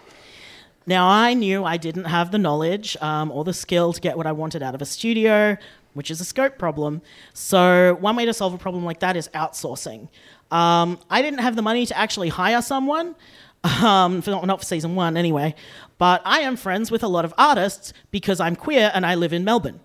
Now, 0.87 1.09
I 1.09 1.35
knew 1.35 1.65
I 1.65 1.77
didn't 1.77 2.05
have 2.05 2.31
the 2.31 2.39
knowledge 2.39 2.97
um, 3.01 3.33
or 3.33 3.43
the 3.43 3.53
skill 3.53 3.93
to 3.93 4.01
get 4.01 4.17
what 4.17 4.27
I 4.27 4.33
wanted 4.33 4.63
out 4.63 4.75
of 4.75 4.81
a 4.81 4.85
studio, 4.87 5.57
which 5.95 6.13
is 6.13 6.21
a 6.21 6.25
scope 6.25 6.59
problem. 6.59 7.03
So, 7.35 7.97
one 8.01 8.15
way 8.15 8.25
to 8.25 8.33
solve 8.33 8.55
a 8.55 8.59
problem 8.59 8.85
like 8.85 9.01
that 9.01 9.17
is 9.17 9.29
outsourcing. 9.35 10.09
Um, 10.53 10.99
I 11.11 11.23
didn't 11.23 11.41
have 11.41 11.57
the 11.57 11.63
money 11.63 11.87
to 11.87 11.99
actually 11.99 12.29
hire 12.29 12.63
someone, 12.63 13.17
um, 13.65 14.23
for, 14.23 14.31
not 14.47 14.61
for 14.61 14.65
season 14.65 14.95
one 14.95 15.17
anyway, 15.17 15.57
but 15.99 16.23
I 16.25 16.41
am 16.41 16.57
friends 16.57 16.93
with 16.93 17.03
a 17.03 17.09
lot 17.09 17.25
of 17.25 17.35
artists 17.37 17.93
because 18.13 18.39
I'm 18.39 18.55
queer 18.55 18.93
and 18.95 19.05
I 19.05 19.17
live 19.17 19.33
in 19.33 19.43
Melbourne. 19.43 19.81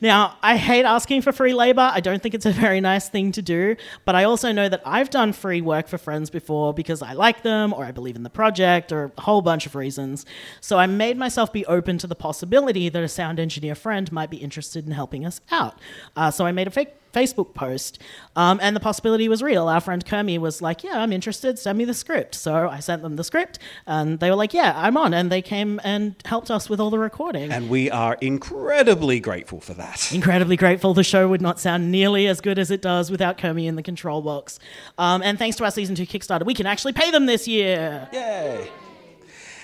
Now, 0.00 0.36
I 0.42 0.56
hate 0.56 0.84
asking 0.84 1.22
for 1.22 1.32
free 1.32 1.52
labor. 1.52 1.90
I 1.92 2.00
don't 2.00 2.22
think 2.22 2.34
it's 2.34 2.46
a 2.46 2.52
very 2.52 2.80
nice 2.80 3.08
thing 3.08 3.32
to 3.32 3.42
do, 3.42 3.74
but 4.04 4.14
I 4.14 4.24
also 4.24 4.52
know 4.52 4.68
that 4.68 4.82
I've 4.84 5.10
done 5.10 5.32
free 5.32 5.60
work 5.60 5.88
for 5.88 5.98
friends 5.98 6.30
before 6.30 6.72
because 6.72 7.02
I 7.02 7.14
like 7.14 7.42
them 7.42 7.72
or 7.72 7.84
I 7.84 7.90
believe 7.90 8.14
in 8.14 8.22
the 8.22 8.30
project 8.30 8.92
or 8.92 9.12
a 9.18 9.20
whole 9.22 9.42
bunch 9.42 9.66
of 9.66 9.74
reasons. 9.74 10.24
So 10.60 10.78
I 10.78 10.86
made 10.86 11.16
myself 11.16 11.52
be 11.52 11.66
open 11.66 11.98
to 11.98 12.06
the 12.06 12.14
possibility 12.14 12.88
that 12.88 13.02
a 13.02 13.08
sound 13.08 13.40
engineer 13.40 13.74
friend 13.74 14.10
might 14.12 14.30
be 14.30 14.36
interested 14.36 14.86
in 14.86 14.92
helping 14.92 15.26
us 15.26 15.40
out. 15.50 15.80
Uh, 16.14 16.30
so 16.30 16.46
I 16.46 16.52
made 16.52 16.68
a 16.68 16.70
fake 16.70 17.07
Facebook 17.18 17.54
post, 17.54 18.00
um, 18.36 18.58
and 18.62 18.76
the 18.76 18.80
possibility 18.80 19.28
was 19.28 19.42
real. 19.42 19.68
Our 19.68 19.80
friend 19.80 20.04
Kermie 20.04 20.38
was 20.38 20.62
like, 20.62 20.84
"Yeah, 20.84 21.02
I'm 21.02 21.12
interested. 21.12 21.58
Send 21.58 21.78
me 21.78 21.84
the 21.84 21.94
script." 21.94 22.34
So 22.34 22.68
I 22.68 22.80
sent 22.80 23.02
them 23.02 23.16
the 23.16 23.24
script, 23.24 23.58
and 23.86 24.20
they 24.20 24.30
were 24.30 24.36
like, 24.36 24.54
"Yeah, 24.54 24.72
I'm 24.76 24.96
on." 24.96 25.12
And 25.14 25.30
they 25.30 25.42
came 25.42 25.80
and 25.84 26.14
helped 26.24 26.50
us 26.50 26.68
with 26.70 26.80
all 26.80 26.90
the 26.90 26.98
recording. 26.98 27.50
And 27.52 27.68
we 27.68 27.90
are 27.90 28.16
incredibly 28.20 29.20
grateful 29.20 29.60
for 29.60 29.74
that. 29.74 30.12
Incredibly 30.12 30.56
grateful. 30.56 30.94
The 30.94 31.04
show 31.04 31.28
would 31.28 31.42
not 31.42 31.58
sound 31.60 31.90
nearly 31.90 32.26
as 32.26 32.40
good 32.40 32.58
as 32.58 32.70
it 32.70 32.82
does 32.82 33.10
without 33.10 33.38
Kermie 33.38 33.66
in 33.66 33.76
the 33.76 33.82
control 33.82 34.22
box. 34.22 34.58
Um, 34.96 35.22
and 35.22 35.38
thanks 35.38 35.56
to 35.56 35.64
our 35.64 35.70
season 35.70 35.94
two 35.94 36.06
Kickstarter, 36.06 36.44
we 36.44 36.54
can 36.54 36.66
actually 36.66 36.92
pay 36.92 37.10
them 37.10 37.26
this 37.26 37.48
year. 37.48 38.08
Yay! 38.12 38.68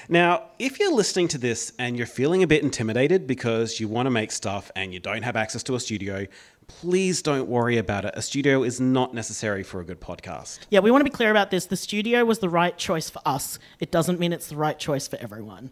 Now, 0.09 0.51
if 0.59 0.79
you're 0.79 0.93
listening 0.93 1.29
to 1.29 1.39
this 1.39 1.73
and 1.79 1.97
you're 1.97 2.07
feeling 2.07 2.43
a 2.43 2.47
bit 2.47 2.63
intimidated 2.63 3.27
because 3.27 3.81
you 3.81 3.89
want 3.89 4.05
to 4.05 4.11
make 4.11 4.33
stuff 4.33 4.71
and 4.77 4.93
you 4.93 5.01
don't 5.01 5.23
have 5.23 5.35
access 5.35 5.63
to 5.65 5.77
a 5.77 5.81
studio, 5.81 6.27
please 6.67 7.23
don't 7.23 7.49
worry 7.49 7.79
about 7.79 8.05
it. 8.05 8.15
A 8.17 8.23
studio 8.23 8.63
is 8.63 8.81
not 8.81 9.15
necessary 9.15 9.63
for 9.63 9.81
a 9.81 9.85
good 9.85 10.01
podcast. 10.01 10.61
Yeah, 10.71 10.81
we 10.81 10.91
want 10.91 11.01
to 11.01 11.11
be 11.11 11.15
clear 11.15 11.31
about 11.31 11.51
this. 11.51 11.67
The 11.67 11.77
studio 11.77 12.25
was 12.25 12.39
the 12.39 12.49
right 12.49 12.77
choice 12.77 13.11
for 13.11 13.21
us. 13.25 13.59
It 13.81 13.91
doesn't 13.91 14.19
mean 14.19 14.33
it's 14.33 14.49
the 14.49 14.57
right 14.57 14.79
choice 14.79 15.07
for 15.09 15.17
everyone. 15.17 15.71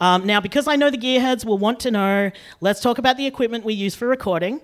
Um, 0.00 0.26
now, 0.26 0.40
because 0.40 0.68
I 0.68 0.76
know 0.76 0.90
the 0.90 0.98
gearheads 0.98 1.44
will 1.44 1.58
want 1.58 1.80
to 1.80 1.90
know, 1.90 2.30
let's 2.60 2.80
talk 2.80 2.98
about 2.98 3.16
the 3.16 3.26
equipment 3.26 3.64
we 3.64 3.74
use 3.74 3.94
for 3.94 4.06
recording. 4.06 4.60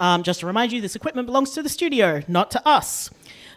Um, 0.00 0.22
just 0.22 0.40
to 0.40 0.46
remind 0.46 0.72
you, 0.72 0.80
this 0.80 0.96
equipment 0.96 1.26
belongs 1.26 1.52
to 1.52 1.62
the 1.62 1.68
studio, 1.68 2.22
not 2.28 2.50
to 2.50 2.68
us. 2.68 3.10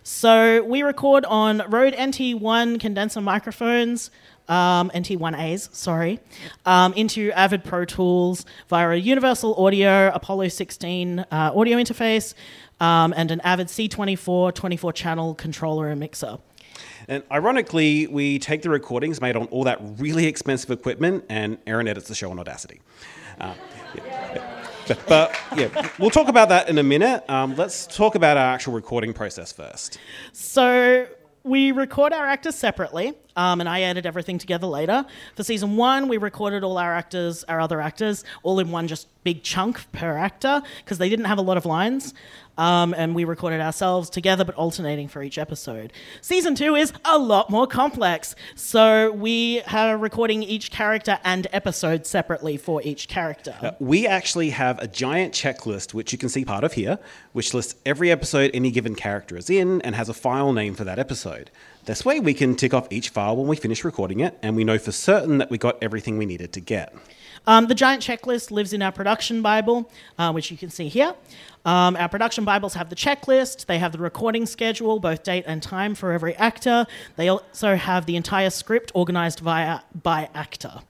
So 0.04 0.64
we 0.64 0.84
record 0.84 1.26
on 1.26 1.64
Rode 1.70 1.94
NT1 1.94 2.80
condenser 2.80 3.20
microphones, 3.20 4.10
um, 4.48 4.90
NT1As, 4.92 5.74
sorry, 5.76 6.20
um, 6.66 6.94
into 6.94 7.32
Avid 7.32 7.64
Pro 7.64 7.86
Tools 7.86 8.46
via 8.70 8.90
a 8.90 8.96
Universal 8.96 9.56
Audio 9.56 10.12
Apollo 10.14 10.50
16 10.50 11.20
uh, 11.20 11.26
audio 11.32 11.78
interface 11.78 12.34
um, 12.80 13.14
and 13.16 13.32
an 13.32 13.42
Avid 13.42 13.68
C24 13.68 14.54
24 14.54 14.94
channel 14.94 15.36
controller 15.36 15.90
and 15.90 16.00
mixer. 16.00 16.38
And 17.08 17.24
ironically, 17.32 18.08
we 18.08 18.40
take 18.40 18.62
the 18.62 18.70
recordings 18.70 19.22
made 19.22 19.36
on 19.36 19.46
all 19.48 19.64
that 19.64 19.80
really 19.98 20.26
expensive 20.26 20.72
equipment, 20.72 21.24
and 21.30 21.58
Erin 21.66 21.88
edits 21.88 22.08
the 22.08 22.16
show 22.16 22.30
on 22.32 22.40
Audacity. 22.40 22.82
Uh, 23.40 23.54
yeah. 23.96 24.64
But, 24.88 25.06
but, 25.08 25.36
yeah, 25.58 25.90
we'll 26.00 26.10
talk 26.10 26.28
about 26.28 26.50
that 26.50 26.70
in 26.70 26.78
a 26.78 26.84
minute. 26.84 27.30
Um, 27.30 27.56
let's 27.56 27.88
talk 27.88 28.16
about 28.16 28.38
our 28.38 28.54
actual 28.54 28.74
recording 28.74 29.14
process 29.14 29.52
first. 29.52 30.00
So 30.32 31.08
we 31.48 31.72
record 31.72 32.14
our 32.14 32.26
actors 32.26 32.56
separately, 32.56 33.14
um, 33.36 33.60
and 33.60 33.70
I 33.70 33.82
edit 33.82 34.06
everything 34.06 34.38
together 34.38 34.68
later. 34.68 35.06
For 35.36 35.44
season 35.44 35.78
one, 35.78 36.08
we 36.08 36.18
recorded 36.18 36.64
all 36.64 36.78
our 36.78 36.94
actors, 36.94 37.44
our 37.46 37.62
other 37.62 37.82
actors, 37.82 38.24
all 38.44 38.60
in 38.60 38.70
one 38.70 38.88
just 38.88 39.08
big 39.24 39.44
chunk 39.44 39.92
per 39.92 40.18
actor 40.18 40.62
because 40.84 40.98
they 40.98 41.10
didn't 41.10 41.26
have 41.26 41.38
a 41.38 41.42
lot 41.42 41.58
of 41.58 41.66
lines. 41.66 42.14
Um, 42.58 42.94
and 42.98 43.14
we 43.16 43.24
recorded 43.24 43.62
ourselves 43.62 44.10
together 44.10 44.44
but 44.44 44.56
alternating 44.56 45.08
for 45.08 45.22
each 45.22 45.38
episode. 45.38 45.94
Season 46.22 46.56
two 46.56 46.76
is 46.76 46.94
a 47.06 47.18
lot 47.18 47.50
more 47.50 47.68
complex. 47.68 48.36
So 48.56 49.12
we 49.12 49.62
are 49.72 49.98
recording 49.98 50.44
each 50.44 50.72
character 50.72 51.20
and 51.24 51.48
episode 51.52 52.06
separately 52.06 52.58
for 52.58 52.82
each 52.84 53.08
character. 53.08 53.56
Uh, 53.62 53.72
we 53.80 54.08
actually 54.08 54.50
have 54.52 54.80
a 54.80 54.88
giant 54.88 55.34
checklist, 55.34 55.94
which 55.94 56.12
you 56.12 56.18
can 56.18 56.30
see 56.30 56.46
part 56.46 56.64
of 56.64 56.74
here, 56.74 57.00
which 57.34 57.54
lists 57.54 57.76
every 57.86 58.12
episode 58.12 58.52
any 58.54 58.72
given 58.72 58.96
character 58.96 59.38
is 59.38 59.50
in 59.50 59.82
and 59.82 59.96
has 59.96 60.10
a 60.10 60.14
file 60.14 60.54
name 60.54 60.74
for 60.76 60.84
that 60.84 61.00
episode. 61.00 61.52
This 61.86 62.04
way, 62.04 62.20
we 62.20 62.34
can 62.34 62.56
tick 62.56 62.74
off 62.74 62.88
each 62.90 63.10
file 63.10 63.38
when 63.38 63.48
we 63.48 63.56
finish 63.56 63.86
recording 63.86 64.20
it, 64.20 64.38
and 64.42 64.58
we 64.58 64.66
know 64.66 64.78
for 64.78 64.92
certain 64.92 65.38
that 65.38 65.50
we 65.50 65.58
got 65.58 65.82
everything 65.82 66.18
we 66.18 66.26
needed 66.26 66.52
to 66.54 66.60
get. 66.60 66.94
Um, 67.48 67.68
the 67.68 67.76
giant 67.76 68.04
checklist 68.04 68.52
lives 68.52 68.74
in 68.74 68.82
our 68.82 68.92
production 68.92 69.42
Bible, 69.42 69.90
uh, 70.20 70.32
which 70.34 70.52
you 70.52 70.58
can 70.58 70.70
see 70.70 70.90
here. 70.90 71.16
Um, 71.66 71.96
our 71.96 72.10
production 72.10 72.44
Bibles 72.44 72.74
have 72.74 72.90
the 72.90 72.96
checklist, 72.96 73.66
they 73.66 73.80
have 73.80 73.94
the 73.94 73.98
recording 73.98 74.46
schedule, 74.46 75.00
both 75.00 75.24
date 75.24 75.46
and 75.48 75.64
time 75.64 75.96
for 75.96 76.12
every 76.12 76.36
actor. 76.36 76.86
They 77.16 77.30
also 77.30 77.76
have 77.76 78.06
the 78.06 78.18
entire 78.18 78.50
script 78.50 78.92
organized 78.94 79.40
via, 79.40 79.80
by 80.04 80.30
actor. 80.36 80.82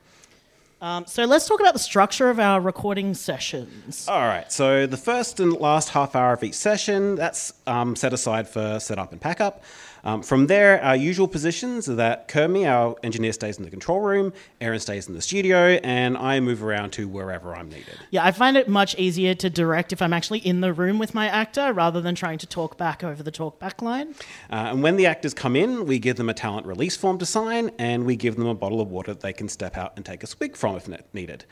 Um, 0.79 1.05
so 1.07 1.25
let's 1.25 1.47
talk 1.47 1.59
about 1.59 1.73
the 1.73 1.79
structure 1.79 2.29
of 2.29 2.39
our 2.39 2.61
recording 2.61 3.15
sessions. 3.15 4.07
All 4.07 4.27
right. 4.27 4.51
So 4.51 4.85
the 4.85 4.97
first 4.97 5.39
and 5.39 5.53
last 5.53 5.89
half 5.89 6.15
hour 6.15 6.33
of 6.33 6.43
each 6.43 6.53
session, 6.53 7.15
that's 7.15 7.53
um, 7.65 7.95
set 7.95 8.13
aside 8.13 8.47
for 8.47 8.79
setup 8.79 9.11
and 9.11 9.19
pack 9.19 9.41
up. 9.41 9.63
Um, 10.07 10.23
from 10.23 10.47
there, 10.47 10.81
our 10.81 10.95
usual 10.95 11.27
positions 11.27 11.89
are 11.89 11.95
that 11.95 12.29
Kermie, 12.29 12.65
our 12.65 12.95
engineer, 13.03 13.33
stays 13.33 13.57
in 13.57 13.65
the 13.65 13.69
control 13.69 13.99
room, 13.99 14.31
Erin 14.61 14.79
stays 14.79 15.09
in 15.09 15.13
the 15.13 15.21
studio, 15.21 15.81
and 15.83 16.15
I 16.15 16.39
move 16.39 16.63
around 16.63 16.91
to 16.91 17.09
wherever 17.09 17.53
I'm 17.53 17.67
needed. 17.67 17.99
Yeah, 18.09 18.23
I 18.23 18.31
find 18.31 18.55
it 18.55 18.69
much 18.69 18.95
easier 18.97 19.35
to 19.35 19.49
direct 19.49 19.91
if 19.91 20.01
I'm 20.01 20.13
actually 20.13 20.39
in 20.39 20.61
the 20.61 20.71
room 20.71 20.97
with 20.97 21.13
my 21.13 21.27
actor 21.27 21.73
rather 21.73 21.99
than 21.99 22.15
trying 22.15 22.37
to 22.37 22.47
talk 22.47 22.77
back 22.77 23.03
over 23.03 23.21
the 23.21 23.31
talk 23.31 23.59
back 23.59 23.81
line. 23.81 24.15
Uh, 24.49 24.71
and 24.71 24.81
when 24.81 24.95
the 24.95 25.05
actors 25.05 25.33
come 25.33 25.57
in, 25.57 25.85
we 25.85 25.99
give 25.99 26.15
them 26.15 26.29
a 26.29 26.33
talent 26.33 26.65
release 26.65 26.95
form 26.95 27.17
to 27.17 27.25
sign, 27.25 27.71
and 27.77 28.05
we 28.05 28.15
give 28.15 28.37
them 28.37 28.47
a 28.47 28.55
bottle 28.55 28.79
of 28.79 28.89
water 28.89 29.11
that 29.13 29.19
they 29.19 29.33
can 29.33 29.49
step 29.49 29.75
out 29.75 29.91
and 29.97 30.05
take 30.05 30.23
a 30.23 30.27
swig 30.27 30.55
from 30.55 30.77
if 30.77 30.87
needed. 31.13 31.43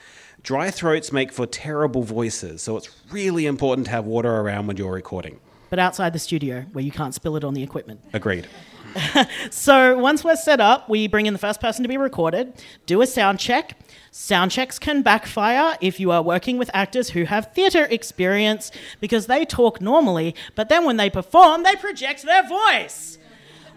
Dry 0.44 0.72
throats 0.72 1.12
make 1.12 1.34
for 1.34 1.46
terrible 1.46 2.04
voices, 2.04 2.62
so 2.62 2.78
it's 2.78 2.90
really 3.12 3.48
important 3.48 3.88
to 3.88 3.92
have 3.92 4.06
water 4.06 4.34
around 4.34 4.68
when 4.68 4.78
you're 4.78 4.94
recording 4.94 5.42
but 5.76 5.82
outside 5.82 6.14
the 6.14 6.20
studio 6.20 6.62
where 6.72 6.86
you 6.86 6.92
can't 6.92 7.14
spill 7.14 7.36
it 7.36 7.44
on 7.44 7.54
the 7.54 7.62
equipment. 7.62 8.00
Agreed. 8.14 8.48
so 9.50 9.98
once 9.98 10.24
we're 10.24 10.38
set 10.38 10.62
up, 10.62 10.88
we 10.88 11.06
bring 11.06 11.26
in 11.26 11.34
the 11.34 11.40
first 11.40 11.60
person 11.60 11.84
to 11.84 11.90
be 11.90 11.98
recorded, 11.98 12.54
do 12.86 13.02
a 13.02 13.06
sound 13.06 13.42
check. 13.42 13.78
Sound 14.10 14.52
checks 14.52 14.80
can 14.80 15.02
backfire 15.02 15.78
if 15.82 16.00
you 16.00 16.12
are 16.12 16.22
working 16.22 16.58
with 16.58 16.72
actors 16.74 17.10
who 17.10 17.26
have 17.26 17.52
theatre 17.54 17.88
experience 17.90 18.72
because 19.02 19.26
they 19.26 19.44
talk 19.44 19.82
normally, 19.82 20.34
but 20.56 20.70
then 20.70 20.86
when 20.86 20.96
they 20.96 21.10
perform, 21.10 21.64
they 21.64 21.76
project 21.76 22.24
their 22.24 22.48
voice 22.48 23.18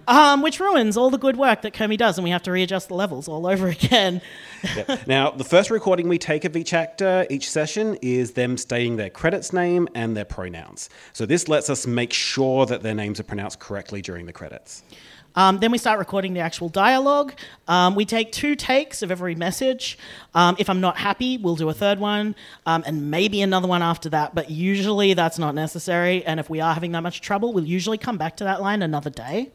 um, 0.08 0.40
which 0.40 0.58
ruins 0.58 0.96
all 0.96 1.10
the 1.10 1.18
good 1.18 1.36
work 1.36 1.62
that 1.62 1.74
Kermie 1.74 1.98
does, 1.98 2.16
and 2.16 2.24
we 2.24 2.30
have 2.30 2.42
to 2.44 2.50
readjust 2.50 2.88
the 2.88 2.94
levels 2.94 3.28
all 3.28 3.46
over 3.46 3.68
again. 3.78 4.20
yeah. 4.74 4.96
Now, 5.06 5.30
the 5.30 5.44
first 5.44 5.70
recording 5.70 6.08
we 6.08 6.18
take 6.18 6.44
of 6.44 6.56
each 6.56 6.72
actor, 6.72 7.26
each 7.30 7.48
session, 7.48 7.96
is 8.00 8.32
them 8.32 8.56
stating 8.56 8.96
their 8.96 9.10
credits 9.10 9.52
name 9.52 9.86
and 9.94 10.16
their 10.16 10.24
pronouns. 10.24 10.88
So 11.12 11.26
this 11.26 11.46
lets 11.46 11.68
us 11.68 11.86
make 11.86 12.12
sure 12.12 12.64
that 12.66 12.82
their 12.82 12.94
names 12.94 13.20
are 13.20 13.24
pronounced 13.24 13.60
correctly 13.60 14.00
during 14.00 14.24
the 14.26 14.32
credits. 14.32 14.82
Um, 15.34 15.58
then 15.58 15.70
we 15.70 15.78
start 15.78 15.98
recording 15.98 16.32
the 16.32 16.40
actual 16.40 16.68
dialogue. 16.68 17.34
Um, 17.68 17.94
we 17.94 18.04
take 18.06 18.32
two 18.32 18.56
takes 18.56 19.02
of 19.02 19.10
every 19.10 19.34
message. 19.34 19.98
Um, 20.34 20.56
if 20.58 20.70
I'm 20.70 20.80
not 20.80 20.96
happy, 20.96 21.36
we'll 21.36 21.54
do 21.54 21.68
a 21.68 21.74
third 21.74 22.00
one 22.00 22.34
um, 22.66 22.82
and 22.86 23.10
maybe 23.10 23.42
another 23.42 23.68
one 23.68 23.82
after 23.82 24.08
that, 24.08 24.34
but 24.34 24.50
usually 24.50 25.14
that's 25.14 25.38
not 25.38 25.54
necessary. 25.54 26.24
And 26.24 26.40
if 26.40 26.48
we 26.48 26.60
are 26.60 26.72
having 26.72 26.92
that 26.92 27.02
much 27.02 27.20
trouble, 27.20 27.52
we'll 27.52 27.66
usually 27.66 27.98
come 27.98 28.16
back 28.16 28.38
to 28.38 28.44
that 28.44 28.62
line 28.62 28.82
another 28.82 29.10
day. 29.10 29.52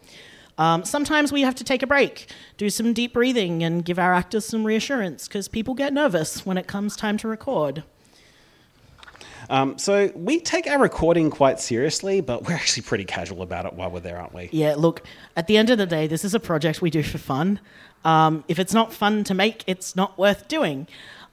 Um, 0.58 0.86
sometimes 0.86 1.32
we 1.32 1.42
have 1.42 1.56
to 1.56 1.64
take 1.64 1.82
a 1.82 1.88
break, 1.88 2.28
do 2.58 2.70
some 2.70 2.94
deep 2.94 3.14
breathing, 3.14 3.64
and 3.64 3.84
give 3.84 3.98
our 3.98 4.14
actors 4.14 4.46
some 4.46 4.64
reassurance 4.64 5.28
because 5.28 5.48
people 5.48 5.74
get 5.74 5.94
nervous 5.94 6.46
when 6.46 6.58
it 6.58 6.68
comes 6.68 6.96
time 6.96 7.18
to 7.18 7.28
record. 7.28 7.84
Um, 9.50 9.78
so 9.78 10.12
we 10.16 10.40
take 10.40 10.68
our 10.68 10.80
recording 10.80 11.30
quite 11.30 11.60
seriously, 11.60 12.22
but 12.22 12.48
we're 12.48 12.54
actually 12.54 12.84
pretty 12.84 13.06
casual 13.06 13.42
about 13.42 13.66
it 13.66 13.74
while 13.74 13.90
we're 13.92 14.00
there, 14.00 14.18
aren't 14.18 14.34
we? 14.34 14.50
Yeah, 14.52 14.76
look, 14.78 15.04
at 15.36 15.48
the 15.48 15.58
end 15.58 15.70
of 15.70 15.78
the 15.78 15.86
day, 15.86 16.08
this 16.08 16.24
is 16.24 16.34
a 16.34 16.40
project 16.40 16.82
we 16.82 16.90
do 16.90 17.04
for 17.04 17.18
fun. 17.18 17.60
Um, 18.06 18.44
if 18.48 18.60
it's 18.60 18.74
not 18.74 18.94
fun 18.94 19.24
to 19.26 19.34
make, 19.34 19.64
it's 19.68 19.96
not 19.96 20.18
worth 20.18 20.48
doing. 20.48 20.88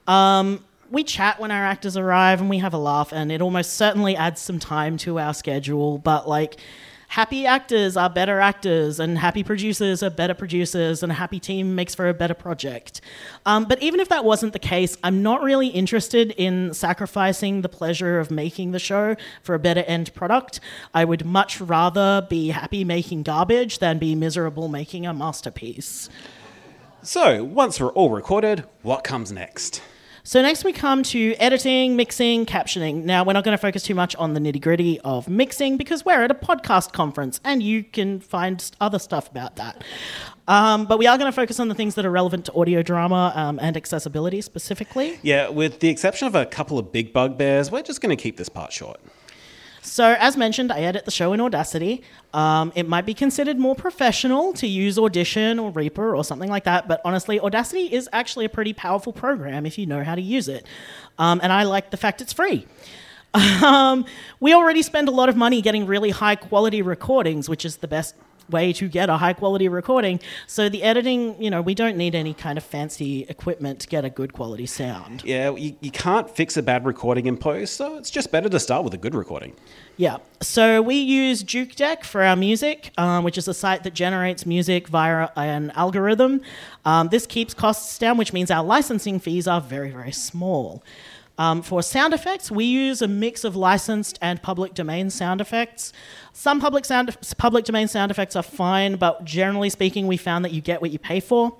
Um, 0.07 0.63
we 0.89 1.03
chat 1.03 1.39
when 1.39 1.51
our 1.51 1.63
actors 1.63 1.95
arrive 1.95 2.41
and 2.41 2.49
we 2.49 2.57
have 2.57 2.73
a 2.73 2.77
laugh, 2.77 3.13
and 3.13 3.31
it 3.31 3.41
almost 3.41 3.73
certainly 3.73 4.15
adds 4.15 4.41
some 4.41 4.59
time 4.59 4.97
to 4.97 5.19
our 5.19 5.33
schedule, 5.33 5.97
but 5.97 6.27
like, 6.27 6.57
happy 7.11 7.45
actors 7.45 7.97
are 7.97 8.09
better 8.09 8.39
actors, 8.39 8.97
and 8.97 9.17
happy 9.17 9.43
producers 9.43 10.01
are 10.01 10.09
better 10.09 10.33
producers, 10.33 11.03
and 11.03 11.11
a 11.11 11.15
happy 11.15 11.41
team 11.41 11.75
makes 11.75 11.93
for 11.93 12.07
a 12.07 12.13
better 12.13 12.33
project. 12.33 13.01
Um, 13.45 13.65
but 13.65 13.83
even 13.83 13.99
if 13.99 14.07
that 14.07 14.23
wasn't 14.23 14.53
the 14.53 14.59
case, 14.59 14.97
I'm 15.03 15.21
not 15.21 15.43
really 15.43 15.67
interested 15.67 16.31
in 16.31 16.73
sacrificing 16.73 17.63
the 17.63 17.69
pleasure 17.69 18.17
of 18.17 18.31
making 18.31 18.71
the 18.71 18.79
show 18.79 19.17
for 19.43 19.55
a 19.55 19.59
better 19.59 19.81
end 19.81 20.13
product. 20.13 20.61
I 20.93 21.03
would 21.03 21.25
much 21.25 21.59
rather 21.59 22.25
be 22.29 22.47
happy 22.47 22.85
making 22.85 23.23
garbage 23.23 23.79
than 23.79 23.99
be 23.99 24.15
miserable 24.15 24.69
making 24.69 25.05
a 25.05 25.13
masterpiece. 25.13 26.09
So, 27.03 27.43
once 27.43 27.77
we're 27.81 27.91
all 27.91 28.09
recorded, 28.09 28.63
what 28.83 29.03
comes 29.03 29.33
next? 29.33 29.81
So 30.23 30.41
next 30.41 30.63
we 30.63 30.71
come 30.71 31.01
to 31.03 31.33
editing, 31.39 31.95
mixing, 31.95 32.45
captioning. 32.45 33.05
Now 33.05 33.23
we're 33.23 33.33
not 33.33 33.43
going 33.43 33.57
to 33.57 33.61
focus 33.61 33.81
too 33.81 33.95
much 33.95 34.15
on 34.17 34.35
the 34.35 34.39
nitty 34.39 34.61
gritty 34.61 34.99
of 35.01 35.27
mixing 35.27 35.77
because 35.77 36.05
we're 36.05 36.23
at 36.23 36.29
a 36.29 36.35
podcast 36.35 36.91
conference 36.93 37.39
and 37.43 37.63
you 37.63 37.83
can 37.83 38.19
find 38.19 38.69
other 38.79 38.99
stuff 38.99 39.29
about 39.31 39.55
that. 39.55 39.83
Um, 40.47 40.85
but 40.85 40.99
we 40.99 41.07
are 41.07 41.17
going 41.17 41.31
to 41.31 41.35
focus 41.35 41.59
on 41.59 41.69
the 41.69 41.75
things 41.75 41.95
that 41.95 42.05
are 42.05 42.11
relevant 42.11 42.45
to 42.45 42.53
audio 42.53 42.83
drama 42.83 43.33
um, 43.35 43.57
and 43.59 43.75
accessibility 43.75 44.41
specifically. 44.41 45.17
Yeah, 45.23 45.49
with 45.49 45.79
the 45.79 45.89
exception 45.89 46.27
of 46.27 46.35
a 46.35 46.45
couple 46.45 46.77
of 46.77 46.91
big 46.91 47.13
bugbears, 47.13 47.71
we're 47.71 47.81
just 47.81 47.99
going 47.99 48.15
to 48.15 48.21
keep 48.21 48.37
this 48.37 48.49
part 48.49 48.71
short. 48.71 48.99
So, 49.83 50.15
as 50.19 50.37
mentioned, 50.37 50.71
I 50.71 50.81
edit 50.81 51.05
the 51.05 51.11
show 51.11 51.33
in 51.33 51.41
Audacity. 51.41 52.03
Um, 52.33 52.71
it 52.75 52.87
might 52.87 53.05
be 53.05 53.15
considered 53.15 53.57
more 53.57 53.75
professional 53.75 54.53
to 54.53 54.67
use 54.67 54.99
Audition 54.99 55.57
or 55.57 55.71
Reaper 55.71 56.15
or 56.15 56.23
something 56.23 56.49
like 56.49 56.65
that, 56.65 56.87
but 56.87 57.01
honestly, 57.03 57.39
Audacity 57.39 57.91
is 57.91 58.07
actually 58.13 58.45
a 58.45 58.49
pretty 58.49 58.73
powerful 58.73 59.11
program 59.11 59.65
if 59.65 59.79
you 59.79 59.87
know 59.87 60.03
how 60.03 60.13
to 60.13 60.21
use 60.21 60.47
it. 60.47 60.67
Um, 61.17 61.39
and 61.41 61.51
I 61.51 61.63
like 61.63 61.89
the 61.89 61.97
fact 61.97 62.21
it's 62.21 62.33
free. 62.33 62.67
Um, 63.33 64.03
we 64.41 64.53
already 64.53 64.81
spend 64.81 65.07
a 65.07 65.11
lot 65.11 65.29
of 65.29 65.37
money 65.37 65.61
getting 65.61 65.85
really 65.85 66.09
high 66.09 66.35
quality 66.35 66.81
recordings, 66.81 67.47
which 67.47 67.63
is 67.63 67.77
the 67.77 67.87
best 67.87 68.13
way 68.51 68.73
to 68.73 68.87
get 68.87 69.09
a 69.09 69.17
high 69.17 69.33
quality 69.33 69.67
recording. 69.67 70.19
So 70.47 70.69
the 70.69 70.83
editing, 70.83 71.41
you 71.41 71.49
know, 71.49 71.61
we 71.61 71.75
don't 71.75 71.97
need 71.97 72.15
any 72.15 72.33
kind 72.33 72.57
of 72.57 72.63
fancy 72.63 73.23
equipment 73.29 73.79
to 73.81 73.87
get 73.87 74.05
a 74.05 74.09
good 74.09 74.33
quality 74.33 74.65
sound. 74.65 75.23
Yeah, 75.23 75.55
you, 75.55 75.75
you 75.81 75.91
can't 75.91 76.29
fix 76.29 76.57
a 76.57 76.63
bad 76.63 76.85
recording 76.85 77.25
in 77.25 77.37
post, 77.37 77.75
so 77.75 77.97
it's 77.97 78.09
just 78.09 78.31
better 78.31 78.49
to 78.49 78.59
start 78.59 78.83
with 78.83 78.93
a 78.93 78.97
good 78.97 79.15
recording. 79.15 79.55
Yeah. 79.97 80.17
So 80.41 80.81
we 80.81 80.95
use 80.95 81.43
JukeDeck 81.43 82.03
for 82.03 82.23
our 82.23 82.35
music, 82.35 82.91
um, 82.97 83.23
which 83.23 83.37
is 83.37 83.47
a 83.47 83.53
site 83.53 83.83
that 83.83 83.93
generates 83.93 84.45
music 84.45 84.87
via 84.87 85.29
an 85.35 85.71
algorithm. 85.75 86.41
Um, 86.85 87.09
this 87.09 87.27
keeps 87.27 87.53
costs 87.53 87.99
down, 87.99 88.17
which 88.17 88.33
means 88.33 88.49
our 88.49 88.63
licensing 88.63 89.19
fees 89.19 89.47
are 89.47 89.61
very, 89.61 89.91
very 89.91 90.11
small. 90.11 90.83
Um, 91.37 91.61
for 91.61 91.81
sound 91.81 92.13
effects, 92.13 92.51
we 92.51 92.65
use 92.65 93.01
a 93.01 93.07
mix 93.07 93.43
of 93.43 93.55
licensed 93.55 94.19
and 94.21 94.41
public 94.41 94.73
domain 94.73 95.09
sound 95.09 95.41
effects. 95.41 95.93
Some 96.33 96.59
public 96.59 96.85
sound 96.85 97.15
public 97.37 97.65
domain 97.65 97.87
sound 97.87 98.11
effects 98.11 98.35
are 98.35 98.43
fine, 98.43 98.95
but 98.97 99.25
generally 99.25 99.69
speaking, 99.69 100.07
we 100.07 100.17
found 100.17 100.45
that 100.45 100.51
you 100.51 100.61
get 100.61 100.81
what 100.81 100.91
you 100.91 100.99
pay 100.99 101.19
for. 101.19 101.57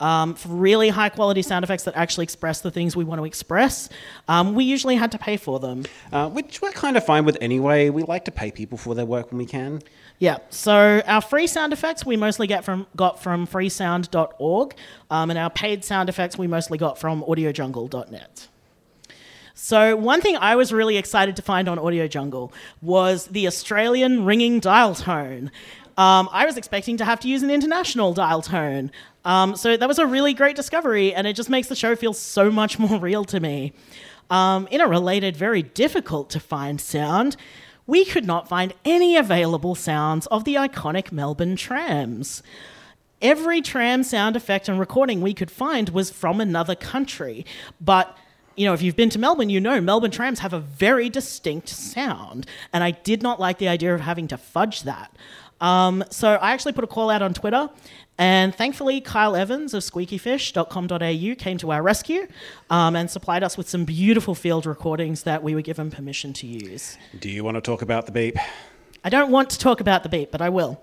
Um, 0.00 0.34
for 0.34 0.48
really 0.48 0.88
high 0.88 1.10
quality 1.10 1.42
sound 1.42 1.62
effects 1.62 1.84
that 1.84 1.94
actually 1.94 2.24
express 2.24 2.60
the 2.60 2.72
things 2.72 2.96
we 2.96 3.04
want 3.04 3.20
to 3.20 3.24
express, 3.24 3.88
um, 4.26 4.54
we 4.54 4.64
usually 4.64 4.96
had 4.96 5.12
to 5.12 5.18
pay 5.18 5.36
for 5.36 5.60
them. 5.60 5.84
Uh, 6.12 6.28
which 6.28 6.60
we're 6.60 6.72
kind 6.72 6.96
of 6.96 7.06
fine 7.06 7.24
with 7.24 7.38
anyway. 7.40 7.88
We 7.88 8.02
like 8.02 8.24
to 8.24 8.32
pay 8.32 8.50
people 8.50 8.76
for 8.76 8.96
their 8.96 9.06
work 9.06 9.30
when 9.30 9.38
we 9.38 9.46
can. 9.46 9.80
Yeah, 10.18 10.38
so 10.50 11.02
our 11.06 11.20
free 11.20 11.46
sound 11.46 11.72
effects 11.72 12.04
we 12.04 12.16
mostly 12.16 12.48
get 12.48 12.64
from 12.64 12.88
got 12.96 13.22
from 13.22 13.46
freesound.org, 13.46 14.74
um, 15.10 15.30
and 15.30 15.38
our 15.38 15.50
paid 15.50 15.84
sound 15.84 16.08
effects 16.08 16.36
we 16.36 16.48
mostly 16.48 16.78
got 16.78 16.98
from 16.98 17.22
audiojungle.net. 17.22 18.48
So, 19.64 19.94
one 19.94 20.20
thing 20.20 20.36
I 20.36 20.56
was 20.56 20.72
really 20.72 20.96
excited 20.96 21.36
to 21.36 21.42
find 21.42 21.68
on 21.68 21.78
Audio 21.78 22.08
Jungle 22.08 22.52
was 22.80 23.28
the 23.28 23.46
Australian 23.46 24.24
ringing 24.24 24.58
dial 24.58 24.96
tone. 24.96 25.52
Um, 25.96 26.28
I 26.32 26.46
was 26.46 26.56
expecting 26.56 26.96
to 26.96 27.04
have 27.04 27.20
to 27.20 27.28
use 27.28 27.44
an 27.44 27.50
international 27.50 28.12
dial 28.12 28.42
tone. 28.42 28.90
Um, 29.24 29.54
so, 29.54 29.76
that 29.76 29.86
was 29.86 30.00
a 30.00 30.06
really 30.06 30.34
great 30.34 30.56
discovery, 30.56 31.14
and 31.14 31.28
it 31.28 31.36
just 31.36 31.48
makes 31.48 31.68
the 31.68 31.76
show 31.76 31.94
feel 31.94 32.12
so 32.12 32.50
much 32.50 32.80
more 32.80 32.98
real 32.98 33.24
to 33.26 33.38
me. 33.38 33.72
Um, 34.30 34.66
in 34.72 34.80
a 34.80 34.88
related, 34.88 35.36
very 35.36 35.62
difficult 35.62 36.28
to 36.30 36.40
find 36.40 36.80
sound, 36.80 37.36
we 37.86 38.04
could 38.04 38.26
not 38.26 38.48
find 38.48 38.74
any 38.84 39.16
available 39.16 39.76
sounds 39.76 40.26
of 40.26 40.42
the 40.42 40.56
iconic 40.56 41.12
Melbourne 41.12 41.54
trams. 41.54 42.42
Every 43.20 43.62
tram 43.62 44.02
sound 44.02 44.34
effect 44.34 44.68
and 44.68 44.80
recording 44.80 45.20
we 45.20 45.34
could 45.34 45.52
find 45.52 45.90
was 45.90 46.10
from 46.10 46.40
another 46.40 46.74
country, 46.74 47.46
but 47.80 48.18
you 48.56 48.66
know, 48.66 48.72
if 48.72 48.82
you've 48.82 48.96
been 48.96 49.10
to 49.10 49.18
Melbourne, 49.18 49.50
you 49.50 49.60
know 49.60 49.80
Melbourne 49.80 50.10
trams 50.10 50.40
have 50.40 50.52
a 50.52 50.60
very 50.60 51.08
distinct 51.08 51.68
sound. 51.68 52.46
And 52.72 52.84
I 52.84 52.92
did 52.92 53.22
not 53.22 53.40
like 53.40 53.58
the 53.58 53.68
idea 53.68 53.94
of 53.94 54.00
having 54.00 54.28
to 54.28 54.36
fudge 54.36 54.82
that. 54.82 55.16
Um, 55.60 56.02
so 56.10 56.34
I 56.34 56.52
actually 56.52 56.72
put 56.72 56.82
a 56.82 56.88
call 56.88 57.08
out 57.08 57.22
on 57.22 57.34
Twitter, 57.34 57.70
and 58.18 58.52
thankfully, 58.54 59.00
Kyle 59.00 59.36
Evans 59.36 59.74
of 59.74 59.82
squeakyfish.com.au 59.82 61.34
came 61.36 61.58
to 61.58 61.70
our 61.70 61.82
rescue 61.82 62.26
um, 62.68 62.96
and 62.96 63.08
supplied 63.08 63.44
us 63.44 63.56
with 63.56 63.68
some 63.68 63.84
beautiful 63.84 64.34
field 64.34 64.66
recordings 64.66 65.22
that 65.22 65.42
we 65.42 65.54
were 65.54 65.62
given 65.62 65.90
permission 65.90 66.32
to 66.34 66.48
use. 66.48 66.98
Do 67.18 67.30
you 67.30 67.44
want 67.44 67.56
to 67.56 67.60
talk 67.60 67.80
about 67.80 68.06
the 68.06 68.12
beep? 68.12 68.36
I 69.04 69.08
don't 69.08 69.30
want 69.30 69.50
to 69.50 69.58
talk 69.58 69.80
about 69.80 70.02
the 70.02 70.08
beep, 70.08 70.32
but 70.32 70.42
I 70.42 70.48
will. 70.48 70.82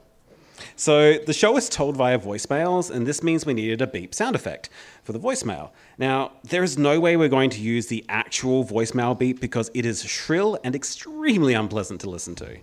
So 0.76 1.18
the 1.18 1.34
show 1.34 1.58
is 1.58 1.70
told 1.70 1.98
via 1.98 2.20
voicemails, 2.20 2.92
and 2.92 3.06
this 3.06 3.24
means 3.24 3.46
we 3.46 3.54
needed 3.54 3.82
a 3.82 3.88
beep 3.88 4.14
sound 4.14 4.36
effect 4.36 4.70
for 5.04 5.14
the 5.14 5.20
voicemail. 5.20 5.72
Now, 5.98 6.32
there 6.44 6.64
is 6.64 6.78
no 6.78 7.00
way 7.00 7.18
we're 7.18 7.30
going 7.30 7.50
to 7.52 7.62
use 7.62 7.88
the 7.88 8.06
actual 8.10 8.66
voicemail 8.66 9.18
beep 9.18 9.40
because 9.40 9.72
it 9.74 9.86
is 9.86 10.04
shrill 10.04 10.58
and 10.64 10.76
extremely 10.76 11.54
unpleasant 11.54 12.02
to 12.02 12.10
listen 12.10 12.36
to. 12.36 12.58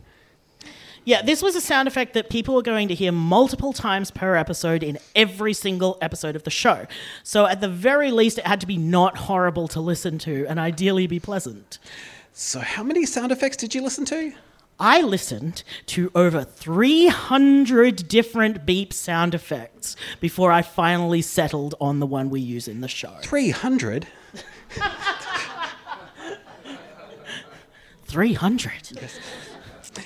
Yeah, 1.07 1.22
this 1.22 1.40
was 1.40 1.55
a 1.55 1.61
sound 1.61 1.86
effect 1.86 2.14
that 2.14 2.30
people 2.30 2.57
were 2.57 2.62
going 2.62 2.88
to 2.88 2.94
hear 2.94 3.12
multiple 3.12 3.72
times 3.72 4.11
per 4.11 4.34
episode 4.34 4.82
in 4.82 4.99
every 5.14 5.53
single 5.53 5.99
episode 6.01 6.34
of 6.34 6.42
the 6.42 6.51
show. 6.51 6.86
So, 7.22 7.47
at 7.47 7.61
the 7.61 7.68
very 7.68 8.11
least, 8.11 8.38
it 8.38 8.47
had 8.47 8.61
to 8.62 8.66
be 8.66 8.76
not 8.76 9.16
horrible 9.16 9.68
to 9.68 9.80
listen 9.80 10.18
to 10.18 10.47
and 10.49 10.59
ideally 10.59 11.07
be 11.07 11.20
pleasant. 11.20 11.78
So, 12.32 12.59
how 12.59 12.82
many 12.82 13.07
sound 13.07 13.30
effects 13.30 13.57
did 13.57 13.72
you 13.72 13.82
listen 13.82 14.05
to? 14.07 14.32
I 14.78 15.00
listened 15.00 15.62
to 15.86 16.10
over 16.14 16.44
300 16.44 18.08
different 18.08 18.66
beep 18.66 18.92
sound 18.92 19.34
effects 19.34 19.96
before 20.20 20.52
I 20.52 20.60
finally 20.62 21.22
settled 21.22 21.74
on 21.80 21.98
the 21.98 22.06
one 22.06 22.28
we 22.28 22.40
use 22.40 22.68
in 22.68 22.82
the 22.82 22.88
show. 22.88 23.14
300? 23.22 24.06
300? 28.04 28.72
Yes. 28.92 29.18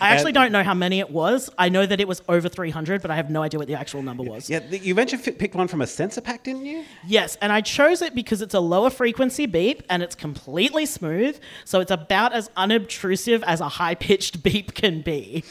I 0.01 0.11
actually 0.11 0.33
don't 0.33 0.53
know 0.53 0.63
how 0.63 0.75
many 0.75 1.01
it 1.01 1.11
was. 1.11 1.51
I 1.59 1.69
know 1.69 1.87
that 1.87 2.01
it 2.01 2.09
was 2.09 2.23
over 2.29 2.49
300, 2.49 3.03
but 3.03 3.11
I 3.11 3.17
have 3.17 3.31
no 3.31 3.43
idea 3.43 3.59
what 3.59 3.69
the 3.69 3.75
actual 3.75 4.03
number 4.03 4.23
was. 4.23 4.49
Yeah, 4.51 4.61
you 4.71 4.95
mentioned 4.95 5.23
picked 5.23 5.55
one 5.55 5.69
from 5.69 5.81
a 5.81 5.87
sensor 5.87 6.21
pack, 6.21 6.45
didn't 6.45 6.67
you? 6.67 6.85
Yes, 7.07 7.37
and 7.41 7.53
I 7.53 7.61
chose 7.61 8.03
it 8.03 8.15
because 8.15 8.43
it's 8.43 8.55
a 8.55 8.61
lower 8.61 8.91
frequency 8.91 9.47
beep 9.47 9.83
and 9.89 10.03
it's 10.03 10.15
completely 10.15 10.87
smooth, 10.87 11.39
so 11.65 11.81
it's 11.81 11.91
about 11.91 12.33
as 12.33 12.51
unobtrusive 12.57 13.43
as 13.45 13.61
a 13.61 13.69
high 13.69 13.95
pitched 13.95 14.43
beep 14.43 14.75
can 14.75 15.03
be. 15.03 15.45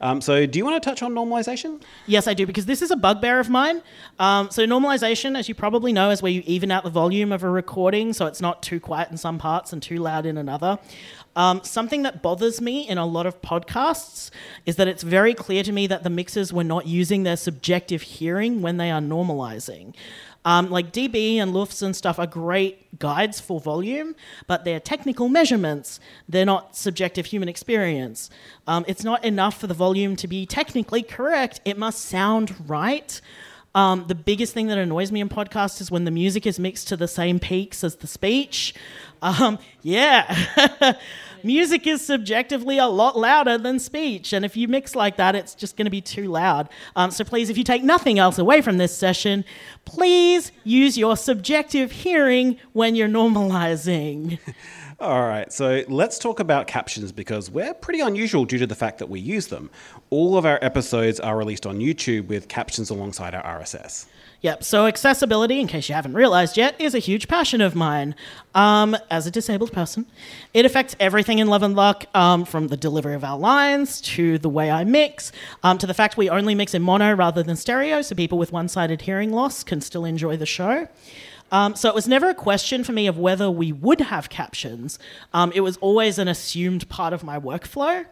Um, 0.00 0.20
so, 0.20 0.46
do 0.46 0.58
you 0.58 0.64
want 0.64 0.82
to 0.82 0.86
touch 0.86 1.02
on 1.02 1.12
normalization? 1.12 1.82
Yes, 2.06 2.26
I 2.26 2.34
do, 2.34 2.46
because 2.46 2.66
this 2.66 2.82
is 2.82 2.90
a 2.90 2.96
bugbear 2.96 3.40
of 3.40 3.48
mine. 3.48 3.82
Um, 4.18 4.50
so, 4.50 4.66
normalization, 4.66 5.38
as 5.38 5.48
you 5.48 5.54
probably 5.54 5.92
know, 5.92 6.10
is 6.10 6.22
where 6.22 6.32
you 6.32 6.42
even 6.44 6.70
out 6.70 6.84
the 6.84 6.90
volume 6.90 7.32
of 7.32 7.42
a 7.42 7.48
recording 7.48 8.12
so 8.12 8.26
it's 8.26 8.40
not 8.40 8.62
too 8.62 8.80
quiet 8.80 9.10
in 9.10 9.16
some 9.16 9.38
parts 9.38 9.72
and 9.72 9.82
too 9.82 9.98
loud 9.98 10.26
in 10.26 10.36
another. 10.36 10.78
Um, 11.34 11.62
something 11.64 12.02
that 12.02 12.22
bothers 12.22 12.60
me 12.60 12.86
in 12.88 12.98
a 12.98 13.06
lot 13.06 13.26
of 13.26 13.40
podcasts 13.40 14.30
is 14.66 14.76
that 14.76 14.88
it's 14.88 15.02
very 15.02 15.34
clear 15.34 15.62
to 15.62 15.72
me 15.72 15.86
that 15.86 16.02
the 16.02 16.10
mixers 16.10 16.52
were 16.52 16.64
not 16.64 16.86
using 16.86 17.22
their 17.22 17.36
subjective 17.36 18.02
hearing 18.02 18.60
when 18.60 18.76
they 18.76 18.90
are 18.90 19.00
normalizing. 19.00 19.94
Um, 20.44 20.70
like 20.70 20.92
dB 20.92 21.36
and 21.36 21.54
LUFS 21.54 21.82
and 21.82 21.94
stuff 21.94 22.18
are 22.18 22.26
great 22.26 22.98
guides 22.98 23.40
for 23.40 23.60
volume, 23.60 24.16
but 24.48 24.64
they're 24.64 24.80
technical 24.80 25.28
measurements. 25.28 26.00
They're 26.28 26.44
not 26.44 26.76
subjective 26.76 27.26
human 27.26 27.48
experience. 27.48 28.28
Um, 28.66 28.84
it's 28.88 29.04
not 29.04 29.24
enough 29.24 29.60
for 29.60 29.68
the 29.68 29.74
volume 29.74 30.16
to 30.16 30.26
be 30.26 30.44
technically 30.44 31.02
correct, 31.02 31.60
it 31.64 31.78
must 31.78 32.00
sound 32.00 32.68
right. 32.68 33.20
Um, 33.74 34.04
the 34.06 34.14
biggest 34.14 34.52
thing 34.52 34.66
that 34.66 34.78
annoys 34.78 35.10
me 35.10 35.20
in 35.20 35.28
podcasts 35.28 35.80
is 35.80 35.90
when 35.90 36.04
the 36.04 36.10
music 36.10 36.46
is 36.46 36.58
mixed 36.58 36.88
to 36.88 36.96
the 36.96 37.08
same 37.08 37.38
peaks 37.38 37.82
as 37.82 37.96
the 37.96 38.06
speech. 38.06 38.74
Um, 39.22 39.58
yeah. 39.82 40.94
music 41.42 41.86
is 41.86 42.04
subjectively 42.04 42.78
a 42.78 42.86
lot 42.86 43.16
louder 43.16 43.56
than 43.56 43.78
speech. 43.78 44.32
And 44.32 44.44
if 44.44 44.56
you 44.56 44.68
mix 44.68 44.94
like 44.94 45.16
that, 45.16 45.34
it's 45.34 45.54
just 45.54 45.76
going 45.76 45.86
to 45.86 45.90
be 45.90 46.00
too 46.00 46.28
loud. 46.28 46.68
Um, 46.96 47.10
so 47.10 47.24
please, 47.24 47.48
if 47.48 47.56
you 47.56 47.64
take 47.64 47.82
nothing 47.82 48.18
else 48.18 48.38
away 48.38 48.60
from 48.60 48.78
this 48.78 48.96
session, 48.96 49.44
please 49.84 50.52
use 50.64 50.98
your 50.98 51.16
subjective 51.16 51.92
hearing 51.92 52.58
when 52.72 52.94
you're 52.94 53.08
normalizing. 53.08 54.38
All 55.02 55.26
right, 55.26 55.52
so 55.52 55.82
let's 55.88 56.16
talk 56.16 56.38
about 56.38 56.68
captions 56.68 57.10
because 57.10 57.50
we're 57.50 57.74
pretty 57.74 57.98
unusual 57.98 58.44
due 58.44 58.58
to 58.58 58.68
the 58.68 58.76
fact 58.76 58.98
that 58.98 59.08
we 59.08 59.18
use 59.18 59.48
them. 59.48 59.68
All 60.10 60.38
of 60.38 60.46
our 60.46 60.60
episodes 60.62 61.18
are 61.18 61.36
released 61.36 61.66
on 61.66 61.80
YouTube 61.80 62.28
with 62.28 62.46
captions 62.46 62.88
alongside 62.88 63.34
our 63.34 63.42
RSS. 63.42 64.06
Yep, 64.42 64.62
so 64.62 64.86
accessibility, 64.86 65.58
in 65.58 65.66
case 65.66 65.88
you 65.88 65.96
haven't 65.96 66.14
realized 66.14 66.56
yet, 66.56 66.80
is 66.80 66.94
a 66.94 67.00
huge 67.00 67.26
passion 67.26 67.60
of 67.60 67.74
mine. 67.74 68.14
Um, 68.54 68.96
as 69.10 69.26
a 69.26 69.32
disabled 69.32 69.72
person, 69.72 70.06
it 70.54 70.64
affects 70.64 70.94
everything 71.00 71.40
in 71.40 71.48
Love 71.48 71.64
and 71.64 71.74
Luck, 71.74 72.04
um, 72.14 72.44
from 72.44 72.68
the 72.68 72.76
delivery 72.76 73.14
of 73.14 73.24
our 73.24 73.36
lines 73.36 74.00
to 74.02 74.38
the 74.38 74.48
way 74.48 74.70
I 74.70 74.84
mix, 74.84 75.32
um, 75.64 75.78
to 75.78 75.86
the 75.88 75.94
fact 75.94 76.16
we 76.16 76.30
only 76.30 76.54
mix 76.54 76.74
in 76.74 76.82
mono 76.82 77.12
rather 77.12 77.42
than 77.42 77.56
stereo, 77.56 78.02
so 78.02 78.14
people 78.14 78.38
with 78.38 78.52
one 78.52 78.68
sided 78.68 79.02
hearing 79.02 79.32
loss 79.32 79.64
can 79.64 79.80
still 79.80 80.04
enjoy 80.04 80.36
the 80.36 80.46
show. 80.46 80.86
Um, 81.52 81.76
so 81.76 81.88
it 81.88 81.94
was 81.94 82.08
never 82.08 82.30
a 82.30 82.34
question 82.34 82.82
for 82.82 82.92
me 82.92 83.06
of 83.06 83.18
whether 83.18 83.50
we 83.50 83.72
would 83.72 84.00
have 84.00 84.30
captions. 84.30 84.98
Um, 85.32 85.52
it 85.54 85.60
was 85.60 85.76
always 85.76 86.18
an 86.18 86.26
assumed 86.26 86.88
part 86.88 87.12
of 87.12 87.22
my 87.22 87.38
workflow. 87.38 88.06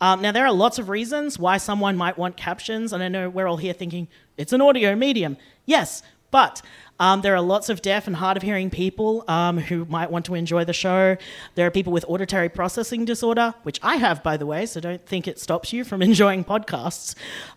Um, 0.00 0.22
now, 0.22 0.30
there 0.30 0.46
are 0.46 0.52
lots 0.52 0.78
of 0.78 0.88
reasons 0.88 1.38
why 1.38 1.56
someone 1.56 1.96
might 1.96 2.16
want 2.16 2.36
captions, 2.36 2.92
and 2.92 3.02
I 3.02 3.08
know 3.08 3.28
we're 3.28 3.48
all 3.48 3.56
here 3.56 3.72
thinking 3.72 4.06
it's 4.36 4.52
an 4.52 4.60
audio 4.60 4.94
medium. 4.94 5.36
Yes, 5.64 6.02
but 6.36 6.60
um, 7.00 7.22
there 7.22 7.34
are 7.34 7.40
lots 7.40 7.70
of 7.70 7.80
deaf 7.80 8.06
and 8.06 8.14
hard 8.14 8.36
of 8.36 8.42
hearing 8.42 8.68
people 8.68 9.24
um, 9.26 9.56
who 9.56 9.86
might 9.86 10.10
want 10.10 10.26
to 10.26 10.34
enjoy 10.34 10.66
the 10.66 10.74
show. 10.74 11.16
There 11.54 11.66
are 11.66 11.70
people 11.70 11.94
with 11.94 12.04
auditory 12.08 12.50
processing 12.50 13.06
disorder, 13.06 13.54
which 13.62 13.80
I 13.82 13.96
have, 13.96 14.22
by 14.22 14.36
the 14.36 14.44
way, 14.44 14.66
so 14.66 14.78
don't 14.78 15.06
think 15.06 15.26
it 15.26 15.40
stops 15.40 15.72
you 15.72 15.82
from 15.82 16.02
enjoying 16.10 16.44
podcasts. 16.44 17.14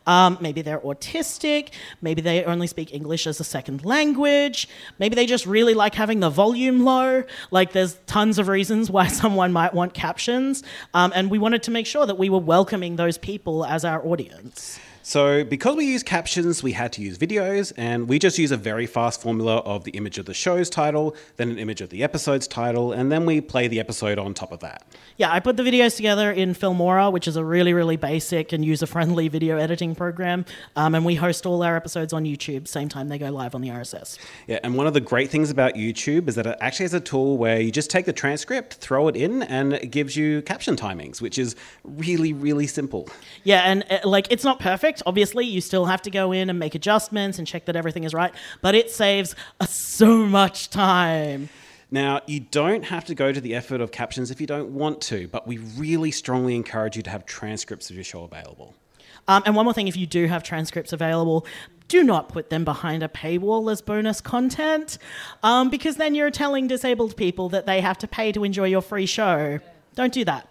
Um, 0.08 0.38
maybe 0.40 0.62
they're 0.62 0.80
autistic. 0.80 1.72
Maybe 2.02 2.22
they 2.22 2.46
only 2.46 2.68
speak 2.68 2.94
English 2.94 3.28
as 3.28 3.42
a 3.42 3.44
second 3.44 3.84
language. 3.84 4.70
Maybe 4.98 5.14
they 5.14 5.26
just 5.26 5.46
really 5.46 5.74
like 5.74 5.94
having 5.94 6.22
the 6.22 6.30
volume 6.30 6.86
low. 6.86 7.26
Like, 7.52 7.74
there's 7.74 7.96
tons 8.08 8.40
of 8.40 8.48
reasons 8.48 8.90
why 8.90 9.08
someone 9.22 9.52
might 9.52 9.74
want 9.74 9.94
captions. 9.94 10.64
Um, 10.94 11.12
and 11.14 11.30
we 11.30 11.38
wanted 11.38 11.64
to 11.64 11.72
make 11.72 11.86
sure 11.86 12.06
that 12.06 12.18
we 12.18 12.30
were 12.30 12.40
welcoming 12.40 12.96
those 12.96 13.18
people 13.18 13.66
as 13.66 13.84
our 13.84 14.02
audience. 14.08 14.80
So, 15.10 15.44
because 15.44 15.76
we 15.76 15.86
use 15.86 16.04
captions, 16.04 16.62
we 16.62 16.74
had 16.74 16.94
to 16.94 17.02
use 17.02 17.18
videos, 17.18 17.74
and 17.78 18.08
we 18.08 18.20
just 18.20 18.38
use 18.38 18.52
a 18.52 18.58
very 18.58 18.86
fast 18.86 19.24
formula 19.24 19.58
of 19.62 19.84
the 19.84 19.90
image 19.94 20.20
of 20.20 20.28
the 20.28 20.36
show's 20.36 20.70
title, 20.70 21.16
then 21.38 21.50
an 21.50 21.58
image 21.58 21.82
of 21.82 21.90
the 21.90 22.04
episode's 22.04 22.48
title, 22.48 22.92
and 22.92 23.12
then 23.12 23.26
we 23.26 23.42
play 23.42 23.68
the 23.68 23.80
episode 23.80 24.20
on 24.20 24.36
top 24.36 24.52
of 24.52 24.60
that. 24.60 24.84
Yeah, 25.18 25.32
I 25.32 25.40
put 25.40 25.58
the 25.58 25.64
videos 25.64 25.96
together 25.96 26.32
in 26.32 26.54
Filmora, 26.54 27.12
which 27.12 27.28
is 27.28 27.38
a 27.38 27.44
really, 27.44 27.74
really 27.74 27.98
basic 27.98 28.54
and 28.54 28.64
user 28.64 28.86
friendly 28.86 29.28
video 29.30 29.58
editing 29.58 29.96
program. 29.96 30.46
Um, 30.76 30.94
and 30.94 31.04
we 31.04 31.16
host 31.16 31.48
all 31.48 31.64
our 31.64 31.76
episodes 31.76 32.14
on 32.14 32.26
YouTube, 32.26 32.68
same 32.68 32.88
time 32.88 33.10
they 33.10 33.18
go 33.18 33.32
live 33.32 33.56
on 33.56 33.62
the 33.62 33.70
RSS. 33.70 34.20
Yeah, 34.46 34.60
and 34.62 34.76
one 34.76 34.86
of 34.86 34.94
the 34.94 35.02
great 35.02 35.32
things 35.32 35.50
about 35.50 35.74
YouTube 35.74 36.28
is 36.28 36.36
that 36.36 36.46
it 36.46 36.56
actually 36.62 36.84
has 36.84 36.94
a 36.94 37.00
tool 37.00 37.36
where 37.36 37.60
you 37.60 37.72
just 37.72 37.90
take 37.90 38.06
the 38.06 38.14
transcript, 38.14 38.76
throw 38.76 39.08
it 39.08 39.16
in, 39.16 39.42
and 39.42 39.74
it 39.74 39.90
gives 39.90 40.16
you 40.16 40.44
caption 40.44 40.76
timings, 40.76 41.20
which 41.20 41.40
is 41.40 41.56
really, 41.84 42.32
really 42.32 42.68
simple. 42.68 43.10
Yeah, 43.44 43.64
and 43.64 43.84
uh, 43.90 44.08
like 44.08 44.28
it's 44.30 44.44
not 44.44 44.60
perfect. 44.60 44.99
Obviously, 45.06 45.46
you 45.46 45.62
still 45.62 45.86
have 45.86 46.02
to 46.04 46.12
go 46.12 46.32
in 46.32 46.50
and 46.50 46.60
make 46.60 46.76
adjustments 46.76 47.38
and 47.38 47.48
check 47.48 47.66
that 47.66 47.76
everything 47.76 48.04
is 48.04 48.14
right, 48.14 48.34
but 48.62 48.76
it 48.76 48.92
saves 48.92 49.36
uh, 49.60 49.66
so 49.66 50.26
much 50.26 50.70
time. 50.70 51.50
Now, 51.92 52.22
you 52.28 52.40
don't 52.40 52.84
have 52.84 53.06
to 53.06 53.16
go 53.16 53.32
to 53.32 53.42
the 53.42 53.56
effort 53.56 53.82
of 53.82 53.92
captions 53.92 54.30
if 54.30 54.40
you 54.40 54.46
don't 54.46 54.70
want 54.70 55.02
to, 55.02 55.28
but 55.28 55.48
we 55.48 55.58
really 55.58 56.12
strongly 56.12 56.56
encourage 56.56 56.96
you 56.96 57.02
to 57.04 57.10
have 57.10 57.26
transcripts 57.26 57.90
of 57.90 57.96
your 57.96 58.04
show 58.04 58.24
available. 58.24 58.76
Um, 59.28 59.44
and 59.46 59.56
one 59.56 59.66
more 59.66 59.74
thing 59.74 59.88
if 59.88 59.98
you 59.98 60.08
do 60.08 60.28
have 60.28 60.44
transcripts 60.44 60.92
available, 60.92 61.46
do 61.88 62.04
not 62.04 62.30
put 62.30 62.50
them 62.50 62.66
behind 62.66 63.04
a 63.04 63.08
paywall 63.08 63.72
as 63.72 63.82
bonus 63.82 64.22
content, 64.22 64.98
um, 65.44 65.70
because 65.70 65.98
then 65.98 66.16
you're 66.16 66.32
telling 66.32 66.68
disabled 66.68 67.16
people 67.16 67.50
that 67.50 67.66
they 67.66 67.82
have 67.82 67.98
to 68.00 68.08
pay 68.08 68.32
to 68.32 68.44
enjoy 68.44 68.66
your 68.66 68.82
free 68.82 69.06
show. 69.06 69.60
Don't 69.96 70.14
do 70.14 70.26
that. 70.26 70.49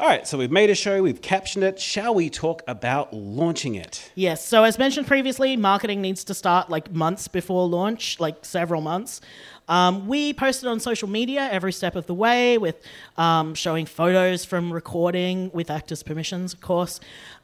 All 0.00 0.06
right, 0.06 0.26
so 0.26 0.38
we've 0.38 0.50
made 0.50 0.70
a 0.70 0.74
show, 0.74 1.02
we've 1.02 1.20
captioned 1.20 1.62
it. 1.62 1.78
Shall 1.78 2.14
we 2.14 2.30
talk 2.30 2.62
about 2.66 3.12
launching 3.12 3.74
it? 3.74 4.10
Yes. 4.14 4.42
So 4.42 4.64
as 4.64 4.78
mentioned 4.78 5.06
previously, 5.06 5.58
marketing 5.58 6.00
needs 6.00 6.24
to 6.24 6.32
start 6.32 6.70
like 6.70 6.90
months 6.90 7.28
before 7.28 7.68
launch, 7.68 8.18
like 8.18 8.42
several 8.42 8.80
months. 8.80 9.20
Um, 9.68 10.08
we 10.08 10.32
posted 10.32 10.70
on 10.70 10.80
social 10.80 11.06
media 11.06 11.50
every 11.52 11.74
step 11.74 11.96
of 11.96 12.06
the 12.06 12.14
way 12.14 12.56
with 12.56 12.82
um, 13.18 13.54
showing 13.54 13.84
photos 13.84 14.42
from 14.42 14.72
recording 14.72 15.50
with 15.52 15.70
actors' 15.70 16.02
permissions, 16.02 16.54
of 16.54 16.62
course. 16.62 16.98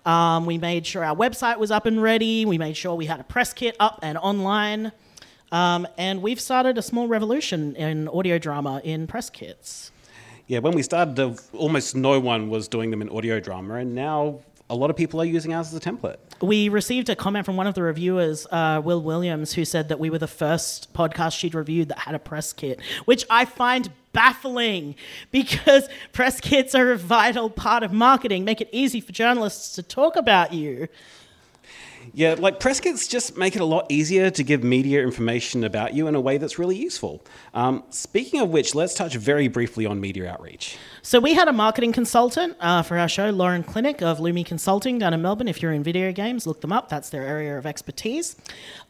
Um, 0.07 0.47
we 0.47 0.57
made 0.57 0.87
sure 0.87 1.05
our 1.05 1.15
website 1.15 1.59
was 1.59 1.71
up 1.71 1.85
and 1.85 2.01
ready. 2.01 2.47
We 2.47 2.57
made 2.57 2.75
sure 2.79 2.95
we 2.95 3.05
had 3.05 3.21
a 3.21 3.25
press 3.25 3.53
kit 3.53 3.77
up 3.79 3.99
and 4.01 4.17
online. 4.17 4.93
Um, 5.53 5.87
and 5.99 6.23
we've 6.23 6.41
started 6.41 6.79
a 6.79 6.83
small 6.83 7.07
revolution 7.07 7.77
in 7.77 8.09
audio 8.09 8.39
drama 8.39 8.81
in 8.83 9.07
press 9.07 9.29
kits. 9.29 9.93
Yeah, 10.47 10.61
when 10.61 10.74
we 10.74 10.82
started, 10.82 11.38
almost 11.53 11.97
no 11.97 12.20
one 12.20 12.49
was 12.51 12.68
doing 12.68 12.90
them 12.90 13.03
in 13.03 13.09
audio 13.09 13.40
drama, 13.40 13.74
and 13.74 13.94
now 13.94 14.40
a 14.70 14.74
lot 14.74 14.90
of 14.90 14.97
people 14.97 15.20
are 15.20 15.24
using 15.24 15.55
ours 15.55 15.72
as 15.72 15.74
a 15.74 15.80
template. 15.80 16.16
We 16.40 16.68
received 16.68 17.09
a 17.09 17.16
comment 17.16 17.47
from 17.47 17.57
one 17.57 17.66
of 17.66 17.74
the 17.74 17.82
reviewers, 17.82 18.47
uh, 18.51 18.80
Wil 18.84 19.03
Williams, 19.03 19.53
who 19.55 19.64
said 19.64 19.88
that 19.88 19.99
we 19.99 20.11
were 20.11 20.18
the 20.18 20.28
first 20.28 20.92
podcast 20.92 21.38
she'd 21.38 21.55
reviewed 21.55 21.88
that 21.88 21.99
had 22.01 22.14
a 22.14 22.18
press 22.18 22.53
kit, 22.53 22.80
which 23.07 23.24
I 23.30 23.44
find 23.44 23.90
baffling 24.12 24.94
because 25.30 25.88
press 26.12 26.40
kits 26.40 26.74
are 26.74 26.92
a 26.92 26.97
vital 26.97 27.51
part 27.51 27.82
of 27.82 27.92
marketing, 27.92 28.44
make 28.44 28.61
it 28.61 28.68
easy 28.72 29.01
for 29.01 29.12
journalists 29.12 29.74
to 29.76 29.82
talk 29.82 30.16
about 30.16 30.53
you. 30.53 30.88
Yeah, 32.15 32.37
like 32.39 32.61
press 32.61 32.81
kits 32.81 33.09
just 33.09 33.37
make 33.37 33.57
it 33.57 33.63
a 33.63 33.65
lot 33.65 33.87
easier 33.91 34.31
to 34.31 34.43
give 34.43 34.63
media 34.63 35.03
information 35.03 35.65
about 35.65 35.95
you 35.95 36.07
in 36.07 36.15
a 36.15 36.21
way 36.21 36.39
that's 36.39 36.59
really 36.59 36.77
useful. 36.77 37.25
Um, 37.55 37.85
speaking 37.91 38.41
of 38.41 38.51
which, 38.51 38.75
let's 38.75 38.95
touch 38.95 39.15
very 39.17 39.49
briefly 39.49 39.87
on 39.87 40.01
media 40.01 40.31
outreach. 40.31 40.77
So 41.07 41.21
we 41.21 41.35
had 41.35 41.47
a 41.47 41.53
marketing 41.53 41.93
consultant 41.93 42.57
uh, 42.59 42.83
for 42.83 42.99
our 42.99 43.09
show, 43.09 43.31
Lauren 43.31 43.63
Clinic 43.63 44.03
of 44.03 44.19
Lumi 44.19 44.45
Consulting 44.45 44.99
down 44.99 45.15
in 45.15 45.23
Melbourne. 45.23 45.47
If 45.47 45.63
you're 45.63 45.71
in 45.71 45.85
video 45.85 46.11
games, 46.11 46.49
look 46.49 46.61
them 46.63 46.73
up. 46.73 46.89
That's 46.89 47.11
their 47.11 47.23
area 47.23 47.57
of 47.57 47.65
expertise. 47.65 48.35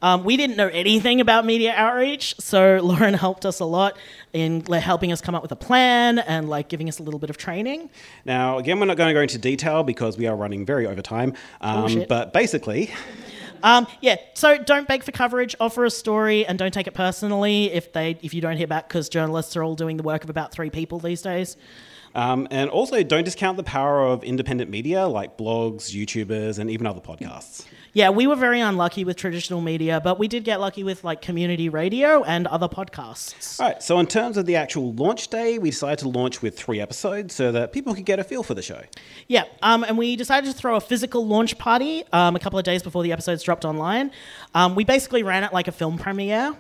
Um, 0.01 0.25
we 0.25 0.39
didn't 0.39 0.57
know 0.57 0.69
anything 0.69 1.21
about 1.21 1.45
media 1.45 1.75
outreach, 1.77 2.35
so 2.39 2.81
Lauren 2.83 3.13
helped 3.13 3.45
us 3.45 3.61
a 3.61 3.67
lot 3.67 3.99
in 4.33 4.65
helping 4.65 5.13
us 5.13 5.21
come 5.21 5.35
up 5.35 5.43
with 5.43 5.53
a 5.53 5.57
plan 5.57 6.19
and 6.21 6.49
like 6.49 6.71
giving 6.71 6.89
us 6.89 7.01
a 7.01 7.03
little 7.03 7.21
bit 7.21 7.29
of 7.29 7.37
training. 7.37 7.91
Now, 8.25 8.57
again, 8.57 8.81
we're 8.81 8.87
not 8.87 8.97
going 8.97 9.09
to 9.09 9.15
go 9.15 9.21
into 9.21 9.37
detail 9.37 9.83
because 9.83 10.17
we 10.17 10.27
are 10.27 10.35
running 10.35 10.65
very 10.65 10.87
over 10.87 11.03
time. 11.03 11.35
Um, 11.61 11.81
Bullshit. 11.81 12.09
but 12.09 12.33
basically, 12.33 12.95
Um, 13.63 13.87
yeah, 14.01 14.17
so 14.33 14.57
don't 14.57 14.89
beg 14.89 15.03
for 15.03 15.13
coverage. 15.13 15.55
Offer 15.61 15.85
a 15.85 15.91
story 15.91 16.47
and 16.47 16.59
don't 16.59 16.73
take 16.73 16.87
it 16.87 16.95
personally 16.95 17.73
if 17.73 17.93
they 17.93 18.17
if 18.23 18.33
you 18.33 18.41
don't 18.41 18.57
hear 18.57 18.67
back 18.67 18.89
because 18.89 19.11
journalists 19.11 19.55
are 19.57 19.63
all 19.63 19.75
doing 19.75 19.99
the 19.99 20.03
work 20.03 20.25
of 20.25 20.31
about 20.31 20.53
three 20.53 20.71
people 20.71 20.99
these 20.99 21.21
days. 21.21 21.59
Um, 22.17 22.49
and 22.51 22.71
also 22.71 23.03
don't 23.03 23.25
discount 23.25 23.59
the 23.59 23.63
power 23.63 24.05
of 24.05 24.25
independent 24.25 24.71
media 24.71 25.07
like 25.07 25.37
blogs, 25.37 25.95
YouTubers, 25.95 26.59
and 26.59 26.71
even 26.71 26.87
other 26.87 27.01
podcasts. 27.01 27.67
Yeah, 27.93 28.11
we 28.11 28.27
were 28.27 28.37
very 28.37 28.61
unlucky 28.61 29.05
with 29.05 29.17
traditional 29.17 29.61
media, 29.61 30.01
but 30.03 30.19
we 30.19 30.27
did 30.27 30.43
get 30.45 30.59
lucky 30.59 30.83
with 30.83 31.05
like 31.05 31.21
community 31.21 31.69
radio 31.69 32.25
and 32.25 32.47
other 32.47 32.69
podcasts. 32.69 33.61
All 33.61 33.69
right, 33.69 33.83
so 33.83 33.99
in 34.01 34.07
terms 34.07 34.39
of 34.39 34.47
the 34.47 34.57
actual 34.57 34.95
launch 34.95 35.29
day, 35.29 35.59
we 35.59 35.71
decided 35.71 35.99
to 36.01 36.09
launch 36.09 36.41
with 36.41 36.59
three 36.59 36.81
episodes 36.81 37.35
so 37.35 37.53
that 37.53 37.73
people 37.73 37.95
could 37.95 38.07
get 38.07 38.19
a 38.19 38.25
feel 38.25 38.43
for 38.43 38.55
the 38.55 38.63
show. 38.63 38.83
Yeah, 39.29 39.45
um, 39.63 39.85
and 39.85 39.99
we 39.99 40.17
decided 40.17 40.51
to 40.51 40.57
throw 40.57 40.77
a 40.77 40.81
physical 40.81 41.27
launch 41.27 41.59
party 41.59 42.03
um, 42.13 42.35
a 42.35 42.39
couple 42.39 42.59
of 42.59 42.65
days 42.65 42.83
before 42.83 43.03
the 43.03 43.13
episodes 43.13 43.43
dropped 43.43 43.67
online. 43.67 44.11
Um, 44.55 44.75
we 44.75 44.85
basically 44.85 45.23
ran 45.23 45.45
it 45.45 45.53
like 45.53 45.69
a 45.69 45.73
film 45.73 45.99
premiere. 45.99 46.57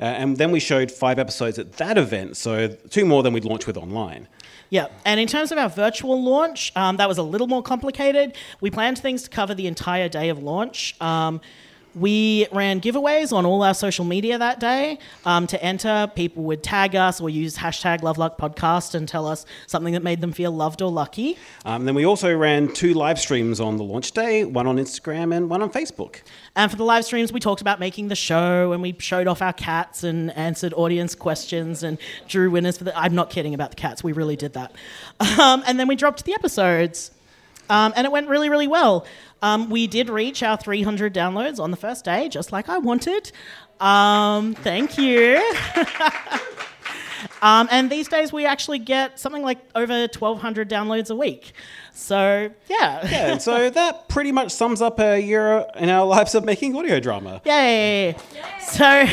Uh, 0.00 0.04
and 0.04 0.36
then 0.36 0.50
we 0.50 0.60
showed 0.60 0.90
five 0.90 1.18
episodes 1.18 1.58
at 1.58 1.74
that 1.74 1.96
event, 1.96 2.36
so 2.36 2.68
two 2.68 3.04
more 3.04 3.22
than 3.22 3.32
we'd 3.32 3.44
launch 3.44 3.66
with 3.66 3.76
online. 3.76 4.28
Yeah, 4.70 4.86
and 5.04 5.18
in 5.18 5.26
terms 5.26 5.50
of 5.50 5.58
our 5.58 5.68
virtual 5.68 6.22
launch, 6.22 6.72
um, 6.76 6.96
that 6.98 7.08
was 7.08 7.18
a 7.18 7.24
little 7.24 7.48
more 7.48 7.62
complicated. 7.62 8.36
We 8.60 8.70
planned 8.70 8.98
things 8.98 9.24
to 9.24 9.30
cover 9.30 9.52
the 9.52 9.66
entire 9.66 10.08
day 10.08 10.28
of 10.28 10.40
launch. 10.42 10.94
Um, 11.00 11.40
we 11.94 12.46
ran 12.52 12.80
giveaways 12.80 13.32
on 13.32 13.44
all 13.44 13.62
our 13.62 13.74
social 13.74 14.04
media 14.04 14.38
that 14.38 14.60
day. 14.60 14.98
Um, 15.24 15.46
to 15.48 15.62
enter, 15.62 16.10
people 16.14 16.44
would 16.44 16.62
tag 16.62 16.94
us 16.94 17.20
or 17.20 17.30
use 17.30 17.56
hashtag 17.56 18.00
LoveLuckPodcast 18.00 18.94
and 18.94 19.08
tell 19.08 19.26
us 19.26 19.44
something 19.66 19.92
that 19.94 20.02
made 20.02 20.20
them 20.20 20.32
feel 20.32 20.52
loved 20.52 20.82
or 20.82 20.90
lucky. 20.90 21.36
Um, 21.64 21.84
then 21.84 21.94
we 21.94 22.04
also 22.04 22.34
ran 22.36 22.72
two 22.72 22.94
live 22.94 23.18
streams 23.18 23.60
on 23.60 23.76
the 23.76 23.84
launch 23.84 24.12
day, 24.12 24.44
one 24.44 24.66
on 24.66 24.76
Instagram 24.76 25.34
and 25.36 25.50
one 25.50 25.62
on 25.62 25.70
Facebook. 25.70 26.22
And 26.56 26.70
for 26.70 26.76
the 26.76 26.84
live 26.84 27.04
streams, 27.04 27.32
we 27.32 27.40
talked 27.40 27.60
about 27.60 27.80
making 27.80 28.08
the 28.08 28.16
show 28.16 28.72
and 28.72 28.82
we 28.82 28.94
showed 28.98 29.26
off 29.26 29.42
our 29.42 29.52
cats 29.52 30.04
and 30.04 30.30
answered 30.36 30.72
audience 30.74 31.14
questions 31.14 31.82
and 31.82 31.98
drew 32.28 32.50
winners 32.50 32.78
for 32.78 32.84
the. 32.84 32.98
I'm 32.98 33.14
not 33.14 33.30
kidding 33.30 33.54
about 33.54 33.70
the 33.70 33.76
cats, 33.76 34.04
we 34.04 34.12
really 34.12 34.36
did 34.36 34.52
that. 34.54 34.72
Um, 35.40 35.62
and 35.66 35.80
then 35.80 35.88
we 35.88 35.96
dropped 35.96 36.24
the 36.24 36.34
episodes. 36.34 37.12
Um, 37.70 37.92
and 37.96 38.04
it 38.04 38.10
went 38.10 38.28
really, 38.28 38.50
really 38.50 38.66
well. 38.66 39.06
Um, 39.42 39.70
we 39.70 39.86
did 39.86 40.10
reach 40.10 40.42
our 40.42 40.56
300 40.56 41.14
downloads 41.14 41.58
on 41.58 41.70
the 41.70 41.76
first 41.76 42.04
day, 42.04 42.28
just 42.28 42.52
like 42.52 42.68
I 42.68 42.78
wanted. 42.78 43.32
Um, 43.80 44.54
thank 44.54 44.98
you. 44.98 45.36
um, 47.42 47.68
and 47.70 47.88
these 47.88 48.08
days, 48.08 48.32
we 48.32 48.44
actually 48.44 48.80
get 48.80 49.18
something 49.18 49.42
like 49.42 49.58
over 49.74 50.00
1,200 50.00 50.68
downloads 50.68 51.10
a 51.10 51.14
week. 51.14 51.52
So, 51.94 52.50
yeah. 52.68 53.08
Yeah, 53.08 53.38
so 53.38 53.70
that 53.78 54.08
pretty 54.08 54.32
much 54.32 54.50
sums 54.50 54.82
up 54.82 54.98
a 54.98 55.18
year 55.20 55.64
in 55.76 55.88
our 55.88 56.04
lives 56.04 56.34
of 56.34 56.44
making 56.44 56.76
audio 56.76 56.98
drama. 57.00 57.40
Yay! 57.44 58.16
So, 58.60 58.84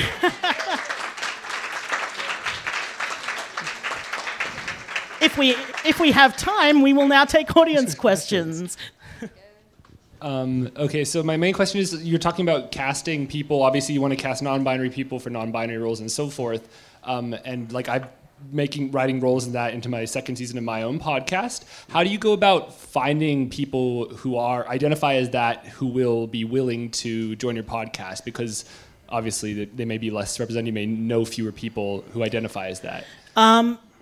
if 5.22 5.38
we 5.38 5.56
if 5.86 6.00
we 6.00 6.12
have 6.12 6.36
time, 6.38 6.82
we 6.82 6.94
will 6.94 7.08
now 7.08 7.26
take 7.26 7.56
audience 7.56 7.96
questions. 8.06 8.78
Um, 10.20 10.72
okay, 10.76 11.04
so 11.04 11.22
my 11.22 11.38
main 11.38 11.54
question 11.54 11.80
is 11.80 12.04
you're 12.04 12.18
talking 12.18 12.44
about 12.48 12.72
casting 12.72 13.28
people. 13.28 13.62
Obviously, 13.62 13.94
you 13.94 14.02
want 14.02 14.12
to 14.14 14.18
cast 14.18 14.42
non 14.42 14.64
binary 14.64 14.90
people 14.90 15.20
for 15.20 15.30
non 15.30 15.52
binary 15.52 15.78
roles 15.78 16.00
and 16.00 16.12
so 16.12 16.28
forth. 16.30 16.68
Um, 17.04 17.36
and 17.46 17.72
like 17.72 17.88
I'm 17.88 18.06
making 18.52 18.92
writing 18.92 19.20
roles 19.20 19.46
in 19.48 19.54
that 19.54 19.74
into 19.74 19.90
my 19.90 20.06
second 20.06 20.36
season 20.38 20.58
of 20.58 20.64
my 20.64 20.82
own 20.84 21.00
podcast. 21.00 21.66
How 21.90 22.04
do 22.04 22.10
you 22.10 22.18
go 22.18 22.34
about 22.34 22.74
finding 22.74 23.50
people 23.50 24.10
who 24.10 24.38
are 24.38 24.68
identify 24.68 25.16
as 25.16 25.30
that 25.32 25.66
who 25.68 25.86
will 25.88 26.26
be 26.28 26.44
willing 26.44 26.90
to 26.92 27.36
join 27.36 27.56
your 27.56 27.64
podcast? 27.64 28.26
Because 28.26 28.66
obviously 29.10 29.54
they- 29.54 29.66
they 29.66 29.86
may 29.86 29.98
be 30.00 30.10
less 30.12 30.40
represented. 30.40 30.68
You 30.68 30.74
may 30.74 30.86
know 30.88 31.26
fewer 31.26 31.52
people 31.52 32.04
who 32.14 32.24
identify 32.24 32.68
as 32.70 32.80
that. 32.82 33.06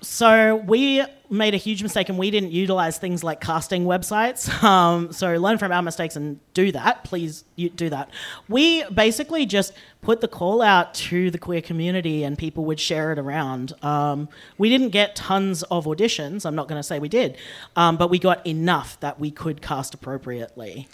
So 0.01 0.57
we 0.57 1.03
made 1.29 1.53
a 1.53 1.57
huge 1.57 1.81
mistake 1.81 2.09
and 2.09 2.17
we 2.17 2.29
didn't 2.29 2.51
utilize 2.51 2.97
things 2.97 3.23
like 3.23 3.41
casting 3.41 3.85
websites. 3.85 4.49
Um, 4.65 5.13
so 5.13 5.35
learn 5.35 5.59
from 5.59 5.71
our 5.71 5.83
mistakes 5.83 6.15
and 6.15 6.39
do 6.53 6.71
that. 6.71 7.03
Please 7.03 7.43
do 7.55 7.89
that. 7.89 8.09
We 8.49 8.83
basically 8.85 9.45
just 9.45 9.73
put 10.01 10.21
the 10.21 10.27
call 10.27 10.61
out 10.61 10.93
to 10.95 11.29
the 11.29 11.37
queer 11.37 11.61
community 11.61 12.23
and 12.23 12.35
people 12.37 12.65
would 12.65 12.79
share 12.79 13.11
it 13.11 13.19
around. 13.19 13.73
Um, 13.83 14.27
we 14.57 14.69
didn't 14.69 14.89
get 14.89 15.15
tons 15.15 15.61
of 15.63 15.85
auditions. 15.85 16.45
I'm 16.45 16.55
not 16.55 16.67
going 16.67 16.79
to 16.79 16.83
say 16.83 16.97
we 16.99 17.09
did, 17.09 17.37
um, 17.75 17.95
but 17.95 18.09
we 18.09 18.17
got 18.17 18.45
enough 18.47 18.99
that 19.01 19.19
we 19.19 19.29
could 19.29 19.61
cast 19.61 19.93
appropriately. 19.93 20.87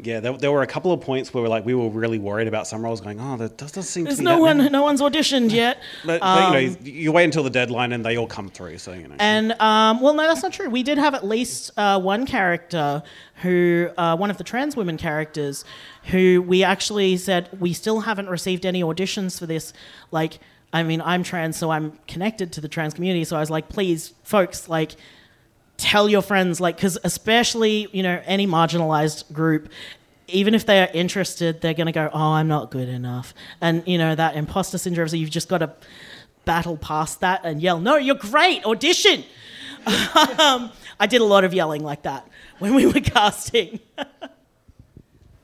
Yeah, 0.00 0.18
there, 0.18 0.32
there 0.32 0.50
were 0.50 0.62
a 0.62 0.66
couple 0.66 0.90
of 0.90 1.00
points 1.00 1.32
where 1.32 1.46
like 1.48 1.64
we 1.64 1.72
were 1.72 1.88
really 1.88 2.18
worried 2.18 2.48
about 2.48 2.66
some 2.66 2.84
roles, 2.84 3.00
going, 3.00 3.20
"Oh, 3.20 3.36
that 3.36 3.56
doesn't 3.56 3.84
seem 3.84 4.04
There's 4.04 4.16
to 4.16 4.22
be 4.22 4.24
no 4.24 4.38
one, 4.38 4.58
many." 4.58 4.70
no 4.70 4.82
one's 4.82 5.00
auditioned 5.00 5.52
yet. 5.52 5.78
But, 6.04 6.20
but 6.20 6.60
you 6.60 6.70
know, 6.70 6.76
you 6.82 7.12
wait 7.12 7.24
until 7.24 7.44
the 7.44 7.50
deadline 7.50 7.92
and 7.92 8.04
they 8.04 8.18
all 8.18 8.26
come 8.26 8.48
through. 8.48 8.78
So 8.78 8.92
you 8.92 9.06
know. 9.06 9.14
And 9.20 9.52
um, 9.60 10.00
well, 10.00 10.12
no, 10.14 10.26
that's 10.26 10.42
not 10.42 10.52
true. 10.52 10.68
We 10.68 10.82
did 10.82 10.98
have 10.98 11.14
at 11.14 11.24
least 11.24 11.70
uh, 11.76 12.00
one 12.00 12.26
character 12.26 13.04
who, 13.42 13.88
uh, 13.96 14.16
one 14.16 14.30
of 14.30 14.36
the 14.36 14.44
trans 14.44 14.74
women 14.74 14.96
characters, 14.96 15.64
who 16.06 16.42
we 16.42 16.64
actually 16.64 17.16
said 17.16 17.48
we 17.60 17.72
still 17.72 18.00
haven't 18.00 18.28
received 18.28 18.66
any 18.66 18.82
auditions 18.82 19.38
for 19.38 19.46
this. 19.46 19.72
Like, 20.10 20.40
I 20.72 20.82
mean, 20.82 21.02
I'm 21.02 21.22
trans, 21.22 21.56
so 21.56 21.70
I'm 21.70 21.98
connected 22.08 22.52
to 22.54 22.60
the 22.60 22.68
trans 22.68 22.94
community. 22.94 23.22
So 23.22 23.36
I 23.36 23.40
was 23.40 23.50
like, 23.50 23.68
please, 23.68 24.12
folks, 24.24 24.68
like. 24.68 24.96
Tell 25.84 26.08
your 26.08 26.22
friends, 26.22 26.62
like, 26.62 26.76
because 26.76 26.96
especially, 27.04 27.88
you 27.92 28.02
know, 28.02 28.22
any 28.24 28.46
marginalized 28.46 29.30
group, 29.34 29.68
even 30.28 30.54
if 30.54 30.64
they 30.64 30.80
are 30.80 30.88
interested, 30.94 31.60
they're 31.60 31.74
going 31.74 31.88
to 31.88 31.92
go, 31.92 32.08
oh, 32.10 32.32
I'm 32.32 32.48
not 32.48 32.70
good 32.70 32.88
enough. 32.88 33.34
And, 33.60 33.86
you 33.86 33.98
know, 33.98 34.14
that 34.14 34.34
imposter 34.34 34.78
syndrome, 34.78 35.08
so 35.08 35.16
you've 35.16 35.28
just 35.28 35.50
got 35.50 35.58
to 35.58 35.74
battle 36.46 36.78
past 36.78 37.20
that 37.20 37.42
and 37.44 37.60
yell, 37.60 37.80
no, 37.80 37.96
you're 37.96 38.14
great, 38.14 38.64
audition. 38.64 39.24
um, 40.38 40.72
I 40.98 41.06
did 41.06 41.20
a 41.20 41.24
lot 41.24 41.44
of 41.44 41.52
yelling 41.52 41.84
like 41.84 42.04
that 42.04 42.26
when 42.60 42.74
we 42.74 42.86
were 42.86 42.92
casting. 43.00 43.78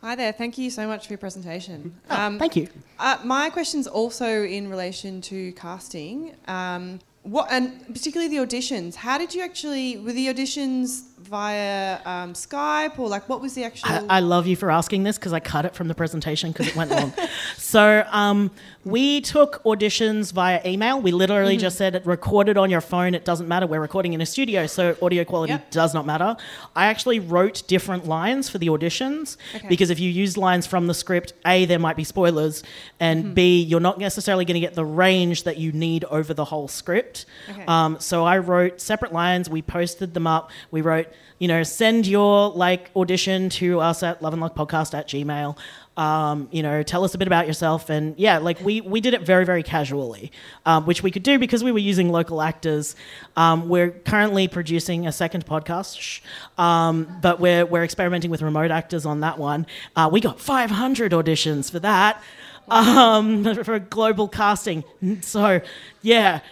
Hi 0.01 0.15
there. 0.15 0.33
Thank 0.33 0.57
you 0.57 0.71
so 0.71 0.87
much 0.87 1.07
for 1.07 1.13
your 1.13 1.19
presentation. 1.19 1.95
Oh, 2.09 2.39
thank 2.39 2.57
you. 2.57 2.69
Uh, 2.99 3.19
my 3.25 3.51
question's 3.51 3.87
also 3.87 4.45
in 4.45 4.71
relation 4.71 5.21
to 5.21 5.53
casting. 5.53 6.35
Um, 6.49 7.01
what 7.31 7.47
and 7.53 7.87
particularly 7.87 8.29
the 8.29 8.45
auditions. 8.45 8.97
How 8.97 9.17
did 9.17 9.33
you 9.33 9.43
actually 9.43 9.97
were 9.99 10.13
the 10.13 10.27
auditions 10.27 11.05
via 11.23 12.01
um, 12.05 12.33
Skype 12.33 12.99
or 12.99 13.09
like 13.09 13.29
what 13.29 13.41
was 13.41 13.55
the 13.55 13.65
actual? 13.65 13.91
I, 13.91 14.17
I 14.17 14.21
love 14.21 14.47
you 14.47 14.57
for 14.57 14.71
asking 14.71 15.03
this 15.03 15.19
because 15.19 15.33
I 15.33 15.41
cut 15.41 15.65
it 15.65 15.75
from 15.75 15.89
the 15.89 15.95
presentation 15.95 16.53
because 16.53 16.69
it 16.69 16.77
went 16.77 16.91
long. 16.91 17.13
so 17.57 18.05
um, 18.11 18.51
we 18.85 19.21
took 19.21 19.63
auditions 19.65 20.33
via 20.33 20.61
email. 20.65 21.01
We 21.01 21.13
literally 21.13 21.57
just 21.57 21.77
said 21.77 21.95
Record 21.95 22.07
it 22.07 22.09
recorded 22.09 22.57
on 22.59 22.71
your 22.71 22.81
phone. 22.81 23.15
It 23.15 23.25
doesn't 23.25 23.49
matter. 23.49 23.67
We're 23.67 23.81
recording 23.81 24.13
in 24.13 24.21
a 24.21 24.27
studio, 24.27 24.67
so 24.67 24.97
audio 25.03 25.25
quality 25.25 25.53
Yep. 25.53 25.71
does 25.71 25.95
not 25.95 26.07
matter. 26.07 26.37
I 26.75 26.87
actually 26.87 27.19
wrote 27.19 27.63
different 27.67 28.07
lines 28.07 28.49
for 28.49 28.59
the 28.59 28.69
auditions 28.69 29.37
Okay. 29.55 29.69
because 29.69 29.91
if 29.91 29.99
you 30.01 30.11
use 30.11 30.37
lines 30.37 30.67
from 30.67 30.87
the 30.87 30.95
script, 30.95 31.33
a 31.45 31.65
there 31.67 31.79
might 31.79 31.97
be 31.97 32.05
spoilers, 32.05 32.63
and 32.99 33.35
b 33.35 33.63
you're 33.63 33.81
not 33.81 33.99
necessarily 33.99 34.45
going 34.45 34.55
to 34.55 34.61
get 34.61 34.75
the 34.75 34.85
range 34.85 35.43
that 35.43 35.57
you 35.59 35.73
need 35.73 36.05
over 36.05 36.33
the 36.33 36.45
whole 36.45 36.69
script. 36.69 37.27
Okay. 37.51 37.65
Um, 37.67 37.99
so 38.01 38.25
I 38.25 38.39
wrote 38.39 38.81
separate 38.81 39.13
lines. 39.13 39.51
We 39.51 39.63
posted 39.63 40.15
them 40.15 40.27
up. 40.27 40.51
We 40.71 40.81
wrote, 40.81 41.09
you 41.39 41.49
know, 41.49 41.63
send 41.63 42.07
your 42.07 42.51
like 42.51 42.91
audition 42.95 43.49
to 43.51 43.81
us 43.81 44.03
at 44.03 44.23
Love 44.23 44.33
and 44.33 44.43
Luck 44.43 44.55
Podcast 44.55 44.97
at 44.97 45.09
Gmail. 45.09 45.57
Um, 45.97 46.49
you 46.51 46.63
know, 46.63 46.83
tell 46.83 47.05
us 47.05 47.15
a 47.15 47.19
bit 47.19 47.27
about 47.27 47.47
yourself, 47.47 47.91
and 47.91 48.19
yeah, 48.19 48.39
like 48.39 48.61
we 48.61 48.81
we 48.81 49.01
did 49.01 49.15
it 49.15 49.23
very 49.23 49.45
very 49.45 49.63
casually, 49.63 50.33
um, 50.67 50.87
which 50.87 51.03
we 51.03 51.11
could 51.11 51.23
do 51.23 51.39
because 51.39 51.63
we 51.63 51.73
were 51.73 51.79
using 51.79 52.11
local 52.11 52.41
actors. 52.41 52.97
Um, 53.37 53.69
we're 53.69 53.91
currently 53.91 54.49
producing 54.49 55.07
a 55.07 55.13
second 55.13 55.47
podcast, 55.47 56.01
shh, 56.01 56.21
um, 56.59 57.19
but 57.21 57.41
we're 57.41 57.67
we're 57.67 57.85
experimenting 57.85 58.31
with 58.31 58.43
remote 58.43 58.71
actors 58.71 59.05
on 59.05 59.21
that 59.21 59.39
one. 59.39 59.67
Uh, 59.97 60.09
we 60.11 60.21
got 60.21 60.41
500 60.41 61.13
auditions 61.13 61.71
for 61.71 61.81
that 61.81 62.23
um, 62.71 63.45
for 63.65 63.79
global 63.79 64.29
casting. 64.29 64.85
So, 65.21 65.61
yeah. 66.03 66.41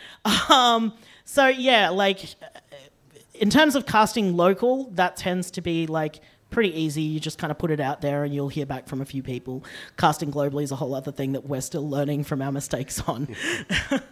Um, 0.51 0.93
so, 1.25 1.47
yeah, 1.47 1.89
like 1.89 2.35
in 3.41 3.51
terms 3.51 3.75
of 3.77 3.87
casting 3.87 4.37
local, 4.37 4.91
that 4.93 5.17
tends 5.17 5.51
to 5.53 5.61
be 5.61 5.87
like 5.87 6.21
pretty 6.51 6.73
easy. 6.79 7.03
You 7.03 7.21
just 7.21 7.39
kind 7.39 7.51
of 7.51 7.59
put 7.59 7.71
it 7.71 7.81
out 7.81 8.01
there 8.01 8.25
and 8.25 8.35
you'll 8.35 8.49
hear 8.49 8.65
back 8.67 8.89
from 8.89 9.01
a 9.01 9.05
few 9.05 9.23
people. 9.23 9.65
Casting 9.97 10.33
globally 10.33 10.63
is 10.63 10.71
a 10.73 10.77
whole 10.77 10.95
other 10.95 11.13
thing 11.13 11.33
that 11.33 11.47
we're 11.47 11.61
still 11.61 11.89
learning 11.89 12.25
from 12.25 12.41
our 12.43 12.53
mistakes 12.53 13.01
on. 13.07 13.29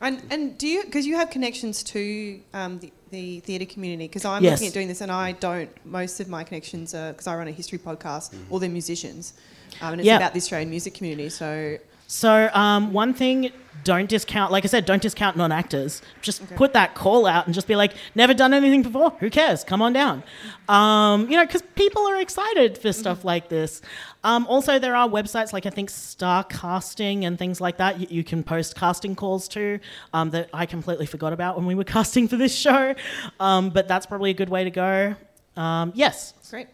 And 0.00 0.20
and 0.30 0.58
do 0.58 0.66
you 0.66 0.84
because 0.84 1.06
you 1.06 1.16
have 1.16 1.30
connections 1.30 1.82
to 1.84 2.40
um, 2.52 2.78
the, 2.80 2.92
the 3.10 3.40
theatre 3.40 3.64
community? 3.64 4.06
Because 4.06 4.24
I'm 4.24 4.42
Yes. 4.42 4.54
looking 4.58 4.68
at 4.68 4.74
doing 4.74 4.88
this 4.88 5.00
and 5.00 5.10
I 5.10 5.32
don't. 5.32 5.70
Most 5.86 6.20
of 6.20 6.28
my 6.28 6.42
connections 6.44 6.94
are 6.94 7.12
because 7.12 7.26
I 7.26 7.36
run 7.36 7.48
a 7.48 7.52
history 7.52 7.78
podcast. 7.78 8.34
All 8.50 8.58
they're 8.58 8.68
musicians, 8.68 9.34
um, 9.80 9.92
and 9.92 10.00
it's 10.00 10.06
Yeah. 10.06 10.16
about 10.16 10.32
the 10.34 10.38
Australian 10.38 10.68
music 10.68 10.94
community. 10.94 11.30
So 11.30 11.78
So, 12.06 12.50
um, 12.52 12.92
one 12.92 13.14
thing, 13.14 13.50
don't 13.84 14.08
discount, 14.08 14.50
like 14.50 14.64
I 14.64 14.68
said, 14.68 14.86
don't 14.86 15.02
discount 15.02 15.36
non 15.36 15.52
actors. 15.52 16.02
Just 16.22 16.48
put 16.56 16.72
that 16.72 16.94
call 16.94 17.26
out 17.26 17.46
and 17.46 17.54
just 17.54 17.68
be 17.68 17.76
like, 17.76 17.92
never 18.14 18.34
done 18.34 18.52
anything 18.54 18.82
before? 18.82 19.10
Who 19.20 19.30
cares? 19.30 19.62
Come 19.62 19.82
on 19.82 19.92
down. 19.92 20.22
Um, 20.68 21.30
you 21.30 21.36
know, 21.36 21.44
because 21.44 21.62
people 21.74 22.06
are 22.06 22.20
excited 22.20 22.78
for 22.78 22.92
stuff 22.92 23.24
like 23.24 23.48
this. 23.48 23.82
Um, 24.24 24.46
also, 24.46 24.78
there 24.78 24.96
are 24.96 25.08
websites 25.08 25.52
like 25.52 25.66
I 25.66 25.70
think 25.70 25.90
Star 25.90 26.44
Casting 26.44 27.26
and 27.26 27.38
things 27.38 27.60
like 27.60 27.76
that 27.76 28.00
you, 28.00 28.06
you 28.08 28.24
can 28.24 28.42
post 28.42 28.74
casting 28.74 29.14
calls 29.14 29.46
to 29.48 29.78
um, 30.14 30.30
that 30.30 30.48
I 30.54 30.64
completely 30.66 31.06
forgot 31.06 31.32
about 31.32 31.56
when 31.56 31.66
we 31.66 31.74
were 31.74 31.84
casting 31.96 32.26
for 32.26 32.36
this 32.36 32.54
show. 32.54 32.94
Um, 33.38 33.70
but 33.70 33.86
that's 33.86 34.06
probably 34.06 34.30
a 34.30 34.34
good 34.34 34.48
way 34.48 34.64
to 34.64 34.70
go. 34.70 35.14
Um, 35.56 35.92
yes. 35.94 36.34
great. 36.50 36.68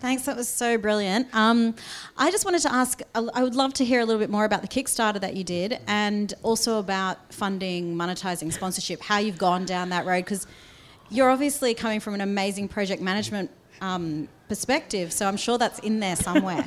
Thanks, 0.00 0.22
that 0.22 0.34
was 0.34 0.48
so 0.48 0.78
brilliant. 0.78 1.28
Um, 1.34 1.74
I 2.16 2.30
just 2.30 2.46
wanted 2.46 2.62
to 2.62 2.72
ask, 2.72 3.02
I 3.14 3.42
would 3.42 3.54
love 3.54 3.74
to 3.74 3.84
hear 3.84 4.00
a 4.00 4.04
little 4.06 4.18
bit 4.18 4.30
more 4.30 4.46
about 4.46 4.62
the 4.62 4.68
Kickstarter 4.68 5.20
that 5.20 5.36
you 5.36 5.44
did 5.44 5.78
and 5.86 6.32
also 6.42 6.78
about 6.78 7.34
funding, 7.34 7.94
monetizing 7.96 8.50
sponsorship, 8.50 9.02
how 9.02 9.18
you've 9.18 9.36
gone 9.36 9.66
down 9.66 9.90
that 9.90 10.06
road, 10.06 10.24
because 10.24 10.46
you're 11.10 11.28
obviously 11.28 11.74
coming 11.74 12.00
from 12.00 12.14
an 12.14 12.22
amazing 12.22 12.66
project 12.66 13.02
management 13.02 13.50
um, 13.82 14.26
perspective, 14.50 15.12
so 15.12 15.26
I'm 15.26 15.36
sure 15.36 15.58
that's 15.58 15.78
in 15.78 16.00
there 16.00 16.16
somewhere. 16.16 16.64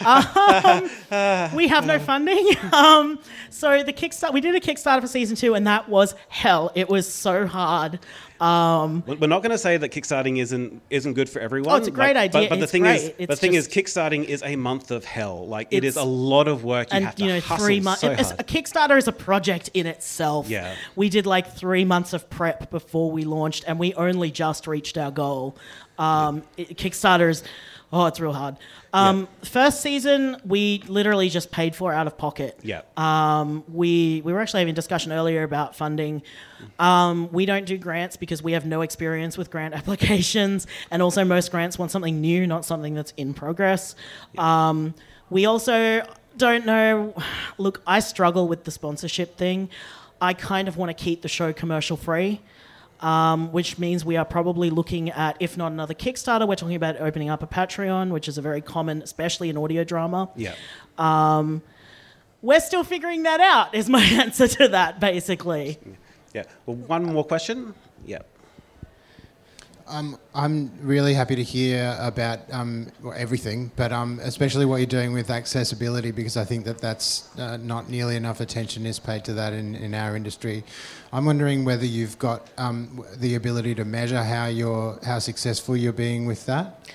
we 1.54 1.68
have 1.68 1.86
no 1.86 1.98
funding. 2.04 2.48
Um, 2.72 3.18
so 3.50 3.82
the 3.82 3.92
Kickstarter, 3.92 4.32
we 4.32 4.40
did 4.40 4.54
a 4.54 4.60
Kickstarter 4.60 5.02
for 5.02 5.06
season 5.06 5.36
two, 5.36 5.54
and 5.54 5.66
that 5.66 5.88
was 5.90 6.14
hell. 6.28 6.72
It 6.74 6.88
was 6.88 7.06
so 7.06 7.46
hard. 7.46 8.00
Um, 8.40 9.04
We're 9.06 9.28
not 9.28 9.42
going 9.42 9.52
to 9.52 9.58
say 9.58 9.76
that 9.76 9.90
kickstarting 9.90 10.40
isn't 10.40 10.82
isn't 10.90 11.12
good 11.12 11.28
for 11.30 11.38
everyone. 11.38 11.72
Oh, 11.74 11.76
it's 11.76 11.86
a 11.86 11.92
great 11.92 12.16
like, 12.16 12.34
idea. 12.34 12.48
But, 12.48 12.50
but 12.50 12.56
the 12.56 12.62
It's 12.64 12.72
thing 12.72 12.86
is, 12.86 13.02
great. 13.16 13.28
the 13.28 13.36
thing 13.36 13.54
is, 13.54 13.68
kickstarting 13.68 14.24
is 14.24 14.42
a 14.42 14.56
month 14.56 14.90
of 14.90 15.04
hell. 15.04 15.46
Like 15.46 15.68
it 15.70 15.84
is 15.84 15.94
a 15.96 16.02
lot 16.02 16.48
of 16.48 16.64
work. 16.64 16.90
You 16.90 16.96
and 16.96 17.04
have 17.04 17.20
you 17.20 17.28
know, 17.28 17.40
hustle 17.40 17.64
three 17.64 17.78
months. 17.78 18.00
so 18.00 18.10
a. 18.10 18.16
Kickstarter 18.42 18.98
is 18.98 19.06
a 19.06 19.12
project 19.12 19.70
in 19.74 19.86
itself. 19.86 20.48
Yeah. 20.48 20.74
we 20.96 21.08
did 21.08 21.24
like 21.24 21.54
three 21.54 21.84
months 21.84 22.14
of 22.14 22.28
prep 22.30 22.68
before 22.70 23.12
we 23.12 23.22
launched, 23.24 23.62
and 23.68 23.78
we 23.78 23.94
only 23.94 24.32
just 24.32 24.66
reached 24.66 24.98
our 24.98 25.12
goal. 25.12 25.56
Um, 25.98 26.42
it- 26.70 26.76
Kickstarter 26.78 27.28
is, 27.30 27.42
oh, 27.92 28.06
it's 28.06 28.20
real 28.20 28.32
hard. 28.32 28.56
Um, 28.94 29.26
First 29.42 29.80
season, 29.80 30.36
we 30.44 30.82
literally 30.86 31.28
just 31.30 31.50
paid 31.50 31.74
for 31.74 31.92
out 31.92 32.06
of 32.06 32.18
pocket. 32.18 32.58
Yeah. 32.62 32.82
Um, 32.96 33.64
we 33.72 34.20
we 34.24 34.32
were 34.32 34.40
actually 34.40 34.60
having 34.60 34.72
a 34.72 34.76
discussion 34.76 35.12
earlier 35.12 35.42
about 35.44 35.74
funding. 35.74 36.22
Um, 36.78 37.30
we 37.32 37.46
don't 37.46 37.64
do 37.66 37.78
grants 37.78 38.16
because 38.16 38.42
we 38.42 38.52
have 38.52 38.66
no 38.66 38.82
experience 38.82 39.38
with 39.38 39.50
grant 39.50 39.74
applications, 39.80 40.66
and 40.90 41.02
also 41.02 41.24
most 41.24 41.50
grants 41.50 41.78
want 41.78 41.90
something 41.90 42.20
new, 42.20 42.46
not 42.46 42.64
something 42.64 42.94
that's 42.94 43.12
in 43.16 43.32
progress. 43.34 43.94
Um, 44.36 44.94
we 45.30 45.46
also 45.46 46.06
don't 46.36 46.66
know. 46.66 47.14
Look, 47.58 47.82
I 47.86 48.00
struggle 48.00 48.46
with 48.46 48.64
the 48.64 48.70
sponsorship 48.70 49.36
thing. 49.38 49.70
I 50.20 50.34
kind 50.34 50.68
of 50.68 50.76
want 50.76 50.96
to 50.96 51.04
keep 51.04 51.22
the 51.22 51.28
show 51.28 51.52
commercial 51.52 51.96
free. 51.96 52.40
Um, 53.02 53.50
which 53.50 53.78
means 53.80 54.04
we 54.04 54.16
are 54.16 54.24
probably 54.24 54.70
looking 54.70 55.10
at, 55.10 55.36
if 55.40 55.56
not 55.56 55.72
another 55.72 55.92
Kickstarter, 55.92 56.46
we're 56.46 56.54
talking 56.54 56.76
about 56.76 57.00
opening 57.00 57.30
up 57.30 57.42
a 57.42 57.48
Patreon, 57.48 58.10
which 58.10 58.28
is 58.28 58.38
a 58.38 58.42
very 58.42 58.60
common, 58.60 59.02
especially 59.02 59.50
in 59.50 59.56
audio 59.56 59.82
drama. 59.82 60.30
yeah. 60.36 60.54
We're 62.42 62.60
still 62.60 62.82
figuring 62.84 63.22
that 63.22 63.40
out, 63.40 63.74
is 63.74 63.88
my 63.88 64.02
answer 64.22 64.48
to 64.48 64.68
that, 64.68 64.98
basically. 65.00 65.78
Yeah. 66.34 66.44
Well, 66.66 66.76
one 66.76 67.04
more 67.04 67.24
question. 67.24 67.74
Yeah. 68.04 68.18
Um, 69.92 70.18
I'm 70.34 70.70
really 70.80 71.12
happy 71.12 71.36
to 71.36 71.42
hear 71.42 71.94
about 72.00 72.40
um, 72.50 72.90
everything, 73.14 73.70
but 73.76 73.92
um, 73.92 74.20
especially 74.22 74.64
what 74.64 74.78
you're 74.78 74.86
doing 74.86 75.12
with 75.12 75.28
accessibility 75.28 76.12
because 76.12 76.38
I 76.38 76.44
think 76.46 76.64
that 76.64 76.78
that's 76.78 77.28
uh, 77.38 77.58
not 77.58 77.90
nearly 77.90 78.16
enough 78.16 78.40
attention 78.40 78.86
is 78.86 78.98
paid 78.98 79.22
to 79.26 79.34
that 79.34 79.52
in, 79.52 79.74
in 79.74 79.94
our 79.94 80.16
industry. 80.16 80.64
I'm 81.12 81.26
wondering 81.26 81.66
whether 81.66 81.84
you've 81.84 82.18
got 82.18 82.48
um, 82.56 83.04
the 83.18 83.34
ability 83.34 83.74
to 83.74 83.84
measure 83.84 84.22
how 84.22 84.46
you're 84.46 84.98
how 85.04 85.18
successful 85.18 85.76
you're 85.76 85.92
being 85.92 86.24
with 86.24 86.46
that. 86.46 86.88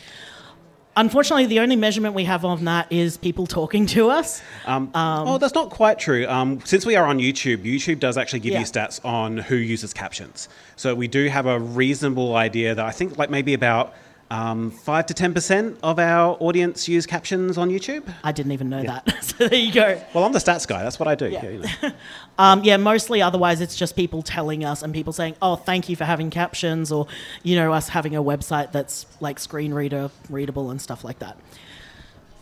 Unfortunately, 0.97 1.45
the 1.45 1.59
only 1.59 1.75
measurement 1.75 2.15
we 2.15 2.23
have 2.23 2.43
on 2.43 2.65
that 2.65 2.91
is 2.91 3.17
people 3.17 3.45
talking 3.45 3.85
to 3.85 4.09
us. 4.09 4.41
Um, 4.65 4.89
oh, 4.95 5.37
that's 5.37 5.53
not 5.53 5.69
quite 5.69 5.99
true. 5.99 6.27
Um, 6.27 6.59
since 6.65 6.87
we 6.87 6.95
are 6.95 7.05
on 7.05 7.19
YouTube, 7.19 7.57
YouTube 7.63 7.99
does 7.99 8.17
actually 8.17 8.39
give 8.39 8.53
Yeah. 8.53 8.59
you 8.61 8.65
stats 8.65 8.99
on 9.05 9.37
who 9.37 9.55
uses 9.55 9.93
captions. 9.93 10.49
So 10.75 10.95
we 10.95 11.07
do 11.07 11.27
have 11.29 11.45
a 11.45 11.59
reasonable 11.59 12.35
idea 12.35 12.73
that 12.73 12.83
I 12.83 12.89
think 12.91 13.15
like 13.17 13.29
maybe 13.29 13.53
about 13.53 13.93
Um, 14.29 14.71
Five 14.71 15.05
to 15.05 15.13
ten 15.13 15.33
percent 15.33 15.77
of 15.83 15.99
our 15.99 16.35
audience 16.41 16.87
use 16.87 17.05
captions 17.05 17.57
on 17.57 17.69
YouTube. 17.69 18.03
I 18.23 18.31
didn't 18.33 18.51
even 18.51 18.69
know 18.69 18.83
that. 18.83 19.23
so 19.23 19.47
there 19.47 19.57
you 19.57 19.71
go. 19.71 20.01
Well, 20.13 20.25
I'm 20.25 20.33
the 20.33 20.39
stats 20.39 20.67
guy. 20.67 20.83
That's 20.83 20.99
what 20.99 21.07
I 21.07 21.15
do. 21.15 21.29
Yeah. 21.29 21.43
Yeah, 21.43 21.49
you 21.49 21.59
know. 21.59 21.91
Um, 22.39 22.63
yeah, 22.63 22.77
mostly 22.77 23.19
otherwise 23.19 23.61
it's 23.61 23.75
just 23.75 23.95
people 23.95 24.21
telling 24.21 24.63
us 24.63 24.83
and 24.83 24.93
people 24.93 25.11
saying, 25.11 25.35
"Oh, 25.41 25.55
thank 25.55 25.89
you 25.89 25.95
for 25.95 26.05
having 26.05 26.29
captions," 26.29 26.91
or 26.91 27.07
you 27.41 27.55
know, 27.55 27.73
us 27.73 27.89
having 27.89 28.15
a 28.15 28.21
website 28.21 28.71
that's 28.71 29.07
like 29.19 29.39
screen 29.39 29.73
reader 29.73 30.11
readable 30.29 30.69
and 30.69 30.79
stuff 30.79 31.03
like 31.03 31.17
that. 31.17 31.35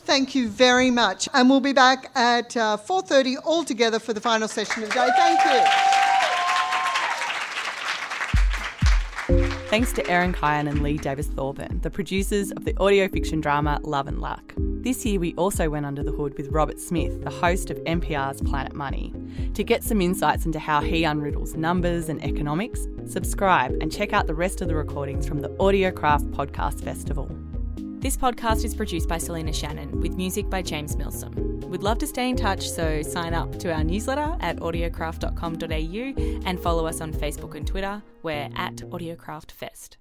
Thank 0.06 0.36
you 0.36 0.50
very 0.50 0.92
much. 0.92 1.28
And 1.34 1.50
we'll 1.50 1.62
be 1.62 1.74
back 1.74 2.12
at 2.16 2.56
uh, 2.56 2.78
4.30 2.78 3.38
all 3.44 3.64
together 3.64 3.98
for 3.98 4.14
the 4.14 4.22
final 4.22 4.48
session 4.48 4.84
of 4.84 4.90
the 4.90 4.96
day. 4.96 5.10
Thank 5.16 5.46
you. 5.46 6.35
Thanks 9.76 9.91
to 9.91 10.09
Erin 10.09 10.32
Kyan 10.32 10.69
and 10.69 10.82
Lee 10.82 10.97
Davis 10.97 11.28
Thorburn, 11.28 11.82
the 11.82 11.89
producers 11.89 12.49
of 12.51 12.63
the 12.63 12.73
audio 12.78 13.09
fiction 13.09 13.41
drama 13.41 13.82
Love 13.84 14.07
and 14.07 14.21
Luck. 14.21 14.53
This 14.57 15.05
year, 15.05 15.19
we 15.19 15.34
also 15.34 15.69
went 15.69 15.86
under 15.86 16.01
the 16.01 16.13
hood 16.13 16.38
with 16.38 16.47
Robert 16.47 16.80
Smith, 16.80 17.21
the 17.26 17.30
host 17.30 17.69
of 17.69 17.78
NPR's 17.80 18.41
Planet 18.41 18.73
Money. 18.73 19.13
To 19.53 19.65
get 19.65 19.84
some 19.84 19.99
insights 19.99 20.45
into 20.45 20.59
how 20.59 20.80
he 20.80 21.01
unriddles 21.01 21.57
numbers 21.57 22.07
and 22.07 22.23
economics, 22.23 22.88
subscribe 23.05 23.76
and 23.82 23.91
check 23.91 24.13
out 24.13 24.28
the 24.28 24.34
rest 24.34 24.61
of 24.61 24.69
the 24.69 24.76
recordings 24.76 25.28
from 25.28 25.41
the 25.41 25.49
Audiocraft 25.49 26.32
Podcast 26.32 26.82
Festival. 26.82 27.30
This 28.06 28.16
podcast 28.16 28.64
is 28.64 28.76
produced 28.76 29.10
by 29.10 29.18
Selena 29.18 29.51
Shannon 29.51 29.99
with 29.99 30.16
music 30.16 30.47
by 30.47 30.62
James 30.62 30.95
Milsom. 30.95 31.60
We'd 31.62 31.82
love 31.82 31.97
to 31.97 32.06
stay 32.06 32.30
in 32.30 32.36
touch, 32.36 32.70
so 32.70 33.01
sign 33.01 33.34
up 33.34 33.58
to 33.58 33.74
our 33.74 33.84
newsletter 33.84 34.38
at 34.41 34.58
audiocraft.com.au 34.58 36.45
and 36.47 36.60
follow 36.60 36.86
us 36.86 37.01
on 37.01 37.12
Facebook 37.12 37.56
and 37.56 37.66
Twitter. 37.66 38.03
We're 38.22 38.51
at 38.56 38.76
AudiocraftFest. 38.76 39.97